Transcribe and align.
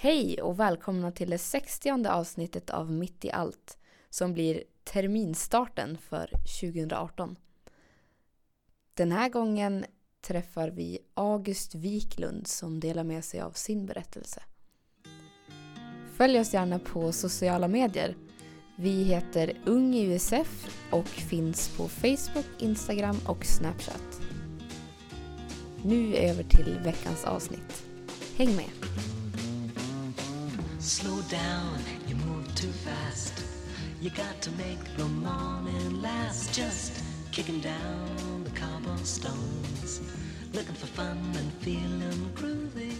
Hej 0.00 0.42
och 0.42 0.60
välkomna 0.60 1.12
till 1.12 1.30
det 1.30 1.38
60 1.38 2.08
avsnittet 2.08 2.70
av 2.70 2.92
Mitt 2.92 3.24
i 3.24 3.30
allt 3.30 3.78
som 4.10 4.32
blir 4.32 4.64
terminstarten 4.84 5.98
för 5.98 6.30
2018. 6.60 7.36
Den 8.94 9.12
här 9.12 9.28
gången 9.28 9.84
träffar 10.20 10.68
vi 10.68 10.98
August 11.14 11.74
Wiklund 11.74 12.46
som 12.46 12.80
delar 12.80 13.04
med 13.04 13.24
sig 13.24 13.40
av 13.40 13.52
sin 13.52 13.86
berättelse. 13.86 14.42
Följ 16.16 16.40
oss 16.40 16.54
gärna 16.54 16.78
på 16.78 17.12
sociala 17.12 17.68
medier. 17.68 18.16
Vi 18.76 19.04
heter 19.04 19.62
Ung 19.66 19.94
USF 19.94 20.68
och 20.90 21.08
finns 21.08 21.76
på 21.76 21.88
Facebook, 21.88 22.46
Instagram 22.58 23.16
och 23.26 23.44
Snapchat. 23.44 24.20
Nu 25.82 26.14
över 26.14 26.42
till 26.42 26.78
veckans 26.84 27.24
avsnitt. 27.24 27.84
Häng 28.36 28.56
med! 28.56 28.70
Slow 30.88 31.20
down, 31.30 31.78
you 32.08 32.16
move 32.16 32.46
too 32.54 32.72
fast. 32.72 33.44
You 34.00 34.10
got 34.10 34.40
to 34.42 34.50
make 34.52 34.82
the 34.96 35.04
morning 35.04 36.00
last. 36.02 36.54
Just 36.54 37.04
kicking 37.30 37.60
down 37.60 38.44
the 38.44 38.50
cobblestones. 38.50 40.00
Looking 40.54 40.74
for 40.74 40.86
fun 40.86 41.18
and 41.36 41.52
feeling 41.60 42.30
groovy. 42.34 42.92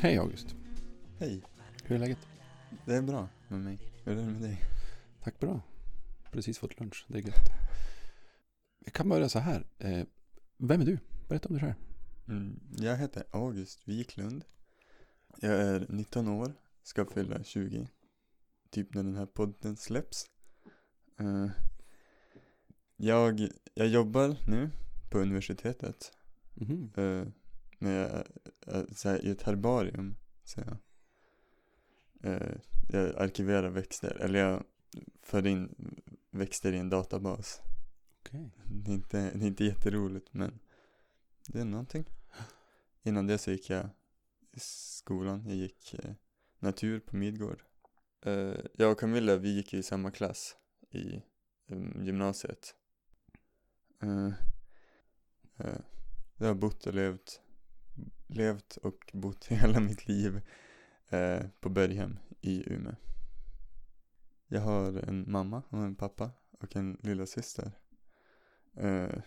Hej 0.00 0.18
August. 0.18 0.54
Hej, 1.18 1.42
Hur 1.84 1.96
är 1.96 2.00
läget? 2.00 2.18
det 2.84 2.94
är 2.94 3.02
bra 3.02 3.28
med 3.48 3.60
mig. 3.60 3.78
Hur 4.04 4.12
är 4.12 4.16
det 4.16 4.22
med 4.26 4.42
dig? 4.42 4.62
Tack 5.22 5.40
bra. 5.40 5.60
Precis 6.32 6.58
fått 6.58 6.80
lunch. 6.80 7.04
Det 7.08 7.18
är 7.18 7.22
gött. 7.22 7.48
Vi 8.84 8.90
kan 8.90 9.08
börja 9.08 9.28
så 9.28 9.38
här. 9.38 9.66
Eh, 9.78 10.04
vem 10.58 10.80
är 10.80 10.84
du? 10.84 10.98
Berätta 11.28 11.48
om 11.48 11.54
dig 11.54 11.62
själv. 11.62 11.74
Mm, 12.28 12.60
jag 12.78 12.96
heter 12.96 13.24
August 13.30 13.80
Wiklund. 13.84 14.44
Jag 15.40 15.52
är 15.52 15.86
19 15.88 16.28
år, 16.28 16.52
ska 16.82 17.06
fylla 17.06 17.44
20. 17.44 17.88
Typ 18.70 18.94
när 18.94 19.02
den 19.02 19.16
här 19.16 19.26
podden 19.26 19.76
släpps. 19.76 20.30
Eh, 21.18 21.46
jag, 22.96 23.48
jag 23.74 23.88
jobbar 23.88 24.36
nu 24.46 24.70
på 25.10 25.18
universitetet. 25.18 26.12
Mhm. 26.54 26.92
Uh, 26.98 27.26
med, 27.78 28.26
uh, 28.74 28.84
så 28.94 29.08
här, 29.08 29.24
i 29.24 29.30
ett 29.30 29.42
herbarium. 29.42 30.16
Så 30.44 30.60
jag, 30.60 30.76
Eh, 32.24 32.56
jag 32.88 33.16
arkiverar 33.16 33.68
växter, 33.68 34.16
eller 34.20 34.38
jag 34.38 34.64
för 35.22 35.46
in 35.46 35.74
växter 36.30 36.72
i 36.72 36.78
en 36.78 36.88
databas. 36.88 37.60
Okej. 38.20 38.50
Det 38.64 38.90
är, 38.90 38.94
inte, 38.94 39.30
det 39.34 39.44
är 39.44 39.46
inte 39.46 39.64
jätteroligt 39.64 40.34
men 40.34 40.58
det 41.46 41.60
är 41.60 41.64
någonting. 41.64 42.04
Innan 43.02 43.26
det 43.26 43.38
så 43.38 43.50
gick 43.50 43.70
jag 43.70 43.88
skolan. 44.56 45.44
Jag 45.46 45.56
gick 45.56 45.94
eh, 45.94 46.12
natur 46.58 47.00
på 47.00 47.16
Midgård. 47.16 47.62
Eh, 48.20 48.56
jag 48.74 48.92
och 48.92 49.00
Camilla 49.00 49.36
vi 49.36 49.56
gick 49.56 49.74
i 49.74 49.82
samma 49.82 50.10
klass 50.10 50.56
i 50.90 51.22
eh, 51.66 52.02
gymnasiet. 52.04 52.74
Eh, 54.02 54.32
eh, 55.56 55.80
jag 56.36 56.46
har 56.46 56.54
bott 56.54 56.86
och 56.86 56.94
levt, 56.94 57.40
levt 58.26 58.76
och 58.76 59.10
bott 59.12 59.46
hela 59.48 59.80
mitt 59.80 60.08
liv 60.08 60.40
eh, 61.08 61.40
på 61.60 61.68
Berghem 61.68 62.18
i 62.40 62.72
Umeå. 62.72 62.94
Jag 64.46 64.60
har 64.60 64.92
en 64.92 65.32
mamma 65.32 65.62
och 65.68 65.78
en 65.78 65.96
pappa 65.96 66.30
och 66.60 66.76
en 66.76 66.98
lilla 67.02 67.26
syster. 67.26 67.72
Eh, 68.76 69.18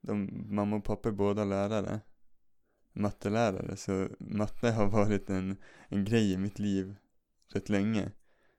de, 0.00 0.44
mamma 0.54 0.76
och 0.76 0.84
pappa 0.84 1.08
är 1.08 1.12
båda 1.12 1.44
lärare. 1.44 2.00
Mattelärare, 2.92 3.76
så 3.76 4.08
matte 4.18 4.70
har 4.70 4.86
varit 4.86 5.30
en, 5.30 5.56
en 5.88 6.04
grej 6.04 6.32
i 6.32 6.36
mitt 6.36 6.58
liv 6.58 6.96
rätt 7.48 7.68
länge. 7.68 8.12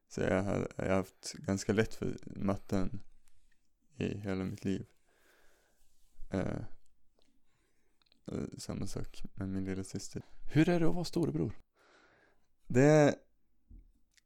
Så 0.07 0.21
jag 0.21 0.43
har, 0.43 0.71
jag 0.75 0.85
har 0.85 0.95
haft 0.95 1.33
ganska 1.33 1.73
lätt 1.73 1.93
för 1.93 2.17
matten 2.25 3.03
i 3.97 4.17
hela 4.17 4.43
mitt 4.43 4.65
liv. 4.65 4.85
Eh, 6.29 6.61
och 8.25 8.61
samma 8.61 8.87
sak 8.87 9.23
med 9.33 9.49
min 9.49 9.65
lilla 9.65 9.83
syster. 9.83 10.21
Hur 10.53 10.69
är 10.69 10.79
det 10.79 10.87
att 10.87 10.95
vara 10.95 11.05
storebror? 11.05 11.59
Det 12.67 12.83
är, 12.83 13.15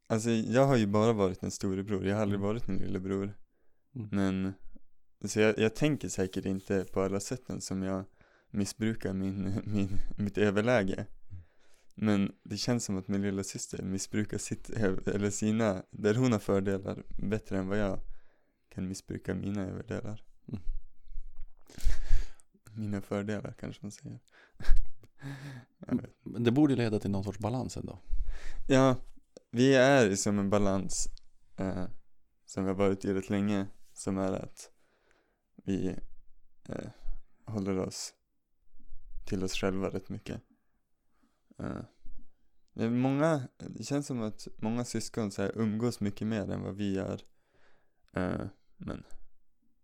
alltså 0.07 0.29
jag 0.29 0.65
har 0.65 0.77
ju 0.77 0.87
bara 0.87 1.13
varit 1.13 1.43
en 1.43 1.51
storebror, 1.51 2.05
jag 2.05 2.15
har 2.15 2.21
aldrig 2.21 2.41
varit 2.41 2.69
en 2.69 2.77
lillebror. 2.77 3.37
Mm. 3.95 4.09
Men, 4.11 4.53
så 5.29 5.39
jag, 5.39 5.59
jag 5.59 5.75
tänker 5.75 6.09
säkert 6.09 6.45
inte 6.45 6.85
på 6.93 7.01
alla 7.01 7.19
sätten 7.19 7.61
som 7.61 7.83
jag 7.83 8.05
missbrukar 8.55 9.13
min, 9.13 9.61
min, 9.65 9.99
mitt 10.17 10.37
överläge. 10.37 11.05
Men 11.95 12.31
det 12.43 12.57
känns 12.57 12.85
som 12.85 12.97
att 12.97 13.07
min 13.07 13.21
lilla 13.21 13.43
syster 13.43 13.83
missbrukar 13.83 14.37
sitt, 14.37 14.69
eller 14.69 15.29
sina, 15.29 15.83
där 15.91 16.15
hon 16.15 16.31
har 16.31 16.39
fördelar 16.39 17.03
bättre 17.17 17.57
än 17.57 17.67
vad 17.67 17.77
jag 17.77 17.99
kan 18.69 18.87
missbruka 18.87 19.35
mina 19.35 19.61
överdelar. 19.61 20.23
Mm. 20.47 20.61
Mina 22.73 23.01
fördelar 23.01 23.53
kanske 23.59 23.81
man 23.81 23.91
säger. 23.91 24.19
det 26.39 26.51
borde 26.51 26.75
leda 26.75 26.99
till 26.99 27.11
någon 27.11 27.23
sorts 27.23 27.39
balans 27.39 27.77
ändå. 27.77 27.99
Ja, 28.67 28.95
vi 29.51 29.75
är 29.75 30.15
som 30.15 30.39
en 30.39 30.49
balans 30.49 31.07
eh, 31.57 31.85
som 32.45 32.63
vi 32.63 32.69
har 32.69 32.77
varit 32.77 33.05
i 33.05 33.13
rätt 33.13 33.29
länge 33.29 33.67
som 33.93 34.17
är 34.17 34.31
att 34.31 34.71
vi 35.55 35.95
eh, 36.69 36.89
håller 37.45 37.77
oss 37.77 38.13
till 39.25 39.43
oss 39.43 39.53
själva 39.53 39.89
rätt 39.89 40.09
mycket. 40.09 40.41
Eh, 41.59 41.81
det, 42.73 42.89
många, 42.89 43.47
det 43.57 43.83
känns 43.83 44.07
som 44.07 44.21
att 44.21 44.47
många 44.57 44.85
syskon 44.85 45.31
så 45.31 45.41
här, 45.41 45.51
umgås 45.57 45.99
mycket 45.99 46.27
mer 46.27 46.51
än 46.51 46.61
vad 46.61 46.75
vi 46.75 46.93
gör. 46.93 47.21
Eh, 48.13 48.45
men 48.77 49.03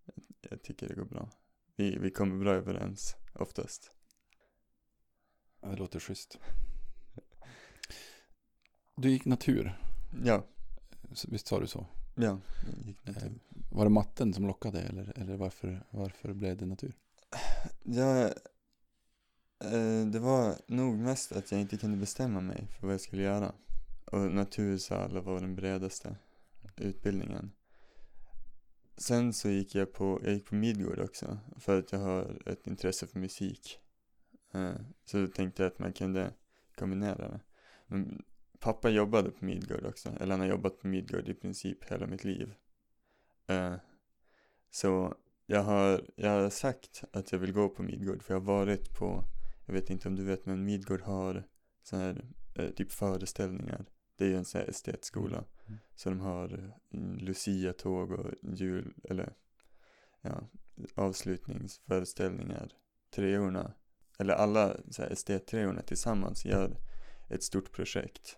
jag, 0.05 0.15
jag 0.49 0.63
tycker 0.63 0.87
det 0.87 0.95
går 0.95 1.05
bra. 1.05 1.29
Vi, 1.75 1.97
vi 1.97 2.11
kommer 2.11 2.39
bra 2.43 2.53
överens 2.53 3.15
oftast. 3.33 3.91
Det 5.61 5.75
låter 5.75 5.99
schysst. 5.99 6.39
Du 8.95 9.09
gick 9.09 9.25
natur. 9.25 9.79
Ja, 10.25 10.47
Visst 11.27 11.47
sa 11.47 11.59
du 11.59 11.67
så? 11.67 11.87
ja. 12.15 12.39
gick 12.85 13.05
natur. 13.07 13.25
Eh, 13.27 13.31
Var 13.71 13.83
det 13.85 13.89
matten 13.89 14.33
som 14.33 14.47
lockade 14.47 14.81
eller, 14.81 15.19
eller 15.19 15.35
varför, 15.37 15.85
varför 15.89 16.33
blev 16.33 16.57
det 16.57 16.65
natur? 16.65 16.97
Jag, 17.83 18.33
Eh, 19.63 20.05
det 20.05 20.19
var 20.19 20.55
nog 20.67 20.97
mest 20.97 21.31
att 21.31 21.51
jag 21.51 21.61
inte 21.61 21.77
kunde 21.77 21.97
bestämma 21.97 22.41
mig 22.41 22.67
för 22.67 22.87
vad 22.87 22.93
jag 22.93 23.01
skulle 23.01 23.21
göra. 23.21 23.53
Och 24.05 24.19
natursal 24.19 25.01
alla 25.01 25.21
var 25.21 25.39
den 25.39 25.55
bredaste 25.55 26.15
utbildningen. 26.77 27.51
Sen 28.97 29.33
så 29.33 29.49
gick 29.49 29.75
jag 29.75 29.93
på, 29.93 30.19
jag 30.23 30.33
gick 30.33 30.45
på 30.45 30.55
Midgård 30.55 30.99
också 30.99 31.37
för 31.57 31.79
att 31.79 31.91
jag 31.91 31.99
har 31.99 32.41
ett 32.45 32.67
intresse 32.67 33.07
för 33.07 33.19
musik. 33.19 33.79
Eh, 34.53 34.75
så 35.05 35.17
då 35.17 35.27
tänkte 35.27 35.63
jag 35.63 35.71
att 35.71 35.79
man 35.79 35.93
kunde 35.93 36.33
kombinera 36.75 37.29
det. 37.29 37.39
Men 37.87 38.23
pappa 38.59 38.89
jobbade 38.89 39.31
på 39.31 39.45
Midgård 39.45 39.85
också, 39.85 40.09
eller 40.19 40.31
han 40.31 40.39
har 40.39 40.47
jobbat 40.47 40.79
på 40.79 40.87
Midgård 40.87 41.29
i 41.29 41.33
princip 41.33 41.83
hela 41.83 42.07
mitt 42.07 42.23
liv. 42.23 42.53
Eh, 43.47 43.75
så 44.71 45.15
jag 45.45 45.63
har, 45.63 46.05
jag 46.15 46.29
har 46.29 46.49
sagt 46.49 47.03
att 47.11 47.31
jag 47.31 47.39
vill 47.39 47.53
gå 47.53 47.69
på 47.69 47.83
Midgård 47.83 48.23
för 48.23 48.33
jag 48.33 48.41
har 48.41 48.45
varit 48.45 48.93
på, 48.93 49.23
jag 49.65 49.73
vet 49.73 49.89
inte 49.89 50.07
om 50.07 50.15
du 50.15 50.23
vet 50.23 50.45
men 50.45 50.65
Midgård 50.65 51.01
har 51.01 51.47
så 51.83 51.97
här 51.97 52.25
eh, 52.55 52.69
typ 52.69 52.91
föreställningar. 52.91 53.85
Det 54.15 54.25
är 54.25 54.29
ju 54.29 54.35
en 54.35 54.45
sån 54.45 54.61
här 54.61 54.67
estetskola. 54.67 55.45
Mm. 55.67 55.79
Så 55.95 56.09
de 56.09 56.19
har 56.19 56.73
eh, 56.89 56.99
Lucia-tåg 57.17 58.11
och 58.11 58.31
jul, 58.41 58.93
eller 59.03 59.33
ja, 60.21 60.49
avslutningsföreställningar. 60.95 62.73
Treorna, 63.15 63.73
eller 64.19 64.33
alla 64.33 64.77
så 64.89 65.01
här 65.01 65.09
estet-treorna 65.09 65.81
tillsammans 65.81 66.45
gör 66.45 66.77
ett 67.29 67.43
stort 67.43 67.71
projekt 67.71 68.37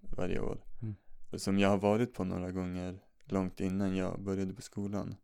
varje 0.00 0.40
år. 0.40 0.64
Mm. 0.82 0.94
Som 1.36 1.58
jag 1.58 1.68
har 1.68 1.78
varit 1.78 2.14
på 2.14 2.24
några 2.24 2.52
gånger 2.52 2.98
långt 3.24 3.60
innan 3.60 3.96
jag 3.96 4.22
började 4.22 4.54
på 4.54 4.62
skolan 4.62 5.16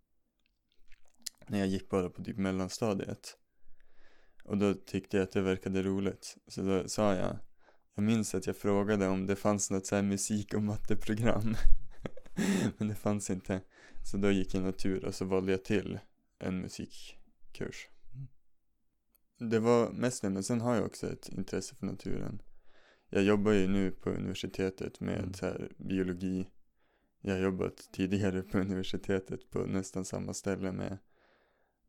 när 1.46 1.58
jag 1.58 1.68
gick 1.68 1.88
bara 1.88 2.10
på 2.10 2.24
typ 2.24 2.36
mellanstadiet. 2.36 3.38
Och 4.46 4.58
då 4.58 4.74
tyckte 4.74 5.16
jag 5.16 5.24
att 5.24 5.32
det 5.32 5.40
verkade 5.40 5.82
roligt. 5.82 6.36
Så 6.48 6.62
då 6.62 6.88
sa 6.88 7.14
jag, 7.14 7.38
jag 7.94 8.02
minns 8.02 8.34
att 8.34 8.46
jag 8.46 8.56
frågade 8.56 9.08
om 9.08 9.26
det 9.26 9.36
fanns 9.36 9.70
något 9.70 9.86
så 9.86 9.96
här 9.96 10.02
musik 10.02 10.54
och 10.54 10.62
matteprogram. 10.62 11.56
Men 12.78 12.88
det 12.88 12.94
fanns 12.94 13.30
inte. 13.30 13.60
Så 14.04 14.16
då 14.16 14.30
gick 14.30 14.54
jag 14.54 14.62
natur 14.62 15.04
och 15.04 15.14
så 15.14 15.24
valde 15.24 15.52
jag 15.52 15.64
till 15.64 15.98
en 16.38 16.60
musikkurs. 16.60 17.88
Det 19.38 19.58
var 19.58 19.90
mest 19.90 20.22
det, 20.22 20.30
men 20.30 20.42
sen 20.42 20.60
har 20.60 20.74
jag 20.74 20.86
också 20.86 21.12
ett 21.12 21.28
intresse 21.28 21.74
för 21.74 21.86
naturen. 21.86 22.42
Jag 23.10 23.22
jobbar 23.22 23.52
ju 23.52 23.68
nu 23.68 23.90
på 23.90 24.10
universitetet 24.10 25.00
med 25.00 25.18
Mm. 25.18 25.34
så 25.34 25.46
här 25.46 25.72
biologi. 25.78 26.48
Jag 27.20 27.34
har 27.34 27.40
jobbat 27.40 27.88
tidigare 27.92 28.42
på 28.42 28.58
universitetet 28.66 29.50
på 29.50 29.58
nästan 29.58 30.04
samma 30.04 30.34
ställe 30.34 30.72
med 30.72 30.98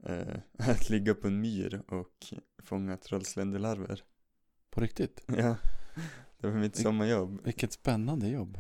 eh, 0.03 0.35
att 0.69 0.89
ligga 0.89 1.15
på 1.15 1.27
en 1.27 1.41
myr 1.41 1.81
och 1.87 2.33
fånga 2.63 2.97
trollsländelarver. 2.97 4.03
På 4.69 4.81
riktigt? 4.81 5.23
Ja, 5.37 5.55
Det 6.37 6.47
var 6.47 6.59
mitt 6.59 6.75
sommarjobb. 6.75 7.41
Vilket 7.43 7.73
spännande 7.73 8.27
jobb. 8.29 8.57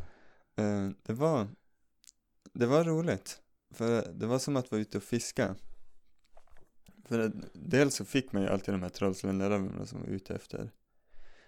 Eh, 0.55 0.89
det 1.03 1.13
var, 1.13 1.47
det 2.53 2.65
var 2.65 2.83
roligt. 2.83 3.41
För 3.71 4.13
det 4.13 4.25
var 4.25 4.39
som 4.39 4.55
att 4.55 4.71
vara 4.71 4.81
ute 4.81 4.97
och 4.97 5.03
fiska. 5.03 5.55
För 7.05 7.31
dels 7.53 7.95
så 7.95 8.05
fick 8.05 8.31
man 8.31 8.41
ju 8.41 8.49
alltid 8.49 8.73
de 8.73 8.81
här 8.81 8.89
trollsländerövrarna 8.89 9.85
som 9.85 9.99
var 10.01 10.07
ute 10.07 10.35
efter. 10.35 10.71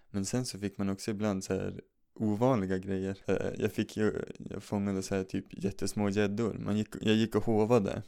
Men 0.10 0.26
sen 0.26 0.46
så 0.46 0.60
fick 0.60 0.78
man 0.78 0.90
också 0.90 1.12
ibland 1.12 1.44
så 1.44 1.54
här 1.54 1.82
ovanliga 2.14 2.78
grejer. 2.78 3.18
Eh, 3.26 3.62
Jag 3.62 3.72
fick 3.72 3.98
ju, 3.98 4.26
jag 4.40 4.64
fångade 4.64 5.04
så 5.04 5.16
här 5.16 5.24
typ 5.24 5.64
jättesmå 5.64 6.10
gäddor. 6.10 6.54
Man 6.54 6.78
gick, 6.78 6.88
jag 7.02 7.16
gick 7.16 7.36
och 7.36 7.44
hovade 7.46 8.04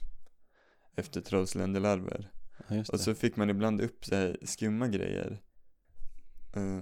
efter 0.96 1.22
trollsländerlarver. 1.22 2.32
Ja, 2.68 2.84
Och 2.92 3.00
så 3.00 3.16
fick 3.16 3.36
man 3.36 3.50
ibland 3.50 3.82
upp 3.82 4.06
så 4.06 4.16
här 4.16 4.38
skumma 4.44 4.88
grejer. 4.88 5.42
Eh, 6.56 6.82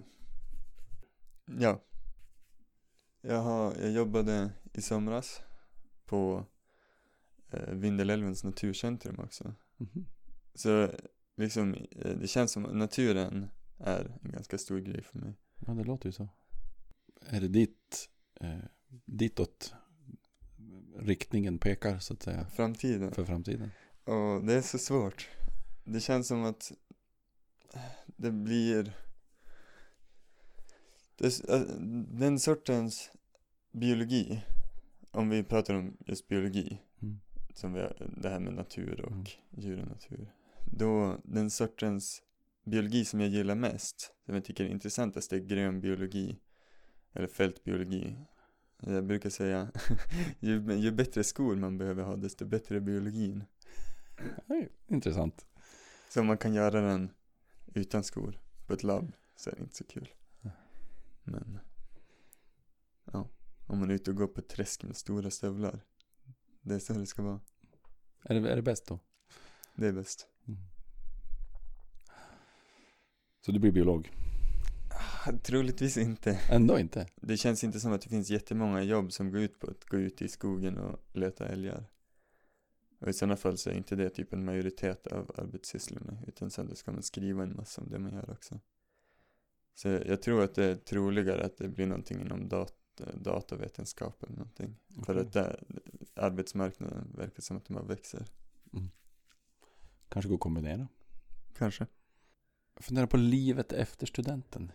ja. 1.59 1.81
Jag, 3.21 3.41
har, 3.41 3.75
jag 3.75 3.91
jobbade 3.91 4.51
i 4.73 4.81
somras 4.81 5.41
på 6.05 6.45
uh, 7.53 7.73
Vindelälvens 7.73 8.43
naturcentrum 8.43 9.19
också. 9.19 9.53
Mhm. 9.77 10.05
Så 10.53 10.91
liksom, 11.37 11.73
eh, 11.73 12.17
det 12.17 12.27
känns 12.27 12.51
som 12.51 12.65
att 12.65 12.75
naturen 12.75 13.47
är 13.77 14.17
en 14.23 14.31
ganska 14.31 14.57
stor 14.57 14.79
grej 14.79 15.03
för 15.03 15.19
mig. 15.19 15.37
Ja, 15.67 15.73
det 15.73 15.83
låter 15.83 16.05
ju 16.05 16.11
så. 16.11 16.29
Är 17.25 17.41
det 17.41 17.47
dit, 17.47 18.09
eh, 18.41 18.59
ditåt 19.05 19.73
riktningen 20.99 21.59
pekar 21.59 21.99
så 21.99 22.13
att 22.13 22.23
säga 22.23 22.47
Framtiden. 22.55 23.11
för 23.11 23.25
framtiden? 23.25 23.71
Och 24.09 24.45
det 24.45 24.53
är 24.53 24.61
så 24.61 24.77
svårt. 24.77 25.29
Det 25.83 25.99
känns 25.99 26.27
som 26.27 26.43
att 26.45 26.71
det 28.05 28.31
blir 28.31 28.93
det, 31.17 31.49
äh, 31.49 31.61
den 32.07 32.39
sortens 32.39 33.11
biologi, 33.71 34.41
om 35.11 35.29
vi 35.29 35.43
pratar 35.43 35.73
om 35.73 35.97
just 36.05 36.27
biologi, 36.27 36.81
Mm. 37.01 37.19
som 37.53 37.73
vi, 37.73 37.87
det 38.21 38.29
här 38.29 38.39
med 38.39 38.53
natur 38.53 39.01
och 39.01 39.11
Mm. 39.11 39.25
djur 39.49 39.81
och 39.81 39.87
natur. 39.87 40.33
Då, 40.65 41.17
den 41.23 41.49
sortens 41.49 42.21
biologi 42.63 43.05
som 43.05 43.19
jag 43.19 43.29
gillar 43.29 43.55
mest, 43.55 44.13
som 44.25 44.35
jag 44.35 44.45
tycker 44.45 44.63
är 44.65 44.69
intressantast, 44.69 45.33
är 45.33 45.37
grönbiologi 45.37 46.39
eller 47.13 47.27
fältbiologi. 47.27 48.15
Jag 48.81 49.05
brukar 49.05 49.29
säga, 49.29 49.71
ju, 50.39 50.73
ju 50.73 50.91
bättre 50.91 51.23
skor 51.23 51.55
man 51.55 51.77
behöver 51.77 52.03
ha, 52.03 52.15
desto 52.15 52.45
bättre 52.45 52.79
biologin. 52.81 53.43
Intressant. 54.87 55.45
Så 56.09 56.19
om 56.19 56.27
man 56.27 56.37
kan 56.37 56.53
göra 56.53 56.81
den 56.81 57.09
utan 57.73 58.03
skor 58.03 58.39
på 58.67 58.73
ett 58.73 58.83
labb 58.83 59.13
så 59.35 59.49
är 59.49 59.55
det 59.55 59.61
inte 59.61 59.75
så 59.75 59.83
kul. 59.83 60.09
Men, 61.23 61.59
ja, 63.11 63.27
om 63.67 63.79
man 63.79 63.89
är 63.89 63.93
ute 63.93 64.11
och 64.11 64.17
går 64.17 64.27
på 64.27 64.39
ett 64.39 64.49
träsk 64.49 64.83
med 64.83 64.97
stora 64.97 65.31
stövlar. 65.31 65.79
Det 66.61 66.75
är 66.75 66.79
så 66.79 66.93
det 66.93 67.05
ska 67.05 67.21
vara. 67.21 67.39
Är 68.23 68.39
det, 68.39 68.51
är 68.51 68.55
det 68.55 68.61
bäst 68.61 68.85
då? 68.85 68.99
Det 69.75 69.87
är 69.87 69.93
bäst. 69.93 70.27
Mm. 70.47 70.59
Så 73.41 73.51
du 73.51 73.59
blir 73.59 73.71
biolog? 73.71 74.11
Ah, 74.91 75.31
Troligtvis 75.43 75.97
inte. 75.97 76.39
Ändå 76.49 76.79
inte? 76.79 77.07
Det 77.15 77.37
känns 77.37 77.63
inte 77.63 77.79
som 77.79 77.93
att 77.93 78.01
det 78.01 78.09
finns 78.09 78.29
jättemånga 78.29 78.83
jobb 78.83 79.11
som 79.11 79.31
går 79.31 79.41
ut 79.41 79.59
på 79.59 79.67
att 79.71 79.85
gå 79.85 79.97
ut 79.97 80.21
i 80.21 80.27
skogen 80.27 80.77
och 80.77 80.99
leta 81.13 81.47
älgar. 81.47 81.85
Och 82.99 83.07
i 83.07 83.13
sådana 83.13 83.35
fall 83.35 83.57
så 83.57 83.69
är 83.69 83.73
inte 83.73 83.95
det 83.95 84.09
typ 84.09 84.33
en 84.33 84.45
majoritet 84.45 85.07
av 85.07 85.31
arbetssysslorna. 85.37 86.17
Utan 86.27 86.51
sen 86.51 86.75
ska 86.75 86.91
man 86.91 87.03
skriva 87.03 87.43
en 87.43 87.55
massa 87.55 87.81
om 87.81 87.89
det 87.89 87.99
man 87.99 88.13
gör 88.13 88.29
också. 88.29 88.59
Så 89.75 89.87
jag 89.87 90.21
tror 90.21 90.43
att 90.43 90.55
det 90.55 90.65
är 90.65 90.75
troligare 90.75 91.45
att 91.45 91.57
det 91.57 91.67
blir 91.67 91.87
någonting 91.87 92.21
inom 92.21 92.49
dat 92.49 92.75
datavetenskap 93.13 94.23
eller 94.23 94.35
någonting. 94.35 94.75
För 95.05 95.13
Okej. 95.13 95.27
att 95.27 95.33
där, 95.33 95.63
arbetsmarknaden 96.13 97.13
verkar 97.17 97.41
som 97.41 97.57
att 97.57 97.65
de 97.65 97.73
bara 97.73 97.83
växer. 97.83 98.25
Kanske 100.09 100.29
går 100.29 100.35
att 100.35 100.41
kombinera. 100.41 100.87
Kanske. 101.57 101.87
Jag 102.75 102.83
funderar 102.83 103.07
på 103.07 103.17
livet 103.17 103.71
efter 103.71 104.05
studenten. 104.07 104.71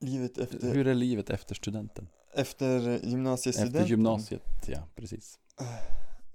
Livet 0.00 0.38
efter, 0.38 0.72
Hur 0.72 0.86
är 0.86 0.94
livet 0.94 1.30
efter 1.30 1.54
studenten? 1.54 2.08
efter 2.34 3.06
gymnasiestudenten. 3.06 3.80
Efter 3.80 3.90
gymnasiet, 3.90 4.42
ja 4.66 4.88
precis. 4.94 5.38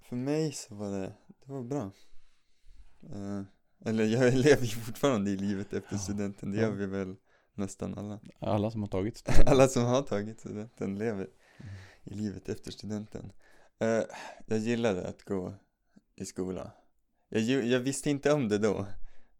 För 0.10 0.16
mig 0.16 0.52
så 0.52 0.76
var 0.76 0.92
det, 0.92 1.14
det 1.46 1.52
var 1.52 1.64
bra. 1.64 1.92
Eh, 3.14 3.42
eller 3.86 4.04
jag 4.06 4.34
lever 4.34 4.62
ju 4.66 4.76
fortfarande 4.80 5.32
i 5.32 5.38
livet 5.38 5.74
efter 5.74 5.96
Ja. 5.96 6.00
studenten, 6.00 6.52
det 6.52 6.58
gör 6.62 6.72
vi 6.72 6.86
väl 6.86 7.16
nästan 7.54 7.98
alla. 7.98 8.20
Alla 8.40 8.72
som 8.72 8.82
har 8.82 8.88
tagit 8.90 9.18
studenten. 9.18 9.48
Alla 9.48 9.68
som 9.68 9.84
har 9.86 10.02
tagit 10.02 10.40
studenten 10.40 10.98
lever 10.98 11.28
Mm. 11.62 11.74
i 12.04 12.14
livet 12.14 12.50
efter 12.50 12.72
studenten. 12.72 13.32
Eh, 13.80 14.02
jag 14.46 14.60
gillade 14.60 15.08
att 15.08 15.24
gå 15.24 15.54
i 16.16 16.26
skola. 16.26 16.72
Jag, 17.30 17.42
jag 17.66 17.80
visste 17.80 18.10
inte 18.10 18.34
om 18.34 18.48
det 18.50 18.58
då, 18.58 18.86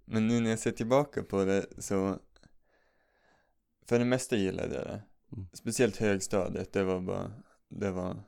men 0.06 0.28
nu 0.28 0.40
när 0.40 0.50
jag 0.50 0.60
ser 0.60 0.72
tillbaka 0.72 1.24
på 1.24 1.46
det 1.46 1.66
så 1.78 2.20
för 3.86 4.00
det 4.00 4.06
mesta 4.06 4.36
gillade 4.36 4.76
jag 4.76 4.86
det. 4.88 5.02
Mm. 5.32 5.48
Speciellt 5.54 5.98
högstadiet, 5.98 6.74
det 6.74 6.84
var 6.84 7.00
bara, 7.02 7.32
det 7.70 7.92
var 7.92 8.24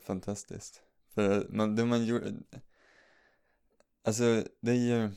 fantastiskt. 0.00 0.82
För 1.14 1.46
man, 1.50 1.76
det 1.76 1.84
man 1.84 2.06
gjorde, 2.06 2.34
alltså 4.04 4.44
det 4.60 4.70
är 4.70 4.74
ju, 4.74 5.10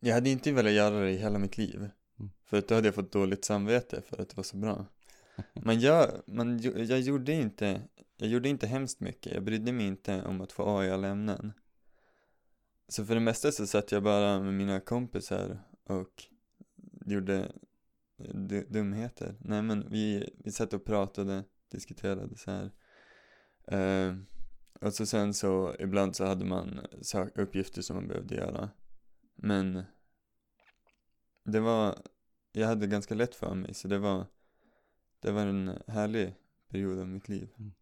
jag 0.00 0.14
hade 0.14 0.30
inte 0.30 0.52
velat 0.52 0.72
göra 0.72 1.00
det 1.00 1.10
i 1.10 1.16
hela 1.16 1.38
mitt 1.38 1.58
liv. 1.58 1.76
Mm. 2.18 2.30
För 2.44 2.58
att 2.58 2.68
då 2.68 2.74
hade 2.74 2.88
jag 2.88 2.94
fått 2.94 3.12
dåligt 3.12 3.44
samvete 3.44 4.02
för 4.02 4.22
att 4.22 4.28
det 4.28 4.36
var 4.36 4.44
så 4.44 4.56
bra. 4.56 4.86
Men 5.54 5.80
jag, 5.80 6.10
man, 6.26 6.58
jag 6.62 7.00
gjorde 7.00 7.32
inte, 7.32 7.82
jag 8.16 8.28
gjorde 8.28 8.48
inte 8.48 8.66
hemskt 8.66 9.00
mycket. 9.00 9.32
Jag 9.32 9.44
brydde 9.44 9.72
mig 9.72 9.86
inte 9.86 10.22
om 10.22 10.40
att 10.40 10.52
få 10.52 10.78
A 10.78 10.84
i 10.84 10.90
alla 10.90 11.08
ämnen. 11.08 11.52
Så 12.88 13.06
för 13.06 13.14
det 13.14 13.20
mesta 13.20 13.52
så 13.52 13.66
satt 13.66 13.92
jag 13.92 14.02
bara 14.02 14.40
med 14.40 14.54
mina 14.54 14.80
kompisar 14.80 15.58
och 15.84 16.24
gjorde 17.06 17.52
du- 18.16 18.66
dumheter. 18.68 19.34
Nej 19.40 19.62
men 19.62 19.90
vi, 19.90 20.32
vi 20.44 20.52
satt 20.52 20.72
och 20.72 20.84
pratade, 20.84 21.44
diskuterade 21.70 22.36
så 22.36 22.50
här. 22.50 22.70
Eh, 23.66 24.14
och 24.80 24.94
så 24.94 25.06
sen 25.06 25.34
så 25.34 25.76
ibland 25.78 26.16
så 26.16 26.24
hade 26.24 26.44
man 26.44 26.80
uppgifter 27.34 27.82
som 27.82 27.96
man 27.96 28.08
behövde 28.08 28.34
göra. 28.34 28.70
Men 29.34 29.82
det 31.44 31.60
var, 31.60 31.98
jag 32.52 32.66
hade 32.66 32.86
ganska 32.86 33.14
lätt 33.14 33.34
för 33.34 33.54
mig 33.54 33.74
så 33.74 33.88
det 33.88 33.98
var, 33.98 34.26
det 35.20 35.30
var 35.30 35.46
en 35.46 35.82
härlig 35.86 36.34
period 36.68 36.98
av 36.98 37.08
mitt 37.08 37.28
liv. 37.28 37.48
Mm. 37.58 37.72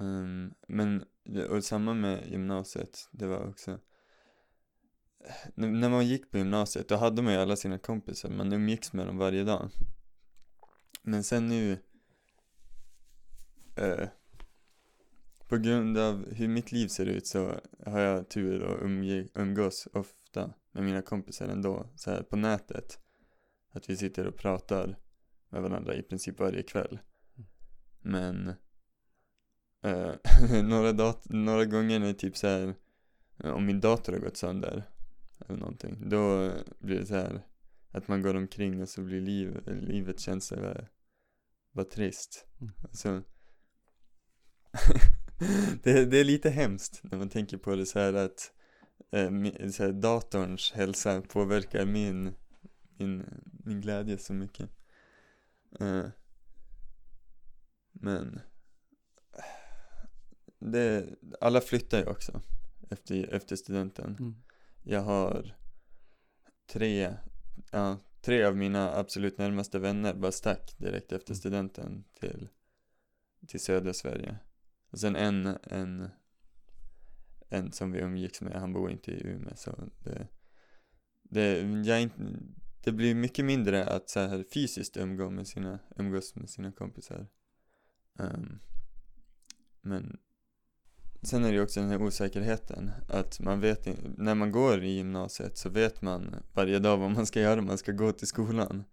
Ehm, 0.00 0.54
men, 0.68 1.04
och 1.50 1.64
samma 1.64 1.94
med 1.94 2.30
gymnasiet, 2.30 3.08
det 3.10 3.26
var 3.26 3.48
också 3.48 3.80
N- 5.56 5.80
när 5.80 5.88
man 5.88 6.06
gick 6.06 6.30
på 6.30 6.38
gymnasiet, 6.38 6.88
då 6.88 6.96
hade 6.96 7.22
man 7.22 7.32
ju 7.32 7.38
alla 7.38 7.56
sina 7.56 7.78
kompisar, 7.78 8.30
man 8.30 8.52
umgicks 8.52 8.92
med 8.92 9.06
dem 9.06 9.18
varje 9.18 9.44
dag. 9.44 9.70
Men 11.02 11.24
sen 11.24 11.46
nu, 11.46 11.78
eh, 13.78 14.08
på 15.48 15.56
grund 15.58 15.98
av 15.98 16.32
hur 16.32 16.48
mitt 16.48 16.72
liv 16.72 16.88
ser 16.88 17.06
ut 17.06 17.26
så 17.26 17.60
har 17.86 18.00
jag 18.00 18.28
tur 18.28 18.62
att 18.64 18.82
umge, 18.82 19.28
umgås 19.34 19.88
ofta 19.92 20.54
med 20.72 20.84
mina 20.84 21.02
kompisar 21.02 21.48
ändå, 21.48 21.86
så 21.96 22.10
här 22.10 22.22
på 22.22 22.36
nätet. 22.36 22.98
Att 23.70 23.90
vi 23.90 23.96
sitter 23.96 24.26
och 24.26 24.36
pratar 24.36 24.98
med 25.48 25.62
varandra 25.62 25.94
i 25.94 26.02
princip 26.02 26.40
varje 26.40 26.62
kväll. 26.62 26.98
Men 28.00 28.48
eh, 29.82 30.12
några, 30.62 30.92
dat- 30.92 31.28
några 31.28 31.64
gånger 31.64 31.98
när 31.98 32.12
typ 32.12 32.36
så 32.36 32.46
här 32.46 32.74
eh, 33.44 33.50
om 33.50 33.66
min 33.66 33.80
dator 33.80 34.12
har 34.12 34.20
gått 34.20 34.36
sönder 34.36 34.84
eller 35.46 35.58
någonting, 35.58 36.08
då 36.08 36.52
blir 36.78 36.98
det 37.00 37.06
så 37.06 37.14
här 37.14 37.42
att 37.90 38.08
man 38.08 38.22
går 38.22 38.34
omkring 38.34 38.82
och 38.82 38.88
så 38.88 39.02
blir 39.02 39.20
liv, 39.20 39.60
livet 39.66 40.20
känns 40.20 40.46
så 40.46 40.54
här, 40.54 40.88
bara 41.72 41.84
trist. 41.84 42.46
Mm. 42.60 42.72
Så 42.92 43.22
det, 45.82 46.04
det 46.04 46.18
är 46.18 46.24
lite 46.24 46.50
hemskt 46.50 47.00
när 47.02 47.18
man 47.18 47.28
tänker 47.28 47.56
på 47.58 47.76
det 47.76 47.86
så 47.86 47.98
här 47.98 48.12
att 48.12 48.52
eh, 49.10 49.70
så 49.70 49.82
här, 49.82 49.92
datorns 49.92 50.72
hälsa 50.72 51.20
påverkar 51.20 51.86
min, 51.86 52.34
min, 52.96 53.24
min 53.64 53.80
glädje 53.80 54.18
så 54.18 54.32
mycket. 54.32 54.70
Eh, 55.80 56.06
men 57.92 58.40
det, 60.58 61.06
alla 61.40 61.60
flyttar 61.60 61.98
ju 61.98 62.04
också 62.04 62.42
efter, 62.90 63.34
efter 63.34 63.56
studenten. 63.56 64.16
Mm. 64.20 64.34
Jag 64.82 65.00
har 65.00 65.56
tre, 66.66 67.14
ja, 67.70 67.98
tre 68.20 68.44
av 68.44 68.56
mina 68.56 68.92
absolut 68.92 69.38
närmaste 69.38 69.78
vänner 69.78 70.14
bara 70.14 70.32
stack 70.32 70.74
direkt 70.78 71.12
efter 71.12 71.30
Mm. 71.30 71.38
studenten 71.38 72.04
till, 72.20 72.48
till 73.46 73.60
södra 73.60 73.92
Sverige. 73.92 74.38
Och 74.90 75.00
sen 75.00 75.16
en, 75.16 75.46
en, 75.62 76.08
en 77.48 77.72
som 77.72 77.92
vi 77.92 77.98
umgicks 77.98 78.40
med, 78.40 78.52
han 78.52 78.72
bor 78.72 78.90
inte 78.90 79.10
i 79.10 79.26
Umeå 79.26 79.56
så 79.56 79.90
det, 79.98 80.28
det, 81.22 81.60
jag 81.84 82.02
inte, 82.02 82.16
det 82.84 82.92
blir 82.92 83.14
mycket 83.14 83.44
mindre 83.44 83.84
att 83.84 84.10
så 84.10 84.20
här 84.20 84.44
fysiskt 84.54 84.96
umgå 84.96 85.30
med 85.30 85.46
sina, 85.46 85.78
umgås 85.96 86.34
med 86.34 86.50
sina 86.50 86.72
kompisar. 86.72 87.26
Um, 88.18 88.58
men 89.80 90.18
sen 91.22 91.44
är 91.44 91.48
det 91.48 91.54
ju 91.54 91.62
också 91.62 91.80
den 91.80 91.90
här 91.90 92.02
osäkerheten 92.02 92.90
att 93.08 93.40
man 93.40 93.60
vet 93.60 93.86
inte, 93.86 94.02
när 94.16 94.34
man 94.34 94.52
går 94.52 94.84
i 94.84 94.90
gymnasiet 94.90 95.58
så 95.58 95.68
vet 95.68 96.02
man 96.02 96.34
varje 96.54 96.78
dag 96.78 96.96
vad 96.96 97.10
man 97.10 97.26
ska 97.26 97.40
göra, 97.40 97.62
man 97.62 97.78
ska 97.78 97.92
gå 97.92 98.12
till 98.12 98.26
skolan. 98.26 98.84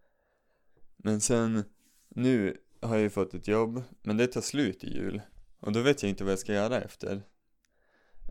Men 0.97 1.21
sen, 1.21 1.63
nu 2.09 2.57
har 2.81 2.95
jag 2.95 3.03
ju 3.03 3.09
fått 3.09 3.33
ett 3.33 3.47
jobb, 3.47 3.83
men 4.03 4.17
det 4.17 4.27
tar 4.27 4.41
slut 4.41 4.83
i 4.83 4.93
jul. 4.93 5.21
Och 5.65 5.71
då 5.71 5.81
vet 5.81 6.03
jag 6.03 6.09
inte 6.09 6.23
vad 6.23 6.31
jag 6.31 6.39
ska 6.39 6.53
göra 6.53 6.81
efter. 6.81 7.21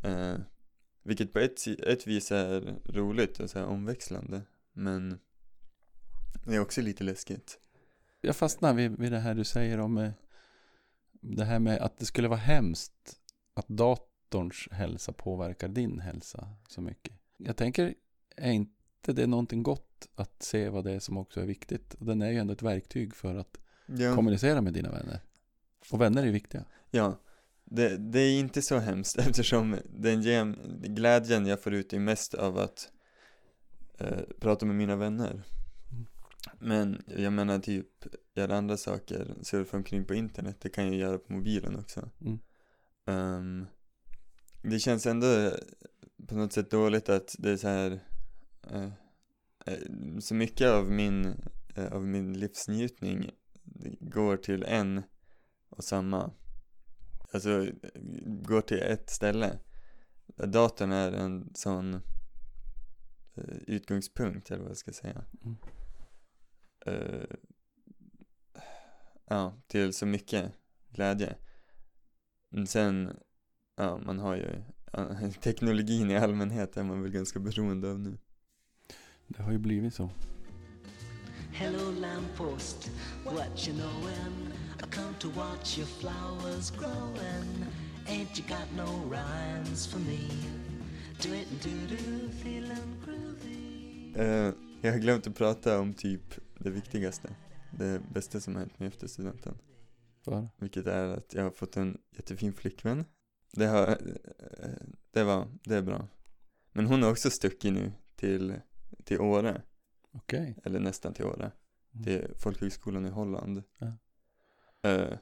Eh, 0.02 0.36
vilket 1.02 1.32
på 1.32 1.38
ett, 1.38 1.66
ett 1.66 2.06
vis 2.06 2.32
är 2.32 2.74
roligt 2.84 3.40
och 3.40 3.50
så 3.50 3.58
här 3.58 3.66
omväxlande. 3.66 4.42
Men 4.72 5.18
det 6.44 6.54
är 6.54 6.60
också 6.60 6.80
lite 6.80 7.04
läskigt. 7.04 7.58
Jag 8.20 8.36
fastnar 8.36 8.74
vid, 8.74 8.98
vid 8.98 9.12
det 9.12 9.18
här 9.18 9.34
du 9.34 9.44
säger 9.44 9.80
om 9.80 9.98
eh, 9.98 10.10
det 11.12 11.44
här 11.44 11.58
med 11.58 11.78
att 11.78 11.98
det 11.98 12.04
skulle 12.04 12.28
vara 12.28 12.38
hemskt 12.38 13.20
att 13.54 13.68
datorns 13.68 14.68
hälsa 14.70 15.12
påverkar 15.12 15.68
din 15.68 16.00
hälsa 16.00 16.48
så 16.68 16.80
mycket. 16.80 17.14
Jag 17.36 17.56
tänker, 17.56 17.94
är 18.36 18.50
inte 18.52 19.12
det 19.12 19.26
någonting 19.26 19.62
gott 19.62 20.08
att 20.14 20.42
se 20.42 20.68
vad 20.68 20.84
det 20.84 20.92
är 20.92 20.98
som 20.98 21.16
också 21.18 21.40
är 21.40 21.46
viktigt? 21.46 21.94
Och 21.94 22.06
Den 22.06 22.22
är 22.22 22.30
ju 22.30 22.38
ändå 22.38 22.52
ett 22.52 22.62
verktyg 22.62 23.14
för 23.14 23.34
att 23.34 23.58
Ja, 23.86 24.14
kommunicera 24.14 24.60
med 24.60 24.72
dina 24.72 24.90
vänner. 24.90 25.20
Och 25.90 26.00
vänner 26.00 26.26
är 26.26 26.30
viktiga. 26.30 26.64
ja 26.90 27.18
det, 27.74 27.96
det 27.96 28.20
är 28.20 28.38
inte 28.38 28.62
så 28.62 28.78
hemskt 28.78 29.18
eftersom 29.18 29.76
den 29.84 30.22
ger, 30.22 30.56
glädjen 30.88 31.46
jag 31.46 31.62
får 31.62 31.74
ut 31.74 31.92
är 31.92 31.98
mest 31.98 32.34
av 32.34 32.58
att 32.58 32.90
eh, 33.98 34.22
prata 34.40 34.66
med 34.66 34.76
mina 34.76 34.96
vänner. 34.96 35.30
Mm. 35.30 36.06
Men 36.58 37.02
jag 37.06 37.32
menar 37.32 37.58
typ 37.58 37.88
göra 38.34 38.56
andra 38.56 38.76
saker, 38.76 39.34
surfa 39.42 39.76
omkring 39.76 40.04
på 40.04 40.14
internet, 40.14 40.56
det 40.60 40.68
kan 40.68 40.86
jag 40.86 40.94
göra 40.94 41.18
på 41.18 41.32
mobilen 41.32 41.76
också. 41.76 42.10
Mm. 42.20 42.38
Ehm, 43.06 43.66
det 44.62 44.78
känns 44.78 45.06
ändå 45.06 45.50
på 46.28 46.34
något 46.34 46.52
sätt 46.52 46.70
dåligt 46.70 47.08
att 47.08 47.34
det 47.38 47.50
är 47.50 47.56
så 47.56 47.68
här 47.68 48.00
eh, 48.70 48.90
eh, 49.66 50.18
så 50.20 50.34
mycket 50.34 50.68
av 50.68 50.90
min, 50.90 51.34
eh, 51.74 51.92
av 51.92 52.06
min 52.06 52.38
livsnjutning 52.38 53.30
går 54.00 54.36
till 54.36 54.62
en 54.62 55.02
och 55.68 55.84
samma 55.84 56.30
alltså 57.34 57.66
går 58.26 58.60
till 58.60 58.82
ett 58.82 59.10
ställe 59.10 59.58
datorn 60.26 60.92
är 60.92 61.12
en 61.12 61.50
sån 61.54 61.94
eh, 63.34 63.56
utgångspunkt 63.66 64.50
eller 64.50 64.62
vad 64.62 64.70
jag 64.70 64.76
ska 64.76 64.92
säga 64.92 65.24
Mm. 65.44 65.56
Eh, 66.86 67.36
ja, 69.26 69.62
till 69.66 69.92
så 69.92 70.06
mycket 70.06 70.52
glädje 70.88 71.36
men 72.48 72.66
sen, 72.66 73.16
ja 73.76 73.98
man 73.98 74.18
har 74.18 74.36
ju 74.36 74.62
ja, 74.92 75.30
teknologin 75.40 76.10
i 76.10 76.16
allmänhet 76.16 76.76
är 76.76 76.82
man 76.82 77.02
väl 77.02 77.12
ganska 77.12 77.38
beroende 77.38 77.90
av 77.90 78.00
nu 78.00 78.18
Det 79.28 79.42
har 79.42 79.52
ju 79.52 79.58
blivit 79.58 79.94
så. 79.94 80.10
Hello, 81.52 81.90
lamppost, 81.90 82.90
what 83.24 83.68
you 83.68 83.78
knowin'? 83.78 84.63
I 84.84 84.86
come 84.86 85.14
to 85.18 85.28
watch 85.28 85.78
your 85.78 85.86
flowers 85.86 86.70
growin'. 86.70 87.66
Ain't 88.06 88.38
you 88.38 88.44
got 88.48 88.68
no 88.76 88.86
rhymes 89.08 89.86
for 89.86 89.98
me? 89.98 90.28
Do 91.22 91.32
it 91.32 91.48
do 91.62 91.70
do, 91.88 92.28
feelin' 92.42 93.04
groovy. 93.04 94.12
Eh, 94.16 94.52
jag 94.80 94.92
har 94.92 94.98
glömt 94.98 95.26
att 95.26 95.34
prata 95.34 95.80
om 95.80 95.94
typ 95.94 96.34
det 96.58 96.70
viktigaste 96.70 97.34
det 97.78 98.02
bästa 98.14 98.40
som 98.40 98.54
har 98.54 98.60
hänt 98.60 98.78
mig 98.78 98.88
efter 98.88 99.06
studenten 99.06 99.58
För, 100.24 100.48
Vilket 100.56 100.86
är 100.86 101.08
att 101.08 101.34
jag 101.34 101.42
har 101.42 101.50
fått 101.50 101.76
en 101.76 101.98
jättefin 102.16 102.52
flickvän 102.52 103.04
Det 103.52 103.66
har, 103.66 103.88
eh, 103.88 104.68
det 105.10 105.24
var, 105.24 105.48
det 105.64 105.74
är 105.76 105.82
bra 105.82 106.08
Men 106.72 106.86
hon 106.86 107.02
har 107.02 107.10
också 107.10 107.30
stuckit 107.30 107.72
nu 107.72 107.92
till, 108.16 108.54
till 109.04 109.20
Åre 109.20 109.62
Okej. 110.12 110.58
Eller 110.64 110.80
nästan 110.80 111.14
till 111.14 111.24
Åre 111.24 111.52
Mm. 111.94 112.04
Till 112.04 112.28
folkhögskolan 112.38 113.06
i 113.06 113.10
Holland 113.10 113.62
Ja. 113.78 113.92
Eh, 114.84 115.18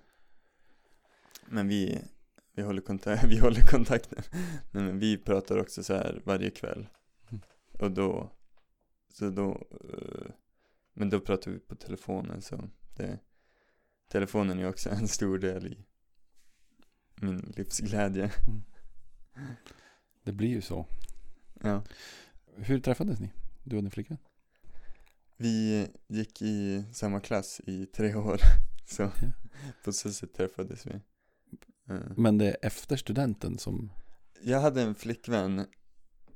Men 1.46 1.68
vi, 1.68 2.02
vi 2.54 2.62
håller, 2.62 2.82
kontak- 2.82 3.26
vi 3.28 3.38
håller 3.38 3.60
kontakten 3.60 4.22
Nej, 4.70 4.84
men 4.84 4.98
vi 4.98 5.18
pratar 5.18 5.58
också 5.58 5.82
så 5.82 5.94
här 5.94 6.22
varje 6.24 6.50
kväll 6.50 6.88
Mm. 7.30 7.42
Och 7.72 7.90
då 7.90 8.30
Så 9.08 9.30
då 9.30 9.66
eh, 9.70 10.30
Men 10.94 11.10
då 11.10 11.20
pratar 11.20 11.50
vi 11.50 11.58
på 11.58 11.74
telefonen 11.76 12.42
så 12.42 12.70
det 12.96 13.18
Telefonen 14.08 14.58
är 14.58 14.68
också 14.68 14.90
en 15.00 15.08
stor 15.08 15.38
del 15.38 15.66
i 15.66 15.84
Min 17.20 17.36
livsglädje 17.56 18.32
Det 20.22 20.32
blir 20.32 20.48
ju 20.48 20.60
så. 20.60 20.86
Ja 21.62 21.82
Hur 22.56 22.80
träffades 22.80 23.20
ni? 23.20 23.32
Du 23.64 23.76
och 23.76 23.82
din 23.82 23.90
flickvän? 23.90 24.18
Vi 25.36 25.88
gick 26.08 26.42
i 26.42 26.84
samma 26.92 27.20
klass 27.20 27.60
i 27.66 27.86
tre 27.86 28.14
år 28.14 28.40
Så 28.84 29.10
på 29.84 29.92
så 29.92 30.12
sätt 30.12 30.34
träffades 30.34 30.86
vi. 30.86 31.00
Men 32.16 32.38
det 32.38 32.46
är 32.50 32.56
efter 32.66 32.96
studenten 32.96 33.58
som... 33.58 33.92
Jag 34.42 34.60
hade 34.60 34.82
en 34.82 34.94
flickvän 34.94 35.58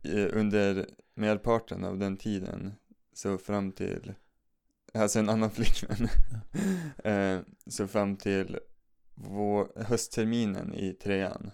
eh, 0.03 0.29
under 0.33 0.87
merparten 1.15 1.85
av 1.85 1.99
den 1.99 2.17
tiden 2.17 2.73
Så 3.13 3.39
fram 3.39 3.73
till 3.73 4.15
Alltså 4.95 5.19
en 5.19 5.29
annan 5.29 5.51
flickvän. 5.55 6.09
Eh, 7.05 7.41
Så 7.67 7.87
fram 7.89 8.17
till 8.17 8.59
vår, 9.15 9.83
höstterminen 9.83 10.75
i 10.75 10.93
trean. 10.93 11.51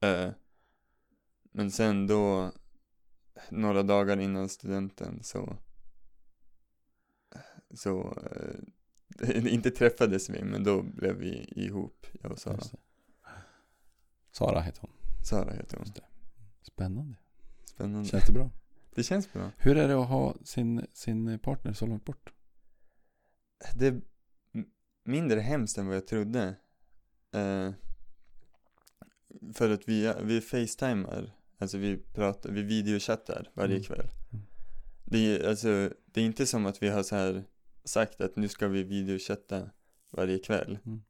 Eh, 0.00 0.30
Men 1.52 1.70
sen 1.70 2.06
då 2.06 2.52
Några 3.50 3.82
dagar 3.82 4.20
innan 4.20 4.48
studenten 4.48 5.22
så 5.22 5.56
Så 7.74 8.18
Inte 9.48 9.70
träffades 9.70 10.30
vi 10.30 10.44
men 10.44 10.64
då 10.64 10.82
blev 10.82 11.16
vi 11.16 11.52
ihop 11.56 12.06
Jag 12.22 12.32
och 12.32 12.38
Sara. 12.38 12.60
Sara 14.30 14.60
heter 14.60 14.80
hon. 14.80 14.90
Sara 15.24 15.52
heter 15.52 15.76
hon. 15.76 15.86
Spännande. 16.62 17.16
Spännande 17.64 18.08
Känns 18.08 18.26
det 18.26 18.32
bra? 18.32 18.50
Det 18.94 19.02
känns 19.02 19.32
bra 19.32 19.50
Hur 19.58 19.76
är 19.76 19.88
det 19.88 19.94
att 20.02 20.08
ha 20.08 20.36
sin, 20.44 20.86
sin 20.92 21.38
partner 21.38 21.72
så 21.72 21.86
långt 21.86 22.04
bort? 22.04 22.32
Det 23.74 23.86
är 23.86 24.00
mindre 25.04 25.40
hemskt 25.40 25.78
än 25.78 25.86
vad 25.86 25.96
jag 25.96 26.06
trodde 26.06 26.54
eh, 27.32 27.70
För 29.54 29.70
att 29.70 29.88
vi, 29.88 30.14
vi 30.22 30.40
facetimar 30.40 31.32
Alltså 31.58 31.78
vi 31.78 31.96
pratar, 31.96 32.50
vi 32.50 32.62
videochattar 32.62 33.50
varje 33.54 33.74
Mm. 33.74 33.82
kväll 33.82 34.10
Mm. 34.32 34.44
Det 35.04 35.18
är 35.18 35.48
alltså, 35.48 35.90
det 36.04 36.20
är 36.20 36.24
inte 36.24 36.46
som 36.46 36.66
att 36.66 36.82
vi 36.82 36.88
har 36.88 37.02
så 37.02 37.16
här 37.16 37.44
sagt 37.84 38.20
att 38.20 38.36
nu 38.36 38.48
ska 38.48 38.68
vi 38.68 38.82
videochatta 38.82 39.70
varje 40.10 40.38
kväll 40.38 40.78
Mm. 40.86 41.02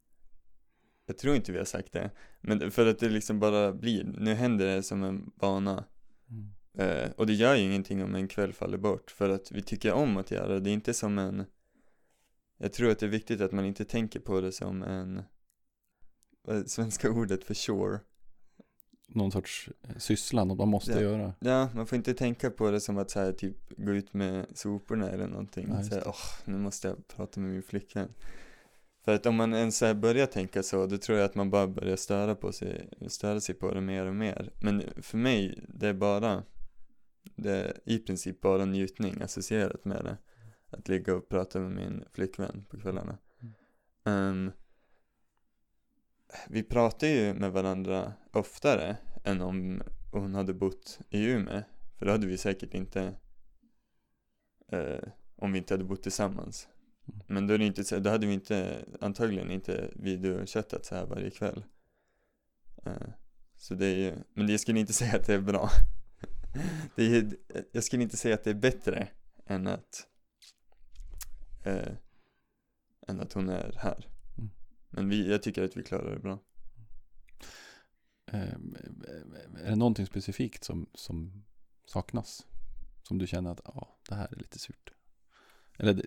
Jag 1.07 1.19
tror 1.19 1.37
inte 1.37 1.53
vi 1.53 1.59
har 1.59 1.65
sagt 1.65 1.93
det 1.93 2.11
Men 2.41 2.71
för 2.71 2.87
att 2.87 2.99
det 2.99 3.09
liksom 3.09 3.41
bara 3.41 3.73
blir, 3.73 4.05
nu 4.05 4.35
händer 4.35 4.67
det 4.67 4.83
som 4.83 5.03
en 5.03 5.31
vana 5.35 5.85
Mm. 6.31 6.51
Eh, 6.75 7.11
och 7.11 7.27
det 7.27 7.33
gör 7.33 7.55
ju 7.55 7.63
ingenting 7.63 8.05
om 8.05 8.15
en 8.15 8.29
kväll 8.29 8.53
faller 8.53 8.79
bort 8.79 9.11
för 9.11 9.29
att 9.29 9.53
vi 9.53 9.63
tycker 9.63 9.93
om 9.93 10.17
att 10.17 10.31
göra 10.31 10.55
det. 10.55 10.61
Det 10.61 10.71
är 10.71 10.75
inte 10.75 10.95
som 10.95 11.19
en 11.19 11.45
Jag 12.57 12.73
tror 12.73 12.91
att 12.91 12.99
det 12.99 13.07
är 13.07 13.11
viktigt 13.11 13.41
att 13.41 13.53
man 13.53 13.65
inte 13.65 13.85
tänker 13.85 14.21
på 14.21 14.41
det 14.41 14.53
som 14.53 14.83
en 14.83 15.23
vad 16.43 16.57
är 16.57 16.65
svenska 16.65 17.11
ordet 17.11 17.45
för 17.45 17.55
sure. 17.55 18.01
Någon 19.13 19.33
sorts 19.33 19.69
eh, 19.83 19.97
syssla, 19.97 20.45
något 20.45 20.59
man 20.59 20.69
måste 20.69 20.93
Ja. 20.93 21.01
göra. 21.01 21.35
Ja, 21.41 21.69
man 21.75 21.87
får 21.87 21.97
inte 21.97 22.15
tänka 22.15 22.51
på 22.51 22.71
det 22.71 22.81
som 22.81 22.99
att 22.99 23.11
så 23.11 23.21
här, 23.21 23.33
typ 23.33 23.57
gå 23.77 23.93
ut 23.93 24.15
med 24.15 24.47
soporna 24.55 25.11
eller 25.11 25.27
någonting. 25.27 25.69
Just 25.79 25.89
så 25.89 25.95
här, 25.95 26.05
åh, 26.07 26.15
nu 26.45 26.59
måste 26.59 26.89
jag 26.89 27.09
prata 27.09 27.41
med 27.41 27.51
min 27.51 27.63
flickvän. 27.63 28.09
För 29.05 29.15
att 29.15 29.27
om 29.27 29.37
man 29.37 29.55
ens 29.55 29.79
så 29.79 29.95
börjar 29.95 30.27
tänka 30.27 30.63
så, 30.63 30.87
då 30.87 30.99
tror 30.99 31.19
jag 31.19 31.25
att 31.25 31.35
man 31.35 31.51
bara 31.51 31.67
börjar 31.67 31.97
störa 31.97 32.35
på 32.35 32.53
sig, 32.53 32.89
störa 33.09 33.41
sig 33.41 33.55
på 33.55 33.75
det 33.75 33.81
mer 33.81 34.07
och 34.07 34.15
mer. 34.15 34.53
Men 34.63 34.83
för 34.97 35.19
mig, 35.19 35.65
det 35.69 35.89
är 35.89 35.95
bara, 35.95 36.43
det 37.37 37.51
är 37.51 37.73
i 37.85 37.99
princip 37.99 38.41
bara 38.41 38.65
njutning 38.65 39.23
associerat 39.23 39.85
med 39.85 40.05
det. 40.05 40.17
Att 40.71 40.89
ligga 40.89 41.15
och 41.15 41.29
prata 41.29 41.59
med 41.61 41.71
min 41.71 42.05
flickvän 42.13 42.65
på 42.71 42.81
kvällarna. 42.81 43.19
Ehm, 44.05 44.53
vi 46.49 46.63
pratar 46.63 47.07
ju 47.07 47.35
med 47.35 47.53
varandra 47.53 48.13
oftare 48.33 48.97
än 49.25 49.41
om 49.41 49.83
hon 50.13 50.35
hade 50.35 50.55
bott 50.55 50.99
i 51.11 51.25
Umeå. 51.25 51.63
För 51.99 52.07
då 52.07 52.13
hade 52.13 52.27
vi 52.27 52.39
säkert 52.39 52.75
inte, 52.75 53.15
eh, 54.73 55.09
om 55.37 55.53
vi 55.53 55.59
inte 55.59 55.75
hade 55.75 55.85
bott 55.85 56.03
tillsammans. 56.03 56.69
Mm. 57.09 57.21
Men 57.27 57.47
då, 57.47 57.55
är 57.55 57.59
det 57.59 57.65
inte, 57.65 58.01
då 58.01 58.11
hade 58.11 58.27
vi 58.27 58.33
inte, 58.33 58.85
antagligen 59.01 59.51
inte 59.51 59.91
videochattat 59.97 60.85
så 60.85 60.95
här 60.95 61.07
varje 61.07 61.31
kväll. 61.31 61.65
Eh, 62.85 63.09
så 63.57 63.75
det 63.75 63.87
är 63.87 63.97
ju, 63.97 64.15
men 64.35 64.49
jag 64.49 64.61
skulle 64.61 64.81
inte 64.81 64.93
säga 65.03 65.17
att 65.17 65.27
det 65.27 65.35
är 65.35 65.41
bra. 65.41 65.71
Det 66.97 67.17
är, 67.17 67.37
jag 67.73 67.85
skulle 67.85 68.03
inte 68.03 68.17
säga 68.17 68.35
att 68.35 68.45
det 68.45 68.51
är 68.51 68.55
bättre 68.55 69.09
än 69.47 69.67
att 69.67 70.07
eh, 71.65 71.93
än 73.09 73.21
att 73.21 73.33
hon 73.33 73.49
är 73.49 73.75
här. 73.79 74.10
Mm. 74.93 75.09
Men 75.09 75.09
vi, 75.09 75.31
jag 75.31 75.43
tycker 75.43 75.65
att 75.65 75.77
vi 75.77 75.83
klarar 75.83 76.15
det 76.15 76.21
bra. 76.21 76.39
Eh, 78.33 78.55
är 79.65 79.71
det 79.71 79.77
någonting 79.77 80.07
specifikt 80.07 80.65
som, 80.65 80.87
som 80.95 81.45
saknas? 81.85 82.47
Som 83.03 83.19
du 83.19 83.27
känner 83.27 83.51
att 83.51 83.61
ja, 83.65 83.99
det 84.09 84.15
här 84.15 84.29
är 84.33 84.37
lite 84.37 84.59
surt? 84.59 84.93
Eller 85.79 85.95
det, 85.95 86.05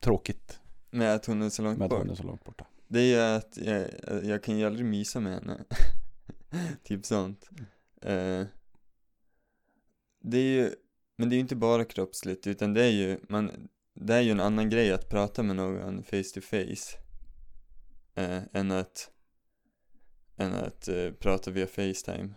tråkigt 0.00 0.60
Med 0.90 1.14
att 1.14 1.26
hon 1.26 1.42
är 1.42 1.50
så 1.50 1.62
långt 1.62 1.78
med 1.78 1.84
att 1.84 1.90
bort. 1.90 1.98
hon 1.98 2.10
är 2.10 2.14
så 2.14 2.22
långt 2.22 2.44
borta. 2.44 2.66
Det 2.88 3.00
är 3.00 3.04
ju 3.04 3.36
att 3.36 3.56
jag, 3.56 3.90
jag 4.24 4.42
kan 4.42 4.58
ju 4.58 4.66
aldrig 4.66 4.86
mysa 4.86 5.20
med 5.20 5.32
henne. 5.32 5.64
typ 6.82 7.06
sånt. 7.06 7.50
Eh, 8.02 8.44
det 10.20 10.38
är 10.38 10.62
ju, 10.62 10.74
men 11.16 11.28
det 11.28 11.34
är 11.34 11.36
ju 11.36 11.40
inte 11.40 11.56
bara 11.56 11.84
kroppsligt 11.84 12.46
utan 12.46 12.74
det 12.74 12.84
är 12.84 12.90
ju, 12.90 13.18
man, 13.28 13.68
det 13.94 14.14
är 14.14 14.20
ju 14.20 14.30
en 14.30 14.40
annan 14.40 14.70
grej 14.70 14.92
att 14.92 15.08
prata 15.08 15.42
med 15.42 15.56
någon 15.56 16.02
face 16.02 16.22
to 16.34 16.40
face. 16.40 17.01
Eh, 18.14 18.42
än 18.52 18.70
att, 18.70 19.10
än 20.36 20.52
att 20.52 20.88
eh, 20.88 21.10
prata 21.12 21.50
via 21.50 21.66
Facetime. 21.66 22.34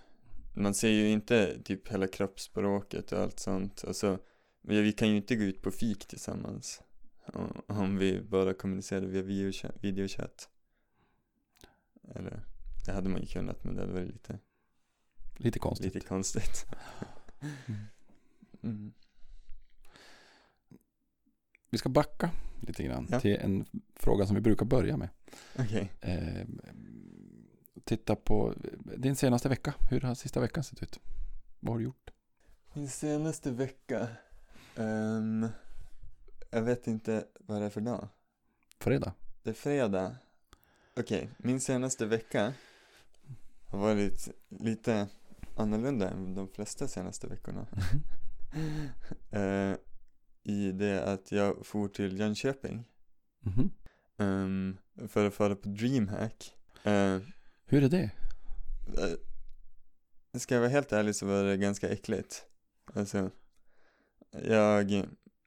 Man 0.54 0.74
ser 0.74 0.90
ju 0.90 1.10
inte 1.10 1.62
typ 1.64 1.88
hela 1.88 2.08
kroppsspråket 2.08 3.12
och 3.12 3.20
allt 3.20 3.40
sånt. 3.40 3.84
Och 3.84 3.96
så, 3.96 4.20
vi, 4.62 4.94
kan 4.94 5.10
ju 5.10 5.16
inte 5.18 5.36
gå 5.36 5.44
ut 5.44 5.62
på 5.62 5.72
fik 5.72 6.06
tillsammans. 6.08 6.82
Om, 7.26 7.62
om 7.68 7.98
vi 7.98 8.22
bara 8.22 8.54
kommunicerar 8.54 9.02
via 9.06 9.22
videocha- 9.24 9.80
videochatt. 9.82 10.50
Eller, 12.16 12.46
det 12.86 12.92
hade 12.92 13.10
man 13.10 13.22
ju 13.22 13.28
kunnat 13.28 13.64
men 13.64 13.76
det 13.76 13.82
hade 13.82 13.94
varit 13.94 14.12
lite, 14.14 14.40
Lite 15.38 15.60
konstigt. 15.60 15.94
lite 15.96 16.08
konstigt. 16.08 16.66
Mm. 18.64 18.94
Vi 21.70 21.78
ska 21.78 21.90
backa 21.90 22.32
lite 22.60 22.84
grann 22.84 23.08
Ja. 23.12 23.20
till 23.20 23.36
en 23.36 23.66
fråga 23.96 24.26
som 24.26 24.36
vi 24.36 24.42
brukar 24.42 24.66
börja 24.66 24.98
med. 24.98 25.10
Okej. 25.60 25.92
Eh, 26.02 26.46
titta 27.84 28.16
på 28.16 28.54
din 28.98 29.16
senaste 29.16 29.50
vecka. 29.50 29.74
Hur 29.90 30.02
har 30.02 30.16
sista 30.16 30.40
veckan 30.40 30.64
sett 30.64 30.84
ut? 30.84 31.00
Vad 31.60 31.74
har 31.74 31.78
du 31.80 31.84
gjort? 31.86 32.12
Min 32.74 32.90
senaste 32.90 33.52
vecka. 33.52 34.08
ehm, 34.76 35.48
jag 36.52 36.62
vet 36.62 36.88
inte 36.88 37.26
vad 37.40 37.62
det 37.62 37.66
är 37.66 37.70
för 37.70 37.82
dag. 37.82 38.08
Fredag? 38.80 39.14
Det 39.44 39.50
är 39.50 39.54
fredag. 39.54 40.16
Okej, 40.98 41.30
min 41.38 41.60
senaste 41.62 42.06
vecka 42.06 42.54
har 43.68 43.80
varit 43.80 44.30
lite 44.50 45.08
annorlunda 45.58 46.10
än 46.10 46.36
de 46.36 46.48
flesta 46.48 46.88
senaste 46.88 47.28
veckorna. 47.28 47.68
Eh, 49.32 49.76
I 50.48 50.72
det 50.72 51.04
att 51.04 51.32
jag 51.32 51.66
for 51.66 51.88
till 51.88 52.20
Jönköping 52.20 52.86
Mhm. 53.40 53.72
ehm, 54.18 54.78
för 55.08 55.26
att 55.28 55.34
fara 55.34 55.56
på 55.56 55.70
DreamHack. 55.70 56.54
Uh, 56.88 57.20
Hur 57.66 57.84
är 57.84 57.90
det? 57.90 58.12
ska 60.40 60.54
jag 60.54 60.62
vara 60.62 60.72
helt 60.72 60.92
ärlig 60.92 61.16
så 61.16 61.26
var 61.26 61.44
det 61.44 61.58
ganska 61.58 61.90
äckligt. 61.90 62.46
Alltså, 62.94 63.32
jag, 64.44 64.92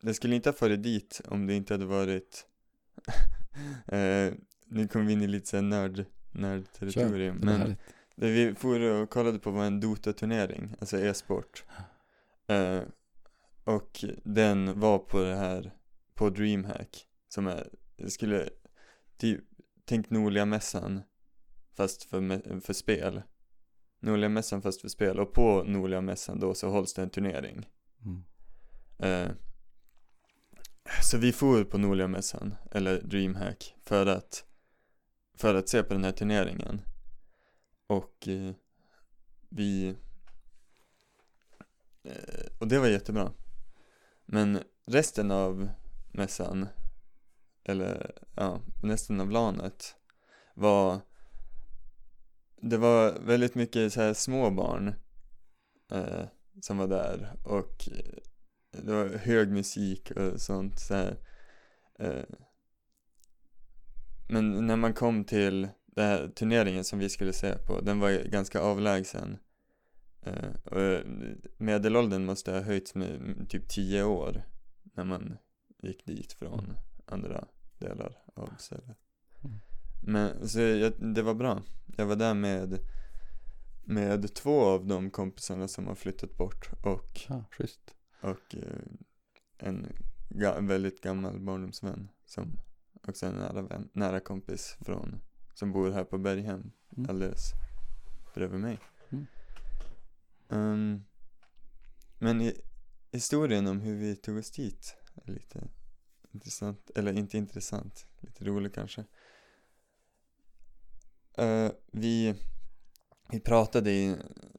jag 0.01 0.17
skulle 0.17 0.37
inte 0.37 0.49
ha 0.49 0.55
farit 0.55 0.83
dit 0.83 1.21
om 1.29 1.47
det 1.47 1.55
inte 1.55 1.75
hade 1.75 1.85
varit 1.87 2.47
eh, 3.87 4.33
nu 4.67 4.89
kommer 4.89 5.05
vi 5.05 5.13
in 5.13 5.23
i 5.23 5.27
lite 5.27 5.47
såhär 5.49 5.63
nörd, 5.63 6.05
nörd-territorium. 6.31 7.39
Men 7.43 7.77
vi 8.15 8.55
for 8.55 8.81
och 8.81 9.11
kollade 9.11 9.39
på 9.39 9.51
var 9.51 9.65
en 9.65 9.81
Dota-turnering, 9.81 10.75
alltså 10.81 10.99
e-sport. 10.99 11.65
Eh, 12.47 12.83
och 13.69 14.05
den 14.25 14.81
var 14.81 14.99
på 14.99 15.21
det 15.21 15.37
här, 15.37 15.75
på 16.15 16.31
DreamHack, 16.31 17.07
som 17.29 17.47
är, 17.47 17.69
jag 17.97 18.13
skulle, 18.13 18.49
typ, 19.17 19.45
tänk 19.85 20.11
Norlia-mässan, 20.11 21.03
fast 21.77 22.05
för, 22.05 22.61
för 22.61 22.73
spel. 22.73 23.23
Norlia-mässan 24.01 24.63
fast 24.63 24.81
för 24.81 24.89
spel, 24.89 25.19
och 25.19 25.33
på 25.33 25.65
Norlia-mässan 25.65 26.41
då 26.41 26.55
så 26.55 26.71
hålls 26.71 26.95
det 26.95 27.03
en 27.03 27.11
turnering. 27.11 27.69
Mm. 28.05 28.25
Eh, 28.99 29.33
så 31.03 31.19
vi 31.19 31.33
for 31.33 31.65
på 31.65 31.79
Norlia-mässan, 31.79 32.55
eller 32.71 33.03
DreamHack, 33.03 33.75
för 33.85 34.07
att, 34.07 34.45
för 35.35 35.55
att 35.55 35.69
se 35.69 35.83
på 35.83 35.95
den 35.95 36.05
här 36.05 36.13
turneringen. 36.13 36.81
Och 37.87 38.29
eh, 38.29 38.53
vi, 39.49 39.89
eh, 42.03 42.59
och 42.59 42.69
det 42.69 42.79
var 42.79 42.87
jättebra. 42.87 43.33
Men 44.31 44.63
resten 44.87 45.31
av 45.31 45.69
mässan, 46.13 46.67
eller 47.65 48.13
ja, 48.35 48.61
resten 48.83 49.21
av 49.21 49.31
lanet 49.31 49.97
var, 50.55 51.01
det 52.61 52.77
var 52.77 53.19
väldigt 53.21 53.55
mycket 53.55 53.93
så 53.93 54.01
här 54.01 54.15
små 54.15 54.51
barn 54.51 54.95
eh, 55.93 56.25
som 56.61 56.79
var 56.79 56.87
där 56.87 57.37
och 57.45 57.89
eh, 57.89 58.83
det 58.83 58.93
var 58.93 59.09
hög 59.09 59.49
musik 59.49 60.11
och 60.11 60.41
sånt 60.41 60.81
så 60.81 60.95
här. 60.95 61.17
Eh, 61.99 62.25
men 64.29 64.67
när 64.67 64.77
man 64.77 64.95
kom 64.95 65.25
till 65.25 65.69
den 65.87 66.07
här 66.07 66.29
turneringen 66.29 66.85
som 66.85 66.99
vi 66.99 67.09
skulle 67.09 67.33
se 67.33 67.59
på, 67.59 67.81
den 67.81 68.01
var 68.01 68.11
ganska 68.11 68.61
avlägsen. 68.61 69.39
Eh, 70.29 70.51
och 70.65 71.05
medelåldern 71.57 72.25
måste 72.25 72.53
ha 72.53 72.61
höjts 72.61 72.95
med 72.95 73.15
mm, 73.15 73.47
typ 73.47 73.69
10 73.69 74.03
år 74.05 74.43
när 74.83 75.05
man 75.05 75.39
gick 75.83 76.07
dit 76.07 76.33
från 76.33 76.59
Mm. 76.61 76.77
andra 77.07 77.45
delar 77.79 78.23
av 78.35 78.51
stället. 78.59 78.99
Mm. 79.45 79.57
Men 80.07 80.49
så 80.49 80.61
jag, 80.61 80.93
det 81.15 81.23
var 81.23 81.35
bra. 81.35 81.63
Jag 81.97 82.07
var 82.07 82.17
där 82.17 82.35
med, 82.35 82.79
med 83.85 84.35
två 84.35 84.61
av 84.65 84.87
de 84.87 85.11
kompisarna 85.11 85.69
som 85.69 85.87
har 85.87 85.95
flyttat 85.95 86.37
bort 86.37 86.71
och 86.85 87.21
schysst. 87.51 87.95
och 88.21 88.55
eh, 88.55 88.79
en, 89.59 89.87
ga, 90.29 90.61
väldigt 90.61 91.01
gammal 91.01 91.41
barndomsvän 91.41 92.09
som 92.27 92.59
också 93.09 93.27
är 93.27 93.31
en 93.31 93.37
nära, 93.37 93.63
vän, 93.63 93.89
nära 93.93 94.21
kompis 94.21 94.77
från, 94.81 95.21
som 95.55 95.73
bor 95.73 95.91
här 95.91 96.05
på 96.05 96.19
Berghem 96.19 96.73
alldeles 97.09 97.53
bredvid 98.35 98.61
mig. 98.61 98.79
Um, 100.49 101.05
men 102.19 102.41
i, 102.41 102.61
historien 103.13 103.67
om 103.67 103.81
hur 103.81 103.97
vi 103.97 104.17
tog 104.17 104.39
oss 104.39 104.51
dit 104.51 104.97
är 105.25 105.33
lite 105.33 105.69
intressant, 106.33 106.91
eller 106.95 107.13
inte 107.13 107.39
intressant, 107.39 108.07
lite 108.21 108.45
rolig 108.45 108.75
kanske. 108.75 109.05
Uh, 111.41 111.71
vi, 111.93 112.35
vi 113.31 113.41
pratade 113.41 113.91
i 113.91 114.17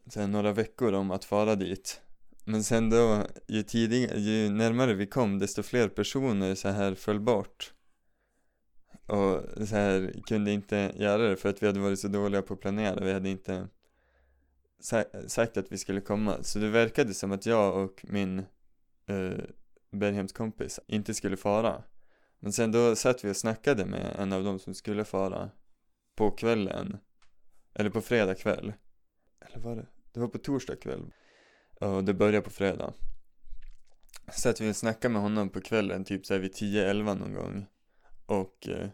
sen, 0.08 0.32
några 0.32 0.52
veckor 0.52 0.93
om 0.93 1.12
att 1.12 1.25
fara 1.25 1.56
dit 1.56 2.02
men 2.49 2.63
sen 2.63 2.89
då, 2.89 3.28
ju 3.47 3.63
tidigare, 3.63 4.19
ju 4.19 4.49
närmare 4.49 4.93
vi 4.93 5.08
kom 5.08 5.39
desto 5.39 5.63
fler 5.63 5.89
personer 5.89 6.56
så 6.56 6.69
här 6.69 6.95
föll 6.95 7.19
bort 7.19 7.73
och 9.06 9.43
så 9.67 9.75
här 9.75 10.21
kunde 10.28 10.52
inte 10.52 10.93
göra 10.95 11.30
det 11.30 11.38
för 11.38 11.49
att 11.49 11.63
vi 11.63 11.67
hade 11.67 11.80
varit 11.80 11.99
så 11.99 12.08
dåliga 12.08 12.41
på 12.41 12.54
att 12.54 12.60
planera, 12.60 13.04
vi 13.04 13.13
hade 13.13 13.30
inte 13.30 13.67
sagt 15.27 15.57
att 15.57 15.71
vi 15.71 15.77
skulle 15.77 16.01
komma. 16.01 16.43
Så 16.43 16.59
det 16.59 16.69
verkade 16.69 17.13
som 17.13 17.31
att 17.31 17.45
jag 17.45 17.77
och 17.77 18.05
min 18.07 18.39
eh, 19.05 19.43
Berghemskompis 19.91 20.79
inte 20.87 21.13
skulle 21.13 21.37
fara. 21.37 21.83
Men 22.39 22.53
sen 22.53 22.71
då 22.71 22.95
satt 22.95 23.23
vi 23.23 23.31
och 23.31 23.37
snackade 23.37 23.85
med 23.85 24.15
en 24.19 24.33
av 24.33 24.43
dem 24.43 24.59
som 24.59 24.73
skulle 24.73 25.05
fara 25.05 25.49
på 26.15 26.31
kvällen. 26.31 26.97
Eller 27.73 27.89
på 27.89 28.01
fredag 28.01 28.35
kväll. 28.35 28.73
Eller 29.39 29.59
var 29.59 29.75
det? 29.75 29.85
Det 30.11 30.19
var 30.19 30.27
på 30.27 30.37
torsdag 30.37 30.75
kväll. 30.75 31.11
Och 31.79 32.03
det 32.03 32.13
började 32.13 32.41
på 32.41 32.49
fredag. 32.49 32.93
Så 34.31 34.49
att 34.49 34.61
vi 34.61 34.73
snackade 34.73 35.13
med 35.13 35.21
honom 35.21 35.49
på 35.49 35.61
kvällen 35.61 36.05
typ 36.05 36.25
såhär 36.25 36.41
vid 36.41 36.51
10-11 36.51 37.03
någon 37.03 37.33
gång. 37.33 37.65
Och 38.25 38.67
eh, 38.69 38.89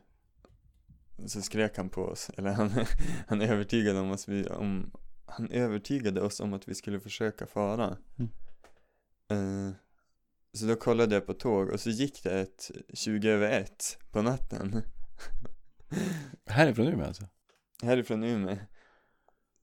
så 1.26 1.42
skrek 1.42 1.78
han 1.78 1.90
på 1.90 2.02
oss, 2.02 2.32
eller 2.38 2.52
han, 2.52 2.72
han 3.28 3.42
övertygade 3.42 4.00
om 4.00 4.12
oss, 4.12 4.28
vi, 4.28 4.48
om, 4.48 4.92
han 5.26 5.52
övertygade 5.52 6.22
oss 6.22 6.40
om 6.40 6.54
att 6.54 6.68
vi 6.68 6.76
skulle 6.76 7.00
försöka 7.00 7.46
fara. 7.48 7.98
Eh, 9.32 9.72
Så 10.54 10.66
då 10.66 10.76
kollade 10.76 11.16
jag 11.16 11.26
på 11.26 11.34
tåg 11.34 11.70
och 11.70 11.80
så 11.80 11.90
gick 11.90 12.24
det 12.24 12.40
ett 12.42 12.72
20 12.94 13.30
över 13.30 13.50
1 13.62 13.98
på 14.12 14.22
natten. 14.22 14.82
Härifrån 16.46 16.88
Umeå 16.88 17.08
alltså? 17.08 17.28
härifrån 17.84 18.24
Umeå. 18.24 18.58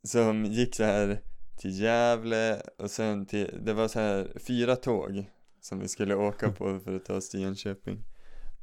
Som 0.02 0.44
gick 0.44 0.74
så 0.74 0.84
här 0.84 1.22
till 1.58 1.80
Gävle 1.80 2.62
och 2.78 2.90
sen 2.90 3.26
till, 3.26 3.60
det 3.64 3.72
var 3.72 3.88
så 3.88 4.00
här 4.00 4.32
fyra 4.46 4.76
tåg 4.76 5.30
som 5.60 5.78
vi 5.78 5.88
skulle 5.88 6.14
åka 6.14 6.52
på 6.52 6.80
för 6.84 6.96
att 6.96 7.04
ta 7.04 7.14
oss 7.14 7.30
till 7.30 7.40
Jönköping. 7.40 8.04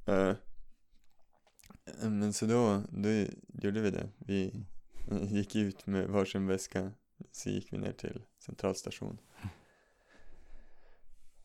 Eh, 0.06 0.34
Men 2.04 2.34
så 2.34 2.46
då, 2.46 2.84
då 2.90 3.10
gjorde 3.64 3.82
vi 3.82 3.92
det. 3.92 4.10
Vi 4.18 4.66
gick 5.30 5.56
ut 5.56 5.88
med 5.88 6.08
varsin 6.08 6.48
väska 6.48 6.92
Så 7.32 7.50
gick 7.50 7.74
vi 7.74 7.78
ner 7.78 7.92
till 7.92 8.22
centralstation 8.40 9.18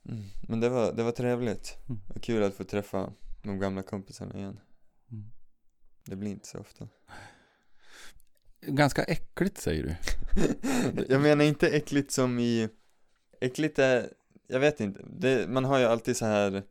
Mm. 0.09 0.25
Men 0.49 0.61
det 0.61 0.69
var, 0.69 0.93
det 0.93 1.03
var 1.03 1.13
trevligt. 1.13 1.79
Mm. 1.89 2.01
Och 2.15 2.23
kul 2.23 2.43
att 2.43 2.55
få 2.55 2.65
träffa 2.65 3.13
de 3.43 3.59
gamla 3.59 3.83
kompisarna 3.83 4.35
igen. 4.39 4.61
Mm. 5.13 5.25
Det 6.05 6.17
blir 6.17 6.31
inte 6.31 6.47
så 6.47 6.59
ofta. 6.59 6.89
Ganska 8.61 9.03
äckligt 9.03 9.59
säger 9.59 9.83
du. 9.83 9.97
jag 11.09 11.23
menar 11.23 11.45
inte 11.45 11.69
äckligt 11.69 12.11
som 12.11 12.39
i 12.39 12.69
Äckligt 13.41 13.79
är, 13.79 14.13
jag 14.47 14.61
vet 14.61 14.81
inte, 14.81 15.05
det, 15.07 15.51
man 15.51 15.65
har 15.65 15.79
ju 15.79 15.85
alltid 15.85 16.17
så 16.17 16.27
här 16.27 16.63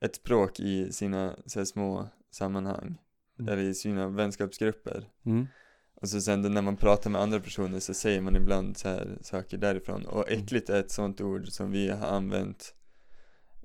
ett 0.00 0.14
språk 0.16 0.60
i 0.60 0.92
sina 0.92 1.36
så 1.46 1.66
små 1.66 2.08
sammanhang 2.30 2.98
Mm. 3.38 3.52
eller 3.52 3.62
i 3.62 3.74
sina 3.74 4.08
vänskapsgrupper 4.08 5.08
Mm. 5.26 5.46
Och 6.02 6.08
så 6.08 6.20
sen 6.20 6.42
då 6.42 6.48
när 6.48 6.62
man 6.62 6.76
pratar 6.76 7.10
med 7.10 7.20
andra 7.20 7.40
personer 7.40 7.80
så 7.80 7.94
säger 7.94 8.20
man 8.20 8.36
ibland 8.36 8.76
så 8.76 8.88
här 8.88 9.18
saker 9.20 9.58
därifrån 9.58 10.06
och 10.06 10.28
Mm. 10.28 10.42
äckligt 10.42 10.70
är 10.70 10.80
ett 10.80 10.90
sånt 10.90 11.20
ord 11.20 11.48
som 11.48 11.70
vi 11.70 11.88
har 11.88 12.06
använt 12.06 12.74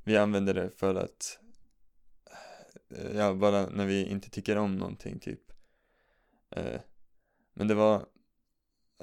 vi 0.04 0.18
använder 0.18 0.54
det 0.54 0.70
för 0.70 0.96
att 0.96 1.40
ja, 3.16 3.34
bara 3.34 3.70
när 3.70 3.86
vi 3.86 4.06
inte 4.06 4.30
tycker 4.30 4.58
om 4.58 4.76
någonting 4.76 5.20
typ 5.20 5.52
eh, 6.50 6.82
men 7.54 7.68
det 7.68 7.76
var 7.76 8.06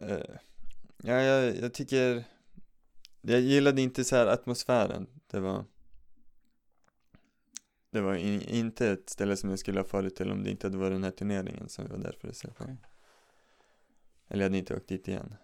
eh, 0.00 0.36
ja, 0.96 1.22
jag, 1.22 1.56
jag 1.56 1.74
tycker 1.74 2.24
jag 3.20 3.40
gillade 3.40 3.82
inte 3.82 4.04
så 4.04 4.16
här 4.16 4.26
atmosfären 4.26 5.06
det 5.26 5.40
var 5.40 5.64
det 7.90 8.00
var 8.00 8.14
in, 8.14 8.40
inte 8.40 8.90
ett 8.90 9.10
ställe 9.10 9.36
som 9.36 9.50
jag 9.50 9.58
skulle 9.58 9.80
ha 9.80 9.86
farit 9.86 10.16
till 10.16 10.30
om 10.30 10.44
det 10.44 10.50
inte 10.50 10.66
hade 10.66 10.78
varit 10.78 10.94
den 10.94 11.04
här 11.04 11.10
turneringen 11.10 11.68
som 11.68 11.84
vi 11.84 11.90
var 11.90 11.98
där 11.98 12.16
för 12.20 12.28
att 12.28 12.36
se 12.36 12.48
på 12.48 12.64
Okej. 12.64 12.76
Eller 14.28 14.42
jag 14.44 14.50
hade 14.50 14.58
inte 14.58 14.76
åkt 14.76 14.88
dit 14.88 15.08
igen 15.08 15.34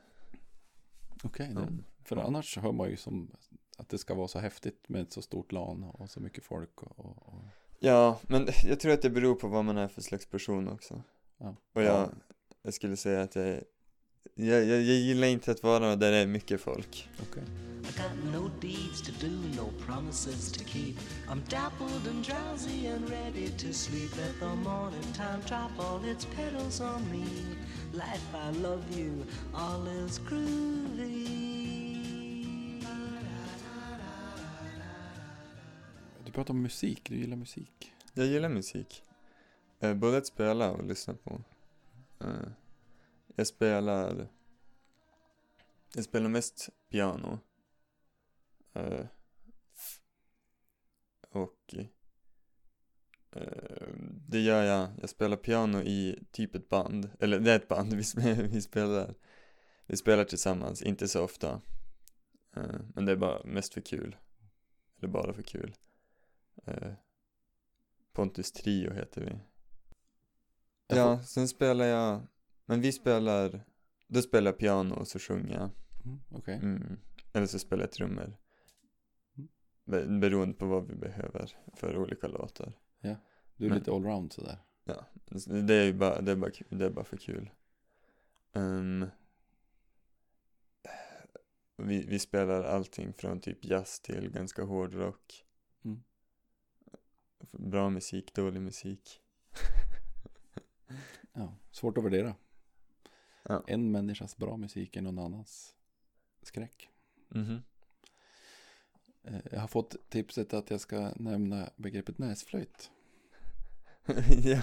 Okej, 1.24 1.46
det- 1.54 1.60
Mm. 1.60 1.84
för 2.04 2.16
annars 2.16 2.56
hör 2.58 2.72
man 2.72 2.90
ju 2.90 2.96
som 2.96 3.30
att 3.78 3.88
det 3.88 3.98
ska 3.98 4.14
vara 4.14 4.28
så 4.28 4.38
häftigt 4.38 4.88
med 4.88 5.02
ett 5.02 5.12
så 5.12 5.22
stort 5.22 5.52
LAN 5.52 5.84
och 5.84 6.10
så 6.10 6.20
mycket 6.20 6.44
folk. 6.44 6.82
Och, 6.82 6.98
och, 6.98 7.28
och. 7.28 7.42
Ja, 7.78 8.20
men 8.22 8.48
jag 8.64 8.80
tror 8.80 8.92
att 8.92 9.02
det 9.02 9.10
beror 9.10 9.34
på 9.34 9.48
vad 9.48 9.64
man 9.64 9.76
är 9.78 9.88
för 9.88 10.02
slags 10.02 10.26
person 10.26 10.68
också 10.68 11.02
Ja. 11.38 11.56
Och 11.72 11.82
jag, 11.82 12.10
jag 12.62 12.74
skulle 12.74 12.96
säga 12.96 13.22
att 13.22 13.34
jag, 13.36 13.48
är- 13.48 13.64
jag, 14.34 14.64
jag, 14.64 14.82
jag 14.82 14.82
gillar 14.82 15.26
inte 15.26 15.50
att 15.50 15.62
vara 15.62 15.96
där 15.96 16.12
det 16.12 16.16
är 16.18 16.26
mycket 16.26 16.60
folk 16.60 17.08
Okej. 17.22 17.42
I 17.82 17.92
got 17.92 18.32
no 18.32 18.50
deeds 18.60 19.00
to 19.00 19.12
do, 19.12 19.30
no 19.56 19.72
promises 19.86 20.52
to 20.52 20.64
keep. 20.64 20.96
I'm 21.28 21.42
dappled 21.48 22.06
and 22.06 22.24
drowsy 22.24 22.86
and 22.86 23.10
ready 23.10 23.48
to 23.48 23.72
sleep. 23.72 24.16
Let 24.16 24.38
the 24.38 24.54
morning 24.54 25.12
time 25.14 25.40
drop 25.46 25.70
all 25.78 26.04
its 26.04 26.24
petals 26.24 26.80
on 26.80 27.10
me. 27.10 27.24
Life, 27.92 28.34
I 28.34 28.50
love 28.62 28.84
you, 28.96 29.26
all 29.54 29.88
is 29.88 30.18
groovy. 30.18 31.50
Du 36.24 36.32
pratar 36.32 36.54
om 36.54 36.62
musik, 36.62 37.08
du 37.08 37.16
gillar 37.16 37.36
musik. 37.36 37.92
Jag 38.14 38.26
gillar 38.26 38.48
musik 38.48 39.02
eh, 39.80 39.94
Både 39.94 40.18
att 40.18 40.26
spela 40.26 40.70
och 40.70 40.84
lyssna 40.84 41.14
på 41.14 41.40
eh, 42.20 42.28
Jag 43.40 43.46
spelar 43.46 44.28
Jag 45.94 46.04
spelar 46.04 46.28
mest 46.28 46.68
piano. 46.90 47.38
Eh, 48.74 49.06
Och 51.30 51.74
eh, 53.32 53.88
Det 54.28 54.40
gör 54.40 54.62
jag, 54.64 54.88
jag 55.00 55.10
spelar 55.10 55.36
piano 55.36 55.82
i 55.82 56.24
typ 56.30 56.54
ett 56.54 56.68
band. 56.68 57.10
Eller 57.20 57.40
det 57.40 57.52
är 57.52 57.56
ett 57.56 57.68
band, 57.68 57.92
vi, 57.94 58.02
spe- 58.02 58.48
vi 58.48 58.62
spelar 58.62 59.14
Vi 59.86 59.96
spelar 59.96 60.24
tillsammans, 60.24 60.82
inte 60.82 61.08
så 61.08 61.24
ofta. 61.24 61.60
Eh, 62.56 62.80
Men 62.94 63.04
det 63.04 63.12
är 63.12 63.16
bara 63.16 63.44
mest 63.44 63.74
för 63.74 63.80
kul. 63.80 64.16
Eller 64.98 65.08
bara 65.08 65.32
för 65.32 65.42
kul. 65.42 65.74
Pontus 68.12 68.52
Trio 68.52 68.92
heter 68.92 69.20
vi. 69.20 69.38
Ja, 70.86 71.22
sen 71.22 71.48
spelar 71.48 71.84
jag 71.84 72.26
Men 72.70 72.80
vi 72.80 72.92
spelar 72.92 73.64
Då 74.08 74.22
spelar 74.22 74.50
jag 74.52 74.58
piano 74.58 74.94
och 74.94 75.08
så 75.08 75.18
sjunger 75.18 75.54
jag 75.54 75.70
Mm, 76.04 76.20
Okej. 76.30 76.54
mm. 76.54 76.96
Eller 77.32 77.46
så 77.46 77.58
spelar 77.58 77.82
jag 77.82 77.92
trummor 77.92 78.36
Mm. 79.36 79.48
Be- 79.84 80.06
Beroende 80.20 80.54
på 80.54 80.66
vad 80.66 80.86
vi 80.86 80.94
behöver 80.94 81.56
för 81.74 81.96
olika 81.96 82.26
låtar 82.28 82.72
Du 83.56 83.64
är 83.64 83.68
Men- 83.68 83.78
lite 83.78 83.90
allround 83.92 84.32
sådär. 84.32 84.58
Ja, 84.84 85.06
det 85.66 85.74
är 85.74 85.84
ju 85.84 85.92
bara, 85.92 86.20
det 86.20 86.32
är 86.32 86.36
bara, 86.36 86.50
det 86.68 86.84
är 86.84 86.90
bara 86.90 87.04
för 87.04 87.16
kul 87.16 87.50
Ehm, 88.52 89.06
vi, 91.76 92.06
vi 92.06 92.18
spelar 92.18 92.62
allting 92.64 93.12
från 93.12 93.40
typ 93.40 93.64
jazz 93.64 94.00
till 94.00 94.30
ganska 94.30 94.62
hård 94.64 94.94
rock 94.94 95.46
Mm. 95.84 96.02
Bra 97.50 97.90
musik, 97.90 98.34
dålig 98.34 98.60
musik 98.62 99.20
Ja, 101.32 101.54
svårt 101.70 101.98
att 101.98 102.04
värdera. 102.04 102.34
Ja. 103.42 103.64
En 103.66 103.90
människas 103.90 104.36
bra 104.36 104.56
musik 104.56 104.96
är 104.96 105.02
någon 105.02 105.18
annans 105.18 105.74
skräck. 106.42 106.88
Mhm. 107.28 107.62
Eh, 109.24 109.40
Jag 109.52 109.60
har 109.60 109.68
fått 109.68 109.96
tipset 110.10 110.54
att 110.54 110.70
jag 110.70 110.80
ska 110.80 111.12
nämna 111.16 111.70
begreppet 111.76 112.18
näsflöjt. 112.18 112.90
jag, 114.44 114.62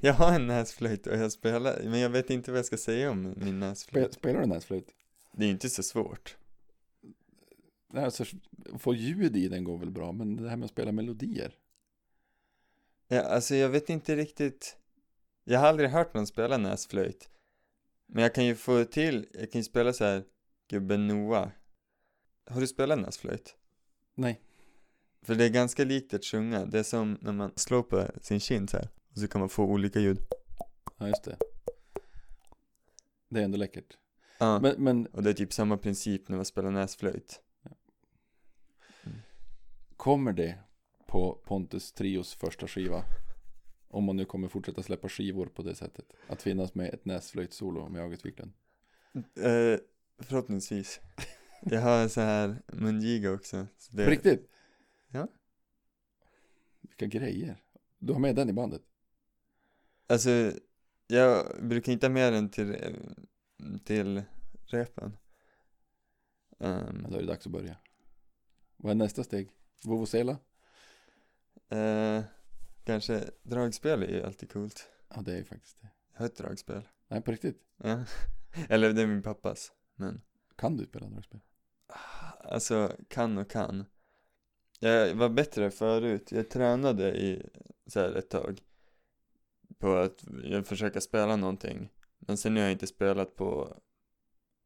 jag 0.00 0.14
har 0.14 0.32
en 0.34 0.46
näsflöjt 0.46 1.06
och 1.06 1.16
jag 1.16 1.32
spelar, 1.32 1.80
men 1.84 2.00
jag 2.00 2.10
vet 2.10 2.30
inte 2.30 2.50
vad 2.50 2.58
jag 2.58 2.66
ska 2.66 2.76
säga 2.76 3.10
om 3.10 3.34
min 3.36 3.58
näsflöjt 3.60 4.14
spelar 4.14 4.40
du 4.40 4.46
näsflöjt? 4.46 4.90
Det 5.32 5.44
är 5.44 5.50
inte 5.50 5.70
så 5.70 5.82
svårt 5.82 6.36
Nej, 7.92 8.04
Alltså, 8.04 8.24
få 8.78 8.94
ljud 8.94 9.36
i 9.36 9.48
den 9.48 9.64
går 9.64 9.78
väl 9.78 9.90
bra, 9.90 10.12
men 10.12 10.36
det 10.36 10.48
här 10.48 10.56
med 10.56 10.64
att 10.64 10.70
spela 10.70 10.92
melodier. 10.92 11.54
ja, 13.08 13.20
Alltså 13.22 13.54
jag 13.54 13.68
vet 13.68 13.90
inte 13.90 14.16
riktigt 14.16 14.76
Jag 15.44 15.60
har 15.60 15.66
aldrig 15.66 15.90
hört 15.90 16.14
någon 16.14 16.26
spela 16.26 16.56
näsflöjt 16.56 17.30
Men 18.08 18.22
jag 18.22 18.34
kan 18.34 18.44
ju 18.44 18.54
få 18.54 18.84
till, 18.84 19.26
jag 19.32 19.52
kan 19.52 19.58
ju 19.58 19.64
spela 19.64 19.92
så 19.92 20.04
här 20.04 20.24
Gubben 20.68 21.06
Noah 21.06 21.48
Har 22.50 22.60
du 22.60 22.66
spelat 22.66 22.98
näsflöjt? 22.98 23.56
Nej. 24.14 24.40
För 25.22 25.34
det 25.34 25.44
är 25.44 25.48
ganska 25.48 25.84
likt 25.84 26.14
att 26.14 26.24
sjunga, 26.24 26.66
det 26.66 26.78
är 26.78 26.82
som 26.82 27.18
när 27.20 27.32
man 27.32 27.52
slår 27.56 27.82
på 27.82 28.06
sin 28.22 28.40
kind 28.40 28.70
så 28.70 28.76
här 28.76 28.88
Och 29.10 29.18
så 29.18 29.28
kan 29.28 29.40
man 29.40 29.48
få 29.48 29.64
olika 29.64 30.00
ljud 30.00 30.18
Ja, 30.98 31.08
just 31.08 31.24
det. 31.24 31.36
Det 33.28 33.40
är 33.40 33.44
ändå 33.44 33.58
läckert. 33.58 33.96
Ja, 34.38 34.60
Men, 34.60 34.84
men 34.84 35.06
och 35.06 35.22
det 35.22 35.30
är 35.30 35.34
typ 35.34 35.52
samma 35.52 35.76
princip 35.76 36.28
när 36.28 36.36
man 36.36 36.44
spelar 36.44 36.70
näsflöjt 36.70 37.42
kommer 39.98 40.32
det 40.32 40.58
på 41.06 41.40
Pontus 41.44 41.92
Trios 41.92 42.34
första 42.34 42.66
skiva? 42.66 43.04
Om 43.88 44.04
man 44.04 44.16
nu 44.16 44.24
kommer 44.24 44.48
fortsätta 44.48 44.82
släppa 44.82 45.08
skivor 45.08 45.46
på 45.46 45.62
det 45.62 45.74
sättet. 45.74 46.12
Att 46.28 46.42
finnas 46.42 46.74
med 46.74 46.94
ett 46.94 47.04
näsflöjtsolo 47.04 47.88
med 47.88 48.02
August 48.02 48.26
Wiklund. 48.26 48.52
Eh, 49.14 49.80
förhoppningsvis. 50.18 51.00
Jag 51.62 51.80
har 51.80 52.08
sån 52.08 52.22
här 52.22 52.62
mungiga 52.66 53.32
också. 53.32 53.66
Så 53.78 53.96
det, 53.96 54.04
På 54.04 54.10
riktigt? 54.10 54.50
Ja. 55.08 55.28
Vilka 56.80 57.06
grejer. 57.06 57.62
Du 57.98 58.12
har 58.12 58.20
med 58.20 58.36
den 58.36 58.48
i 58.48 58.52
bandet? 58.52 58.82
Alltså, 60.06 60.52
jag 61.06 61.46
brukar 61.62 61.92
inte 61.92 62.06
ha 62.06 62.12
med 62.12 62.32
den 62.32 62.48
till, 62.50 62.76
till 63.84 64.22
repen. 64.66 65.16
Um, 66.58 67.00
Ja, 67.02 67.08
då 67.10 67.16
är 67.16 67.20
det 67.20 67.26
dags 67.26 67.46
att 67.46 67.52
börja. 67.52 67.76
Vad 68.76 68.90
är 68.90 68.94
nästa 68.94 69.24
steg? 69.24 69.50
Vuvuzela? 69.84 70.38
eh, 71.68 72.22
kanske 72.88 73.30
dragspel 73.42 74.02
är 74.02 74.08
ju 74.08 74.22
alltid 74.22 74.52
coolt. 74.52 74.88
Ja, 75.14 75.20
det 75.20 75.32
är 75.32 75.36
ju 75.36 75.44
faktiskt 75.44 75.80
det. 75.80 75.88
Jag 76.12 76.18
har 76.20 76.26
ett 76.26 76.36
dragspel. 76.36 76.88
Nej, 77.08 77.22
på 77.22 77.30
riktigt. 77.32 77.62
Ja. 77.76 78.04
Eller 78.68 78.92
det 78.92 79.02
är 79.02 79.06
min 79.06 79.22
pappas. 79.22 79.72
Men, 79.96 80.20
Kan 80.56 80.76
du 80.76 80.84
spela 80.84 81.06
dragspel? 81.08 81.40
alltså 82.44 82.96
kan 83.08 83.38
och 83.38 83.50
kan. 83.50 83.84
Jag 84.80 85.14
var 85.14 85.28
bättre 85.28 85.70
förut. 85.70 86.32
Jag 86.32 86.50
tränade 86.50 87.16
i 87.16 87.48
så 87.86 88.00
här 88.00 88.14
ett 88.14 88.30
tag. 88.30 88.60
På 89.78 89.94
att 89.96 90.24
jag 90.44 90.66
försöka 90.66 91.00
spela 91.00 91.36
någonting. 91.36 91.92
Men 92.18 92.36
sen 92.36 92.56
har 92.56 92.62
jag 92.62 92.72
inte 92.72 92.86
spelat 92.86 93.34
på 93.36 93.80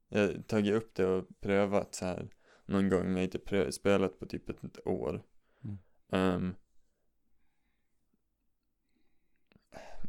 Jag 0.09 0.21
har 0.21 0.43
tagit 0.43 0.75
upp 0.75 0.95
det 0.95 1.07
och 1.07 1.29
prövat 1.41 1.95
så 1.95 2.05
här 2.05 2.29
Någon 2.67 2.89
gång 2.89 3.03
men 3.03 3.11
jag 3.13 3.19
har 3.19 3.25
inte 3.25 3.39
prö- 3.39 3.71
spelat 3.71 4.19
på 4.19 4.27
typ 4.27 4.49
ett 4.49 4.87
år 4.87 5.23
Mm. 5.65 5.79
Ehm. 6.13 6.55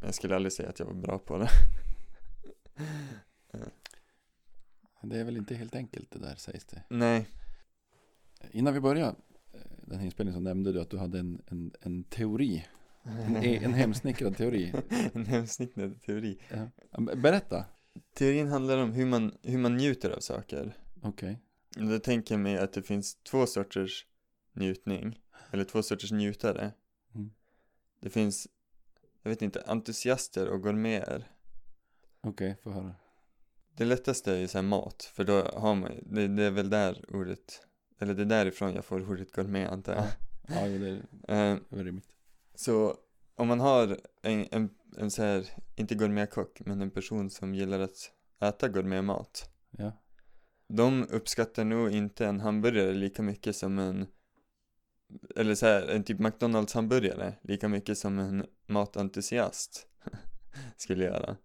Jag 0.03 0.15
skulle 0.15 0.35
aldrig 0.35 0.53
säga 0.53 0.69
att 0.69 0.79
jag 0.79 0.85
var 0.85 0.93
bra 0.93 1.19
på 1.19 1.37
det 1.37 1.49
Det 5.01 5.19
är 5.19 5.23
väl 5.23 5.37
inte 5.37 5.55
helt 5.55 5.75
enkelt 5.75 6.11
det 6.11 6.19
där 6.19 6.35
sägs 6.35 6.65
det. 6.65 6.83
Nej 6.89 7.27
Innan 8.51 8.73
vi 8.73 8.79
börjar 8.79 9.07
eh, 9.53 9.59
den 9.87 9.97
här 9.99 10.05
inspelningen 10.05 10.39
så 10.39 10.43
nämnde 10.43 10.71
du 10.71 10.81
att 10.81 10.89
du 10.89 10.97
hade 10.97 11.19
en, 11.19 11.41
en, 11.47 11.71
en 11.81 12.03
teori. 12.03 12.65
En, 13.03 13.35
en 13.35 13.73
hemsnickrad 13.73 14.37
teori. 14.37 14.73
En 15.13 15.25
hemsnickrad 15.25 16.01
teori 16.01 16.39
Berätta. 17.15 17.65
Teorin 18.13 18.47
handlar 18.47 18.77
om 18.77 18.91
hur 18.91 19.05
man, 19.05 19.37
hur 19.43 19.57
man 19.57 19.77
njuter 19.77 20.09
av 20.09 20.19
saker 20.19 20.77
Okej. 21.01 21.39
Då 21.75 21.99
tänker 21.99 22.35
jag 22.35 22.41
mig 22.41 22.57
att 22.57 22.73
det 22.73 22.83
finns 22.83 23.15
två 23.15 23.45
sorters 23.45 24.07
njutning. 24.53 25.19
Eller 25.51 25.63
två 25.63 25.83
sorters 25.83 26.11
njutare. 26.11 26.71
Mm. 27.15 27.31
Det 27.99 28.09
finns, 28.09 28.47
jag 29.23 29.29
vet 29.29 29.41
inte, 29.41 29.63
entusiaster 29.65 30.49
och 30.49 30.62
gourmeter. 30.62 31.31
Okej, 32.21 32.57
få 32.63 32.71
höra. 32.71 32.95
Det 33.75 33.86
lättaste 33.86 34.33
är 34.33 34.38
ju 34.38 34.47
så 34.47 34.62
mat, 34.62 35.03
för 35.03 35.23
då 35.23 35.41
har 35.41 35.75
man 35.75 35.91
det, 36.01 36.27
det 36.27 36.43
är 36.43 36.51
väl 36.51 36.69
där 36.69 37.15
ordet, 37.15 37.67
eller 37.99 38.13
det 38.13 38.21
är 38.21 38.25
därifrån 38.25 38.73
jag 38.73 38.86
får 38.86 39.09
ordet 39.12 39.31
gourmet 39.31 39.69
antar 39.69 39.93
jag. 39.93 40.05
Ja, 40.47 40.67
jo, 40.67 40.79
det 40.79 40.89
är 40.89 41.51
Eh, 41.53 41.57
väl 41.69 41.86
rimligt. 41.86 42.09
så 42.55 42.97
om 43.36 43.47
man 43.47 43.59
har 43.59 43.97
en, 44.21 44.47
en, 44.51 44.69
en 44.97 45.12
så 45.12 45.23
här, 45.23 45.45
inte 45.75 45.95
gourmetkock, 45.95 46.62
men 46.65 46.81
en 46.81 46.91
person 46.91 47.29
som 47.29 47.55
gillar 47.55 47.79
att 47.79 48.12
äta 48.41 48.67
gourmetmat. 48.67 49.49
Ja. 49.71 49.91
De 50.67 51.07
uppskattar 51.09 51.63
nog 51.63 51.91
inte 51.91 52.25
en 52.25 52.39
hamburgare 52.39 52.93
lika 52.93 53.21
mycket 53.21 53.55
som 53.55 53.79
en 53.79 54.07
eller 55.36 55.55
så 55.55 55.65
här, 55.65 55.88
en 55.88 56.03
typ 56.03 56.19
McDonalds 56.19 56.73
hamburgare 56.73 57.33
lika 57.41 57.67
mycket 57.67 57.97
som 57.97 58.19
en 58.19 58.45
matentusiast 58.73 59.88
skulle 60.77 61.03
göra. 61.03 61.38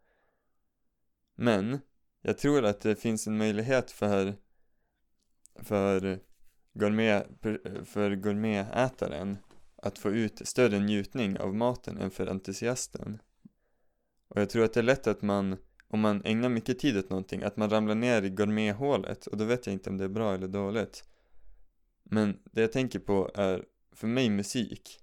Men 1.34 1.80
jag 2.22 2.38
tror 2.38 2.64
att 2.64 2.80
det 2.80 2.96
finns 2.96 3.26
en 3.26 3.38
möjlighet 3.38 3.90
för 3.90 4.34
för 5.62 6.20
gourmet 6.72 7.26
för 7.84 8.14
gourmetätaren 8.14 9.38
att 9.76 9.98
få 9.98 10.10
ut 10.10 10.48
större 10.48 10.78
njutning 10.78 11.38
av 11.38 11.54
maten 11.54 11.98
än 11.98 12.10
för 12.10 12.26
entusiasten. 12.26 13.22
Och 14.28 14.40
jag 14.40 14.50
tror 14.50 14.64
att 14.64 14.72
det 14.72 14.80
är 14.80 14.84
lätt 14.84 15.06
att 15.06 15.22
man 15.22 15.56
om 15.88 16.00
man 16.00 16.22
ägnar 16.24 16.48
mycket 16.48 16.78
tid 16.78 16.98
åt 16.98 17.10
någonting, 17.10 17.42
att 17.42 17.56
man 17.56 17.70
ramlar 17.70 17.94
ner 17.94 18.22
i 18.22 18.30
gourmethålet 18.30 19.26
och 19.26 19.36
då 19.36 19.44
vet 19.44 19.66
jag 19.66 19.72
inte 19.72 19.90
om 19.90 19.98
det 19.98 20.04
är 20.04 20.08
bra 20.08 20.34
eller 20.34 20.48
dåligt. 20.48 21.04
Men 22.02 22.38
det 22.44 22.60
jag 22.60 22.72
tänker 22.72 22.98
på 22.98 23.30
är 23.34 23.64
för 23.92 24.06
mig 24.06 24.30
musik. 24.30 25.00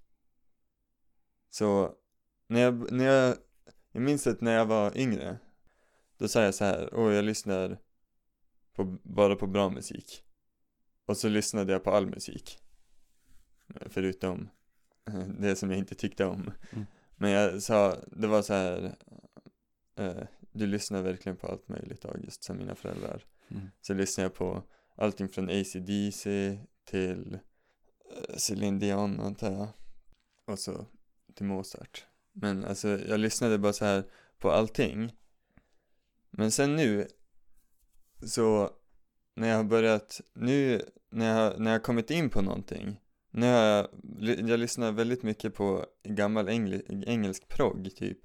Så 1.50 1.94
när 2.46 2.60
jag, 2.60 2.92
när 2.92 3.04
jag, 3.04 3.36
jag 3.92 4.02
minns 4.02 4.26
att 4.26 4.40
när 4.40 4.52
jag 4.52 4.66
var 4.66 4.96
yngre, 4.96 5.38
då 6.18 6.28
sa 6.28 6.42
jag 6.42 6.54
så 6.54 6.64
här, 6.64 6.94
åh 6.94 7.14
jag 7.14 7.24
lyssnar 7.24 7.78
på, 8.72 8.84
bara 9.02 9.36
på 9.36 9.46
bra 9.46 9.70
musik. 9.70 10.22
Och 11.06 11.16
så 11.16 11.28
lyssnade 11.28 11.72
jag 11.72 11.84
på 11.84 11.90
all 11.90 12.06
musik. 12.06 12.58
Förutom 13.86 14.48
det 15.38 15.56
som 15.56 15.70
jag 15.70 15.78
inte 15.78 15.94
tyckte 15.94 16.24
om. 16.24 16.52
Mm. 16.70 16.86
Men 17.16 17.30
jag 17.30 17.62
sa, 17.62 17.96
det 18.06 18.26
var 18.26 18.42
så 18.42 18.54
här, 18.54 18.96
eh, 19.96 20.22
du 20.52 20.66
lyssnar 20.66 21.02
verkligen 21.02 21.36
på 21.36 21.46
allt 21.46 21.68
möjligt 21.68 22.04
August, 22.04 22.44
som 22.44 22.56
mina 22.56 22.74
föräldrar. 22.74 23.24
Mm. 23.48 23.70
Så 23.80 23.94
lyssnar 23.94 24.24
jag 24.24 24.34
på 24.34 24.62
allting 24.94 25.28
från 25.28 25.50
AC/DC 25.50 26.58
till 26.84 27.38
eh, 28.10 28.36
Celine 28.36 28.78
Dion 28.78 29.20
antar 29.20 29.52
jag. 29.52 29.68
Och 30.44 30.58
så 30.58 30.86
till 31.34 31.46
Mozart. 31.46 32.05
Men 32.38 32.64
alltså 32.64 32.88
jag 32.88 33.20
lyssnade 33.20 33.58
bara 33.58 33.72
så 33.72 33.84
här 33.84 34.04
på 34.38 34.50
allting. 34.50 35.12
Men 36.30 36.50
sen 36.50 36.76
nu 36.76 37.08
så 38.26 38.70
när 39.34 39.48
jag 39.48 39.56
har 39.56 39.64
börjat, 39.64 40.20
nu 40.34 40.82
när 41.10 41.40
jag, 41.40 41.60
när 41.60 41.72
jag 41.72 41.82
kommit 41.82 42.10
in 42.10 42.30
på 42.30 42.42
någonting. 42.42 43.00
Nu 43.30 43.46
har 43.46 43.62
jag, 43.62 43.88
jag 44.20 44.60
lyssnar 44.60 44.92
väldigt 44.92 45.22
mycket 45.22 45.54
på 45.54 45.86
gammal 46.04 46.48
engel, 46.48 47.04
engelsk 47.06 47.48
progg 47.48 47.96
typ. 47.96 48.20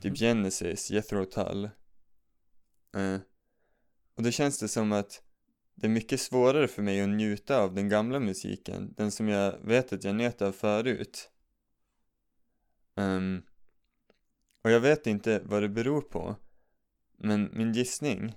Typ 0.00 0.18
Genesis, 0.18 0.90
Jethro 0.90 1.24
Tull. 1.24 1.64
Eh, 2.96 3.16
och 4.14 4.22
då 4.22 4.30
känns 4.30 4.58
det 4.58 4.68
som 4.68 4.92
att 4.92 5.22
det 5.74 5.86
är 5.86 5.90
mycket 5.90 6.20
svårare 6.20 6.68
för 6.68 6.82
mig 6.82 7.00
att 7.00 7.08
njuta 7.08 7.58
av 7.58 7.74
den 7.74 7.88
gamla 7.88 8.20
musiken, 8.20 8.94
den 8.96 9.10
som 9.10 9.28
jag 9.28 9.58
vet 9.64 9.92
att 9.92 10.04
jag 10.04 10.14
njöt 10.14 10.42
av 10.42 10.52
förut. 10.52 11.31
Um, 12.96 13.42
och 14.64 14.70
jag 14.70 14.80
vet 14.80 15.06
inte 15.06 15.42
vad 15.44 15.62
det 15.62 15.68
beror 15.68 16.00
på, 16.00 16.36
men 17.18 17.50
min 17.52 17.72
gissning, 17.72 18.34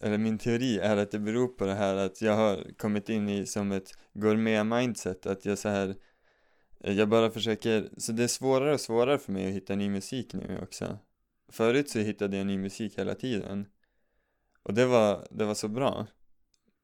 eller 0.00 0.18
min 0.18 0.38
teori 0.38 0.78
är 0.78 0.96
att 0.96 1.10
det 1.10 1.18
beror 1.18 1.48
på 1.48 1.66
det 1.66 1.74
här 1.74 1.94
att 1.96 2.22
jag 2.22 2.36
har 2.36 2.78
kommit 2.78 3.08
in 3.08 3.28
i 3.28 3.46
som 3.46 3.72
ett 3.72 3.90
gourmet-mindset, 4.12 5.26
att 5.26 5.44
jag 5.44 5.58
så 5.58 5.68
här 5.68 5.96
jag 6.86 7.08
bara 7.08 7.30
försöker, 7.30 7.88
så 7.96 8.12
det 8.12 8.24
är 8.24 8.28
svårare 8.28 8.74
och 8.74 8.80
svårare 8.80 9.18
för 9.18 9.32
mig 9.32 9.46
att 9.46 9.54
hitta 9.54 9.74
ny 9.74 9.88
musik 9.88 10.34
nu 10.34 10.58
också. 10.62 10.98
Förut 11.48 11.90
så 11.90 11.98
hittade 11.98 12.36
jag 12.36 12.46
ny 12.46 12.58
musik 12.58 12.98
hela 12.98 13.14
tiden. 13.14 13.66
Och 14.62 14.74
det 14.74 14.86
var, 14.86 15.26
det 15.30 15.44
var 15.44 15.54
så 15.54 15.68
bra. 15.68 16.06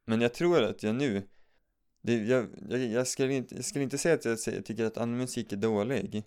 Men 0.05 0.21
jag 0.21 0.35
tror 0.35 0.63
att 0.63 0.83
jag 0.83 0.95
nu, 0.95 1.29
det, 2.03 2.17
jag, 2.17 2.47
jag, 2.69 2.81
jag, 2.81 3.07
skulle 3.07 3.35
inte, 3.35 3.55
jag 3.55 3.65
skulle 3.65 3.85
inte 3.85 3.99
säga 3.99 4.15
att 4.15 4.25
jag, 4.25 4.39
jag 4.47 4.65
tycker 4.65 4.85
att 4.85 4.97
annan 4.97 5.19
musik 5.19 5.53
är 5.53 5.57
dålig. 5.57 6.25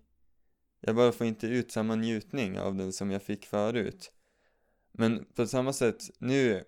Jag 0.86 0.96
bara 0.96 1.12
får 1.12 1.28
inte 1.28 1.48
ut 1.48 1.72
samma 1.72 1.96
njutning 1.96 2.60
av 2.60 2.76
den 2.76 2.94
som 2.94 3.12
jag 3.12 3.24
fick 3.24 3.46
förut. 3.46 4.12
Men 4.92 5.26
på 5.26 5.48
samma 5.48 5.74
sätt, 5.74 6.04
nu, 6.20 6.56
eh, 6.56 6.64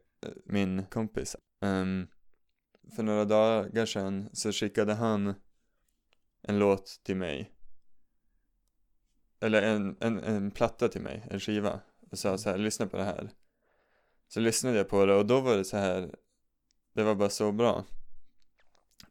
min 0.46 0.86
kompis, 0.86 1.36
um, 1.62 2.08
för 2.96 3.04
några 3.04 3.26
dagar 3.26 3.86
sedan 3.86 4.30
så 4.34 4.52
skickade 4.52 4.94
han 4.94 5.34
en 6.42 6.60
låt 6.60 7.00
till 7.04 7.16
mig. 7.16 7.52
Eller 9.40 9.62
en, 9.62 9.98
en, 10.00 10.20
en 10.20 10.52
platta 10.52 10.88
till 10.88 11.02
mig, 11.02 11.28
en 11.30 11.40
skiva. 11.40 11.82
Och 12.12 12.20
sa 12.20 12.38
så 12.38 12.50
här, 12.50 12.58
lyssna 12.58 12.88
på 12.88 12.98
det 12.98 13.04
här. 13.04 13.30
Så 14.28 14.40
lyssnade 14.40 14.78
jag 14.78 14.90
på 14.90 15.06
det 15.06 15.16
och 15.16 15.26
då 15.26 15.42
var 15.42 15.58
det 15.58 15.66
så 15.66 15.78
här, 15.78 16.16
det 16.94 17.04
var 17.04 17.16
bara 17.16 17.30
så 17.30 17.52
bra. 17.52 17.86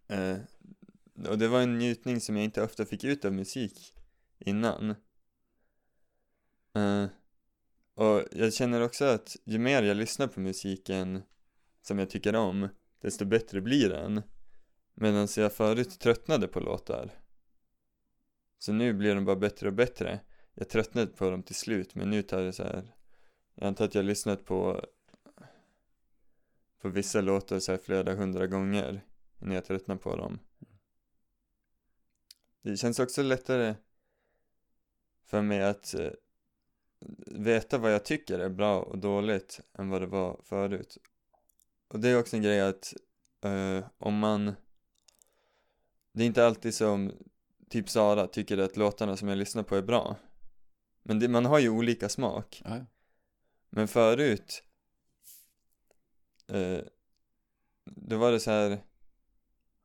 Eh, 0.09 0.37
och 1.29 1.39
det 1.39 1.49
var 1.49 1.61
en 1.61 1.79
njutning 1.79 2.21
som 2.21 2.37
jag 2.37 2.45
inte 2.45 2.63
ofta 2.63 2.85
fick 2.85 3.05
ut 3.05 3.25
av 3.25 3.33
musik 3.33 3.94
innan. 4.47 4.95
Uh, 6.79 7.07
och 7.95 8.23
jag 8.33 8.53
känner 8.53 8.81
också 8.81 9.05
att 9.05 9.37
ju 9.45 9.59
mer 9.59 9.83
jag 9.83 9.97
lyssnar 9.97 10.27
på 10.27 10.41
musiken 10.41 11.23
som 11.83 11.99
jag 11.99 12.11
tycker 12.11 12.37
om, 12.37 12.69
desto 13.01 13.25
bättre 13.25 13.61
blir 13.61 13.89
den. 13.89 14.23
Medan 14.95 15.29
jag 15.37 15.53
förut 15.53 16.01
tröttnade 16.01 16.49
på 16.49 16.61
låtar. 16.61 17.11
Så 18.59 18.73
nu 18.73 18.93
blir 18.93 19.15
de 19.15 19.25
bara 19.25 19.37
bättre 19.37 19.69
och 19.69 19.75
bättre. 19.75 20.21
Jag 20.55 20.69
tröttnade 20.69 21.07
på 21.07 21.31
dem 21.31 21.43
till 21.43 21.55
slut, 21.55 21.95
men 21.95 22.11
nu 22.11 22.23
tar 22.23 22.43
det 22.43 22.53
så 22.53 22.63
här. 22.63 22.95
Jag 23.55 23.67
antar 23.67 23.85
att 23.85 23.95
jag 23.95 24.03
har 24.03 24.09
lyssnat 24.09 24.45
på 24.45 24.85
på 26.85 26.89
vissa 26.89 27.21
låtar 27.21 27.59
så 27.59 27.73
här 27.73 27.79
flera 27.79 28.15
hundra 28.15 28.47
gånger 28.47 29.05
innan 29.41 29.55
jag 29.55 29.65
tröttnar 29.65 29.97
på 29.97 30.17
dem. 30.17 30.39
Det 32.63 32.77
känns 32.77 32.99
också 32.99 33.23
lättare 33.23 33.75
för 35.27 35.43
mig 35.43 35.63
att 35.63 35.95
eh, 35.95 36.11
veta 37.27 37.79
vad 37.79 37.93
jag 37.93 38.05
tycker 38.05 38.39
är 38.39 38.49
bra 38.49 38.81
och 38.81 38.99
dåligt 38.99 39.61
än 39.79 39.91
vad 39.91 40.01
det 40.03 40.07
var 40.07 40.41
förut. 40.45 40.99
Och 41.89 42.01
det 42.01 42.09
är 42.09 42.19
också 42.19 42.37
en 42.37 42.43
grej 42.43 42.61
att 42.61 42.95
eh, 43.45 43.85
om 43.99 44.19
man 44.19 44.55
det 46.13 46.23
är 46.23 46.27
inte 46.27 46.47
alltid 46.47 46.75
som 46.75 47.13
typ 47.71 47.89
Sara 47.89 48.27
tycker 48.27 48.59
att 48.59 48.77
låtarna 48.77 49.17
som 49.17 49.29
jag 49.29 49.39
lyssnar 49.39 49.63
på 49.63 49.77
är 49.77 49.83
bra. 49.83 50.17
Men 51.03 51.19
det, 51.19 51.29
man 51.29 51.45
har 51.45 51.59
ju 51.59 51.69
olika 51.69 52.09
smak. 52.09 52.63
Ja. 52.65 52.87
Men 53.71 53.89
förut 53.89 54.63
eh, 56.47 56.79
Då 57.85 58.17
var 58.17 58.33
det 58.33 58.41
så 58.41 58.51
här 58.51 58.79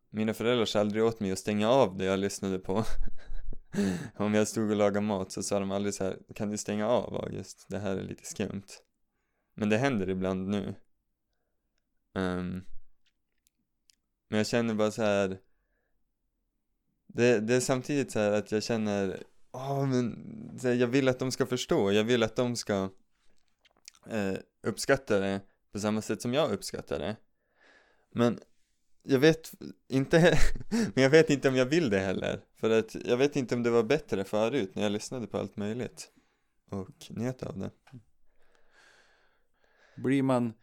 Mina 0.09 0.33
föräldrar 0.33 0.65
sa 0.65 0.79
aldrig 0.79 1.03
åt 1.03 1.19
mig 1.19 1.31
att 1.31 1.39
stänga 1.39 1.69
av 1.69 1.97
det 1.97 2.05
jag 2.05 2.19
lyssnade 2.19 2.59
på 2.59 2.83
Om 4.15 4.33
jag 4.33 4.47
stod 4.47 4.69
och 4.69 4.75
lagade 4.75 5.05
mat 5.05 5.31
så 5.31 5.43
sa 5.43 5.59
de 5.59 5.71
aldrig 5.71 5.93
så 5.93 6.03
här 6.03 6.17
Kan 6.35 6.49
du 6.49 6.57
stänga 6.57 6.87
av 6.87 7.15
August? 7.15 7.65
Det 7.67 7.79
här 7.79 7.97
är 7.97 8.03
lite 8.03 8.25
skumt 8.25 8.67
Men 9.53 9.69
det 9.69 9.77
händer 9.77 10.09
ibland 10.09 10.47
nu 10.47 10.75
Um, 12.13 12.65
Men 14.27 14.37
jag 14.37 14.47
känner 14.47 14.73
bara 14.73 14.91
så 14.91 15.01
här 15.01 15.39
det, 17.07 17.39
det 17.39 17.55
är 17.55 17.59
samtidigt 17.59 18.11
så 18.11 18.19
här 18.19 18.31
att 18.31 18.51
jag 18.51 18.63
känner 18.63 19.23
oh, 19.51 19.85
men 19.85 20.59
här, 20.63 20.73
jag 20.73 20.87
vill 20.87 21.07
att 21.07 21.19
de 21.19 21.31
ska 21.31 21.45
förstå, 21.45 21.91
jag 21.91 22.03
vill 22.03 22.23
att 22.23 22.35
de 22.35 22.55
ska 22.55 22.89
eh, 24.09 24.33
uppskatta 24.61 25.19
det 25.19 25.41
på 25.71 25.79
samma 25.79 26.01
sätt 26.01 26.21
som 26.21 26.33
jag 26.33 26.51
uppskattar 26.51 26.99
det. 26.99 27.15
Men 28.11 28.39
jag 29.03 29.19
vet 29.19 29.51
inte, 29.87 30.39
men 30.69 31.03
jag 31.03 31.09
vet 31.09 31.29
inte 31.29 31.49
om 31.49 31.55
jag 31.55 31.65
vill 31.65 31.89
det 31.89 31.99
heller. 31.99 32.41
För 32.55 32.69
att 32.69 32.95
jag 33.05 33.17
vet 33.17 33.35
inte 33.35 33.55
om 33.55 33.63
det 33.63 33.69
var 33.69 33.83
bättre 33.83 34.23
förut 34.23 34.75
när 34.75 34.83
jag 34.83 34.91
lyssnade 34.91 35.27
på 35.27 35.37
allt 35.37 35.57
möjligt. 35.57 36.11
Och 36.69 37.07
njöt 37.09 37.43
av 37.43 37.59
det. 37.59 37.71
Blir 39.97 40.23
man 40.23 40.53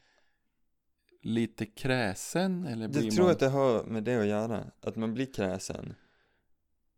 lite 1.23 1.67
kräsen 1.67 2.67
eller 2.67 2.89
blir 2.89 3.05
Jag 3.05 3.15
tror 3.15 3.25
man... 3.25 3.33
att 3.33 3.39
det 3.39 3.49
har 3.49 3.85
med 3.85 4.05
det 4.05 4.21
att 4.21 4.27
göra, 4.27 4.71
att 4.81 4.97
man 4.97 5.15
blir 5.15 5.33
kräsen. 5.33 5.95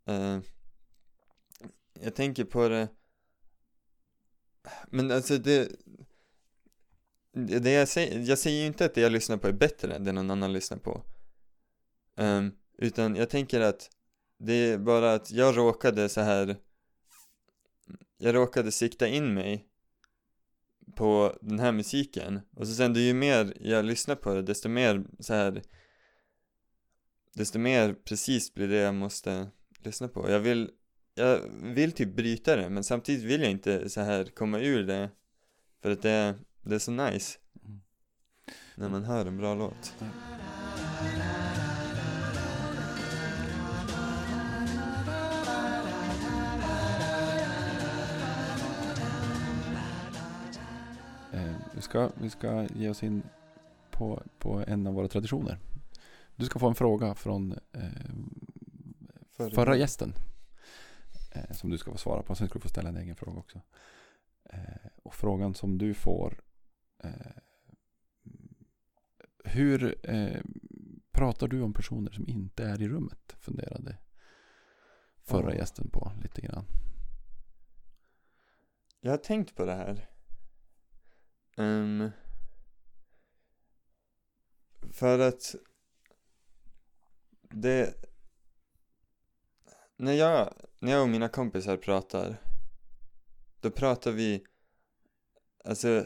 Eh, 0.07 0.39
jag 2.01 2.15
tänker 2.15 2.45
på 2.45 2.69
det, 2.69 2.89
men 4.89 5.11
alltså 5.11 5.39
det, 5.39 5.69
det 7.33 7.71
jag 7.71 7.89
säger, 7.89 8.19
jag 8.19 8.39
säger 8.39 8.61
ju 8.61 8.67
inte 8.67 8.85
att 8.85 8.95
det 8.95 9.01
jag 9.01 9.13
lyssnar 9.13 9.37
på 9.37 9.49
är 9.49 9.53
bättre 9.53 9.95
än 9.95 10.05
det 10.05 10.13
någon 10.13 10.31
annan 10.31 10.53
lyssnar 10.53 10.79
på. 10.79 11.03
Ehm, 12.19 12.53
Utan 12.79 13.17
jag 13.17 13.31
tänker 13.31 13.61
att 13.61 13.91
det 14.39 14.53
är 14.53 14.79
bara 14.79 15.15
att 15.15 15.31
jag 15.31 15.57
råkade 15.57 16.09
så 16.09 16.21
här 16.21 16.57
jag 18.19 18.35
råkade 18.35 18.73
sikta 18.73 19.07
in 19.09 19.35
mig 19.35 19.69
på 20.95 21.39
den 21.41 21.59
här 21.59 21.73
musiken. 21.73 22.41
Och 22.57 22.69
så 22.69 22.75
sen 22.75 22.95
ju 22.95 23.15
mer 23.15 23.53
jag 23.61 23.85
lyssnar 23.85 24.15
på 24.15 24.35
det 24.35 24.43
desto 24.43 24.69
mer 24.69 25.05
så 25.21 25.35
här 25.35 25.63
desto 27.35 27.59
mer 27.59 27.95
precis 27.95 28.55
blir 28.55 28.69
det 28.69 28.77
jag 28.77 28.95
måste 28.95 29.51
lyssna 29.79 30.09
på. 30.09 30.31
Jag 30.31 30.41
vill 30.41 30.71
jag 31.15 31.41
vill 31.63 31.93
typ 31.93 32.17
bryta 32.17 32.57
det 32.57 32.71
men 32.71 32.85
samtidigt 32.85 33.25
vill 33.25 33.41
jag 33.41 33.51
inte 33.51 33.89
så 33.89 34.01
här 34.01 34.25
komma 34.25 34.61
ur 34.61 34.87
det 34.87 35.11
för 35.83 35.91
att 35.91 36.03
det, 36.03 36.35
det 36.63 36.75
är 36.75 36.79
så 36.79 36.91
nice 36.91 37.39
Mm. 37.65 37.81
när 38.77 38.89
man 38.89 39.05
hör 39.05 39.27
en 39.27 39.37
bra 39.37 39.55
låt 39.55 39.95
Eh, 51.39 51.55
vi, 51.75 51.81
ska, 51.81 52.11
vi 52.21 52.31
ska 52.31 52.67
ge 52.75 52.89
oss 52.89 53.03
in 53.03 53.23
på, 53.91 54.23
på 54.39 54.65
en 54.67 54.87
av 54.87 54.95
våra 54.95 55.09
traditioner. 55.09 55.59
Du 56.37 56.47
ska 56.47 56.59
få 56.59 56.69
en 56.69 56.75
fråga 56.75 57.15
från 57.15 57.53
eh, 57.73 59.51
förra 59.55 59.77
gästen. 59.77 60.13
Eh, 61.31 61.53
som 61.53 61.71
du 61.71 61.79
ska 61.79 61.91
få 61.91 61.99
svara 61.99 62.23
på. 62.23 62.35
Sen 62.35 62.49
ska 62.49 62.59
du 62.59 62.63
få 62.63 62.69
ställa 62.69 62.89
en 62.89 62.97
egen 62.97 63.17
fråga 63.17 63.39
också. 63.39 63.61
Eh, 64.45 64.91
och 65.03 65.15
frågan 65.15 65.55
som 65.55 65.79
du 65.79 65.95
får. 65.95 66.41
Eh, 67.05 67.11
hur 69.45 70.11
eh, 70.11 70.41
pratar 71.11 71.49
du 71.49 71.63
om 71.63 71.73
personer 71.73 72.11
som 72.11 72.29
inte 72.29 72.65
är 72.65 72.83
i 72.83 72.89
rummet? 72.89 73.37
Funderade 73.39 73.97
förra 75.23 75.55
gästen 75.55 75.91
på 75.91 76.13
lite 76.23 76.41
grann. 76.41 76.65
Jag 79.01 79.11
har 79.11 79.19
tänkt 79.19 79.57
på 79.57 79.65
det 79.65 79.75
här. 79.75 80.09
Ehm, 81.59 82.11
för 84.93 85.19
att 85.19 85.55
det 87.43 87.95
när 89.97 90.13
jag, 90.13 90.55
när 90.79 90.93
jag 90.93 91.03
och 91.03 91.09
mina 91.09 91.29
kompisar 91.29 91.77
pratar 91.77 92.37
då 93.61 93.71
pratar 93.71 94.13
vi 94.13 94.45
alltså 95.65 96.05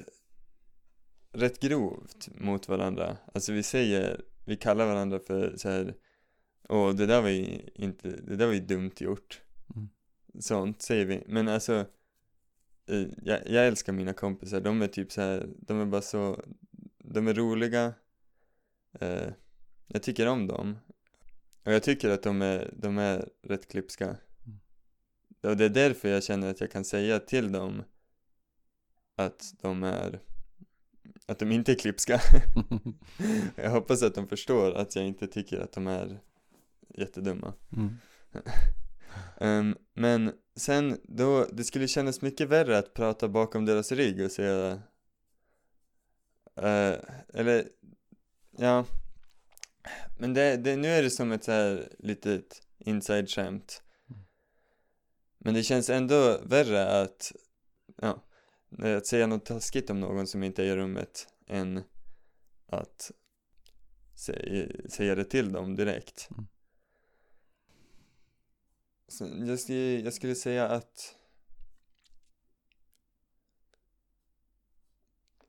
rätt 1.32 1.60
grovt 1.60 2.28
mot 2.34 2.68
varandra. 2.68 3.16
Alltså 3.34 3.52
vi 3.52 3.62
säger, 3.62 4.24
vi 4.44 4.56
kallar 4.56 4.86
varandra 4.86 5.18
för 5.18 5.56
så 5.56 5.68
här 5.68 5.94
Åh, 6.68 6.94
det 6.94 7.06
där 7.06 7.22
var 7.22 7.28
ju 7.28 7.70
inte, 7.74 8.08
det 8.08 8.36
där 8.36 8.46
var 8.46 8.52
ju 8.52 8.60
dumt 8.60 8.92
gjort. 8.96 9.42
Mm. 9.74 9.88
Sånt 10.40 10.82
säger 10.82 11.06
vi. 11.06 11.24
Men 11.26 11.48
alltså 11.48 11.86
jag, 13.22 13.40
jag 13.46 13.66
älskar 13.66 13.92
mina 13.92 14.12
kompisar, 14.12 14.60
de 14.60 14.82
är 14.82 14.88
typ 14.88 15.12
så 15.12 15.20
här, 15.20 15.48
de 15.58 15.80
är 15.80 15.86
bara 15.86 16.02
så, 16.02 16.44
de 16.98 17.28
är 17.28 17.34
roliga. 17.34 17.94
Eh, 19.00 19.28
Jag 19.86 20.02
tycker 20.02 20.26
om 20.28 20.46
dem. 20.46 20.78
Och 21.64 21.72
jag 21.72 21.82
tycker 21.82 22.10
att 22.10 22.22
de 22.22 22.42
är, 22.42 22.74
de 22.76 22.98
är 22.98 23.28
rätt 23.42 23.68
klipska. 23.68 24.16
Och 25.42 25.56
det 25.56 25.64
är 25.64 25.68
därför 25.68 26.08
jag 26.08 26.24
känner 26.24 26.50
att 26.50 26.60
jag 26.60 26.70
kan 26.70 26.84
säga 26.84 27.18
till 27.18 27.52
dem 27.52 27.82
Att 29.16 29.54
de 29.60 29.82
är 29.82 30.20
Att 31.26 31.38
de 31.38 31.52
inte 31.52 31.72
är 31.72 31.76
klipska. 31.76 32.20
Jag 33.56 33.70
hoppas 33.70 34.02
att 34.02 34.14
de 34.14 34.28
förstår 34.28 34.72
att 34.74 34.96
jag 34.96 35.04
inte 35.06 35.26
tycker 35.26 35.60
att 35.60 35.72
de 35.72 35.86
är 35.86 36.20
jättedumma. 36.88 37.54
Mm. 37.76 37.96
Ehm, 39.40 39.76
men 39.94 40.32
sen 40.56 41.00
då, 41.02 41.46
det 41.52 41.64
skulle 41.64 41.88
kännas 41.88 42.22
mycket 42.22 42.48
värre 42.48 42.78
att 42.78 42.94
prata 42.94 43.28
bakom 43.28 43.64
deras 43.64 43.92
rygg 43.92 44.24
och 44.24 44.30
säga 44.30 44.72
uh, 46.58 46.98
Eller, 47.34 47.68
ja. 48.58 48.84
Men 50.18 50.34
det, 50.34 50.56
det, 50.56 50.76
nu 50.76 50.88
är 50.88 51.02
det 51.02 51.10
som 51.10 51.32
ett 51.32 51.44
så 51.44 51.52
här 51.52 51.88
litet 51.98 52.62
inside-skämt 52.78 53.82
Men 55.38 55.54
det 55.54 55.62
känns 55.62 55.90
ändå 55.90 56.40
värre 56.44 57.00
att, 57.02 57.32
ja 57.96 58.22
Att 58.96 59.06
säga 59.06 59.26
något 59.26 59.44
taskigt 59.44 59.90
om 59.90 60.00
någon 60.00 60.26
som 60.26 60.42
inte 60.42 60.62
är 60.62 60.66
i 60.66 60.76
rummet 60.76 61.28
än 61.46 61.82
att 62.66 63.10
säga, 64.14 64.68
säga 64.88 65.14
det 65.14 65.24
till 65.24 65.52
dem 65.52 65.76
direkt. 65.76 66.28
Mm 66.30 66.46
jag, 69.20 69.58
skulle, 69.60 70.00
jag 70.00 70.14
skulle 70.14 70.34
säga 70.34 70.68
att 70.68 71.14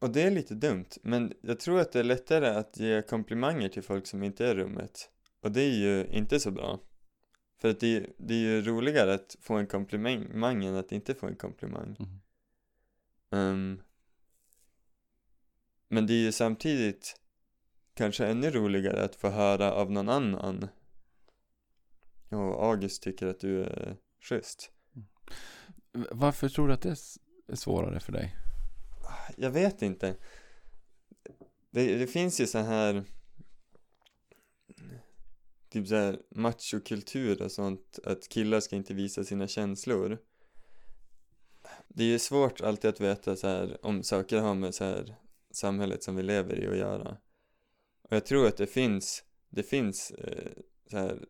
Och 0.04 0.10
det 0.10 0.22
är 0.22 0.32
lite 0.32 0.56
dumt, 0.56 0.90
men 1.02 1.34
jag 1.42 1.60
tror 1.60 1.80
att 1.80 1.92
det 1.92 2.00
är 2.00 2.04
lättare 2.04 2.48
att 2.48 2.78
ge 2.78 3.02
komplimanger 3.02 3.70
till 3.70 3.84
folk 3.84 4.08
som 4.08 4.24
inte 4.24 4.46
är 4.46 4.52
i 4.52 4.56
rummet. 4.56 5.10
Och 5.42 5.52
det 5.52 5.62
är 5.62 5.74
ju 5.74 6.08
inte 6.08 6.40
så 6.40 6.52
bra. 6.52 6.80
För 7.62 7.70
att 7.70 7.80
det, 7.80 8.10
det 8.18 8.34
är 8.34 8.40
ju 8.40 8.62
roligare 8.62 9.14
att 9.14 9.38
få 9.42 9.54
en 9.54 9.68
komplimang 9.68 10.66
än 10.66 10.76
att 10.76 10.92
inte 10.92 11.16
få 11.16 11.28
en 11.28 11.36
komplimang. 11.36 11.96
Mm. 12.00 12.20
Ehm, 13.32 13.82
Men 15.88 16.08
det 16.08 16.14
är 16.14 16.22
ju 16.22 16.32
samtidigt 16.32 17.16
kanske 17.94 18.26
ännu 18.26 18.52
roligare 18.52 19.04
att 19.04 19.16
få 19.16 19.30
höra 19.30 19.72
av 19.72 19.92
någon 19.92 20.10
annan 20.10 20.68
Och 22.34 22.64
August 22.66 23.04
tycker 23.04 23.28
att 23.28 23.40
du 23.40 23.64
är 23.64 23.98
schysst. 24.22 24.72
V- 25.94 26.08
Varför 26.12 26.50
tror 26.50 26.68
du 26.68 26.74
att 26.74 26.82
det 26.82 26.96
är 27.48 27.56
svårare 27.56 28.00
för 28.00 28.12
dig? 28.12 28.36
Jag 29.38 29.52
vet 29.52 29.82
inte. 29.82 30.16
Det, 31.72 31.96
det 31.96 32.08
finns 32.08 32.42
ju 32.42 32.48
så 32.48 32.60
här 32.60 33.04
Typ 35.70 35.88
så 35.88 35.96
här 35.96 36.22
machokultur 36.36 37.42
och 37.42 37.52
sånt 37.52 38.00
Att 38.04 38.30
killar 38.30 38.60
ska 38.60 38.76
inte 38.76 38.94
visa 38.94 39.24
sina 39.24 39.48
känslor. 39.48 40.18
Det 41.88 42.04
är 42.04 42.08
ju 42.08 42.20
svårt 42.20 42.62
alltid 42.62 42.90
att 42.90 43.02
veta 43.02 43.36
så 43.36 43.48
här 43.48 43.86
Om 43.86 44.04
saker 44.04 44.42
har 44.42 44.56
med 44.56 44.76
så 44.76 44.84
här 44.84 45.16
Samhället 45.52 46.04
som 46.04 46.16
vi 46.16 46.24
lever 46.24 46.60
i 46.60 46.68
att 46.68 46.78
göra. 46.78 47.18
Och 48.02 48.16
jag 48.16 48.26
tror 48.26 48.48
att 48.48 48.58
det 48.58 48.68
finns 48.68 49.24
Det 49.50 49.64
finns 49.64 50.12
eh, 50.12 50.52
så 50.92 50.98
här 50.98 51.26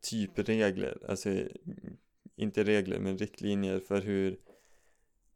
Typ 0.00 0.38
regler 0.38 0.98
Alltså 1.08 1.30
Inte 2.36 2.64
regler 2.64 2.98
men 2.98 3.18
riktlinjer 3.18 3.80
för 3.80 4.00
hur 4.00 4.38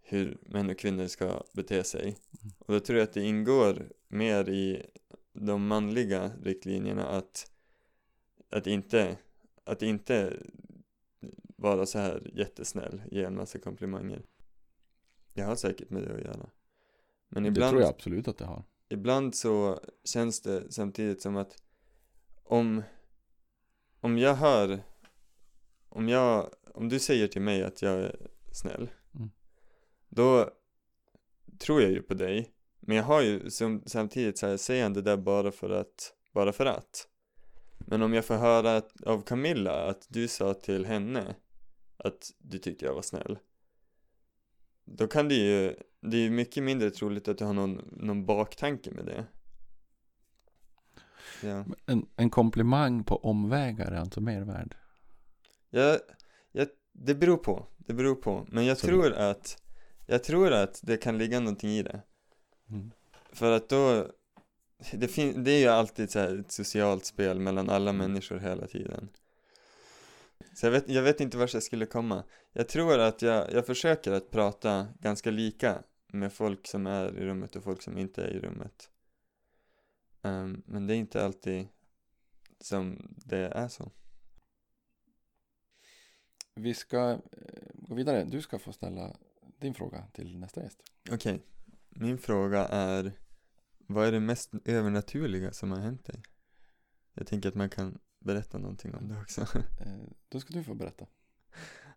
hur 0.08 0.38
män 0.40 0.70
och 0.70 0.78
kvinnor 0.78 1.06
ska 1.06 1.42
bete 1.52 1.84
sig. 1.84 2.16
Och 2.58 2.74
då 2.74 2.80
tror 2.80 2.98
jag 2.98 3.04
att 3.04 3.12
det 3.12 3.22
ingår 3.22 3.92
mer 4.08 4.48
i 4.48 4.86
de 5.32 5.66
manliga 5.66 6.32
riktlinjerna 6.42 7.06
att, 7.06 7.50
att 8.50 8.66
inte, 8.66 9.18
att 9.64 9.82
inte 9.82 10.36
vara 11.56 11.86
så 11.86 11.98
här 11.98 12.30
jättesnäll, 12.34 13.02
ge 13.10 13.24
en 13.24 13.36
massa 13.36 13.58
komplimanger. 13.58 14.22
Det 15.32 15.42
har 15.42 15.56
säkert 15.56 15.90
med 15.90 16.02
det 16.02 16.14
att 16.14 16.20
göra. 16.20 16.50
Men 17.28 17.42
Det 17.42 17.48
ibland, 17.48 17.70
tror 17.70 17.82
jag 17.82 17.90
absolut 17.90 18.28
att 18.28 18.38
det 18.38 18.44
har. 18.44 18.64
ibland 18.88 19.34
så 19.34 19.80
känns 20.04 20.40
det 20.40 20.72
samtidigt 20.72 21.22
som 21.22 21.36
att 21.36 21.62
om, 22.44 22.82
om 24.06 24.18
jag 24.18 24.34
hör, 24.34 24.82
om 25.88 26.08
jag, 26.08 26.50
om 26.74 26.88
du 26.88 26.98
säger 26.98 27.28
till 27.28 27.42
mig 27.42 27.62
att 27.62 27.82
jag 27.82 27.94
är 27.94 28.16
snäll, 28.52 28.90
Mm. 29.14 29.30
då 30.08 30.50
tror 31.58 31.82
jag 31.82 31.90
ju 31.90 32.02
på 32.02 32.14
dig, 32.14 32.50
men 32.80 32.96
jag 32.96 33.04
har 33.04 33.22
ju 33.22 33.50
som, 33.50 33.82
samtidigt 33.86 34.38
så 34.38 34.46
här, 34.46 34.56
säger 34.56 34.82
han 34.82 34.92
det 34.92 35.02
där 35.02 35.16
bara 35.16 35.52
för 35.52 35.70
att, 35.70 36.14
bara 36.32 36.52
för 36.52 36.66
att. 36.66 37.08
Men 37.78 38.02
om 38.02 38.14
jag 38.14 38.24
får 38.24 38.34
höra 38.34 38.76
att, 38.76 39.02
av 39.02 39.22
Camilla 39.22 39.88
att 39.88 40.06
du 40.08 40.28
sa 40.28 40.54
till 40.54 40.86
henne 40.86 41.36
att 41.96 42.30
du 42.38 42.58
tyckte 42.58 42.84
jag 42.84 42.94
var 42.94 43.02
snäll, 43.02 43.38
då 44.84 45.06
kan 45.06 45.28
det 45.28 45.34
ju, 45.34 45.74
det 46.00 46.16
är 46.16 46.20
ju 46.20 46.30
mycket 46.30 46.62
mindre 46.62 46.90
troligt 46.90 47.28
att 47.28 47.38
du 47.38 47.44
har 47.44 47.54
någon, 47.54 47.88
någon 47.92 48.26
baktanke 48.26 48.90
med 48.90 49.06
det. 49.06 49.26
Ja. 51.42 51.64
En, 51.86 52.06
en 52.16 52.30
komplimang 52.30 53.04
på 53.04 53.16
omvägar 53.16 53.92
är 53.92 53.96
alltså 53.96 54.20
mer 54.20 54.40
värd. 54.42 54.76
Jag, 55.70 56.00
jag, 56.52 56.68
det 56.92 57.14
beror 57.14 57.36
på, 57.36 57.66
det 57.76 57.94
beror 57.94 58.14
på. 58.14 58.46
Men 58.50 58.64
jag 58.66 58.78
Så- 58.78 58.86
tror 58.86 59.12
att, 59.12 59.62
jag 60.06 60.24
tror 60.24 60.52
att 60.52 60.80
det 60.82 60.96
kan 60.96 61.18
ligga 61.18 61.40
någonting 61.40 61.70
i 61.70 61.82
det. 61.82 62.00
Mm. 62.70 62.90
För 63.32 63.52
att 63.52 63.68
då, 63.68 64.06
det, 64.92 65.08
fin- 65.08 65.44
det 65.44 65.50
är 65.50 65.60
ju 65.60 65.68
alltid 65.68 66.10
så 66.10 66.18
ett 66.18 66.52
socialt 66.52 67.04
spel 67.04 67.38
mellan 67.40 67.70
alla 67.70 67.92
människor 67.92 68.38
hela 68.38 68.66
tiden. 68.66 69.08
Så 70.54 70.66
jag 70.66 70.70
vet, 70.70 70.88
jag 70.88 71.02
vet 71.02 71.20
inte 71.20 71.38
vart 71.38 71.54
jag 71.54 71.62
skulle 71.62 71.86
komma. 71.86 72.24
Jag 72.52 72.68
tror 72.68 72.98
att 72.98 73.22
jag, 73.22 73.52
jag 73.52 73.66
försöker 73.66 74.12
att 74.12 74.30
prata 74.30 74.86
ganska 75.00 75.30
lika 75.30 75.82
med 76.12 76.32
folk 76.32 76.66
som 76.66 76.86
är 76.86 77.18
i 77.18 77.24
rummet 77.26 77.56
och 77.56 77.64
folk 77.64 77.82
som 77.82 77.98
inte 77.98 78.22
är 78.24 78.28
i 78.28 78.38
rummet. 78.40 78.90
Ehm, 80.26 80.62
men 80.66 80.86
det 80.86 80.94
är 80.94 80.96
inte 80.96 81.24
alltid 81.24 81.68
som 82.60 83.14
det 83.16 83.38
är 83.38 83.68
så. 83.68 83.90
Vi 86.54 86.74
ska 86.74 87.10
eh, 87.10 87.18
gå 87.74 87.94
vidare. 87.94 88.24
Du 88.24 88.42
ska 88.42 88.58
få 88.58 88.72
ställa 88.72 89.16
din 89.58 89.74
fråga 89.74 90.06
till 90.12 90.38
nästa 90.38 90.62
gäst. 90.62 90.82
Okej, 91.10 91.42
min 91.88 92.18
fråga 92.18 92.66
är 92.66 93.12
Vad 93.78 94.06
är 94.06 94.12
det 94.12 94.20
mest 94.20 94.50
övernaturliga 94.64 95.52
som 95.52 95.70
har 95.70 95.78
hänt 95.78 96.04
dig? 96.04 96.22
Jag 97.14 97.26
tänker 97.26 97.48
att 97.48 97.54
man 97.54 97.70
kan 97.70 97.98
berätta 98.20 98.58
någonting 98.58 98.94
om 98.94 99.08
det 99.08 99.20
också 99.20 99.40
Eh, 99.80 100.08
Då 100.28 100.40
ska 100.40 100.54
du 100.54 100.64
få 100.64 100.74
berätta. 100.74 101.06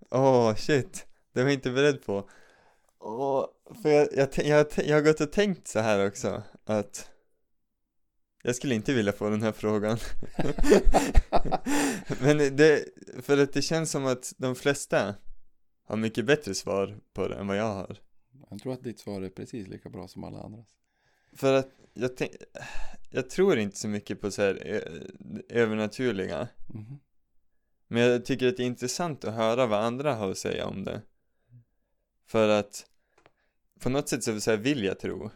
Åh, 0.09 0.55
shit! 0.55 1.07
Det 1.31 1.39
var 1.43 1.49
jag 1.49 1.53
inte 1.53 1.71
beredd 1.71 2.05
på 2.05 2.29
Åh, 2.99 3.45
för 3.81 3.89
jag, 3.89 4.07
jag, 4.13 4.29
jag, 4.37 4.67
jag 4.77 4.95
har 4.95 5.01
gått 5.01 5.21
och 5.21 5.31
tänkt 5.31 5.67
så 5.67 5.79
här 5.79 6.07
också 6.07 6.43
att 6.65 7.11
jag 8.43 8.55
skulle 8.55 8.75
inte 8.75 8.93
vilja 8.93 9.11
få 9.11 9.29
den 9.29 9.41
här 9.41 9.51
frågan 9.51 9.97
Men 12.21 12.55
det, 12.55 12.85
för 13.21 13.37
att 13.37 13.53
det 13.53 13.61
känns 13.61 13.91
som 13.91 14.05
att 14.05 14.33
de 14.37 14.55
flesta 14.55 15.15
har 15.83 15.97
mycket 15.97 16.25
bättre 16.25 16.55
svar 16.55 16.99
på 17.13 17.27
det 17.27 17.35
än 17.35 17.47
vad 17.47 17.57
jag 17.57 17.73
har 17.73 17.99
Jag 18.49 18.59
tror 18.59 18.73
att 18.73 18.83
ditt 18.83 18.99
svar 18.99 19.21
är 19.21 19.29
precis 19.29 19.67
lika 19.67 19.89
bra 19.89 20.07
som 20.07 20.23
alla 20.23 20.41
andras. 20.41 20.67
För 21.33 21.53
att 21.53 21.69
jag 21.93 22.17
tänk, 22.17 22.31
jag 23.09 23.29
tror 23.29 23.57
inte 23.57 23.77
så 23.77 23.87
mycket 23.87 24.21
på 24.21 24.31
så 24.31 24.41
här 24.41 24.83
övernaturliga 25.49 26.47
Mhm. 26.67 26.99
Men 27.91 28.01
jag 28.01 28.25
tycker 28.25 28.47
att 28.47 28.57
det 28.57 28.63
är 28.63 28.67
intressant 28.67 29.25
att 29.25 29.33
höra 29.33 29.65
vad 29.65 29.83
andra 29.83 30.15
har 30.15 30.31
att 30.31 30.37
säga 30.37 30.65
om 30.67 30.83
det 30.83 31.01
För 32.25 32.49
att 32.49 32.85
på 33.79 33.89
något 33.89 34.09
sätt 34.09 34.43
så, 34.43 34.55
vill 34.55 34.83
jag 34.83 34.99
tro 34.99 35.17
Mm. 35.17 35.31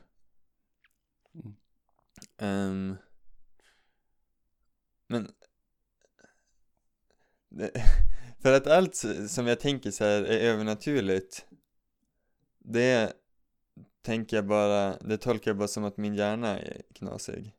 Um, 2.37 2.97
Men 5.07 5.31
För 8.41 8.53
att 8.53 8.67
allt 8.67 8.95
som 9.29 9.47
jag 9.47 9.59
tänker 9.59 9.91
så 9.91 10.03
här 10.03 10.23
är 10.23 10.39
övernaturligt 10.39 11.45
Det 12.59 13.13
tänker 14.01 14.37
jag 14.37 14.47
bara, 14.47 14.97
det 14.97 15.17
tolkar 15.17 15.51
jag 15.51 15.57
bara 15.57 15.67
som 15.67 15.83
att 15.83 15.97
min 15.97 16.15
hjärna 16.15 16.59
är 16.59 16.81
knasig. 16.95 17.55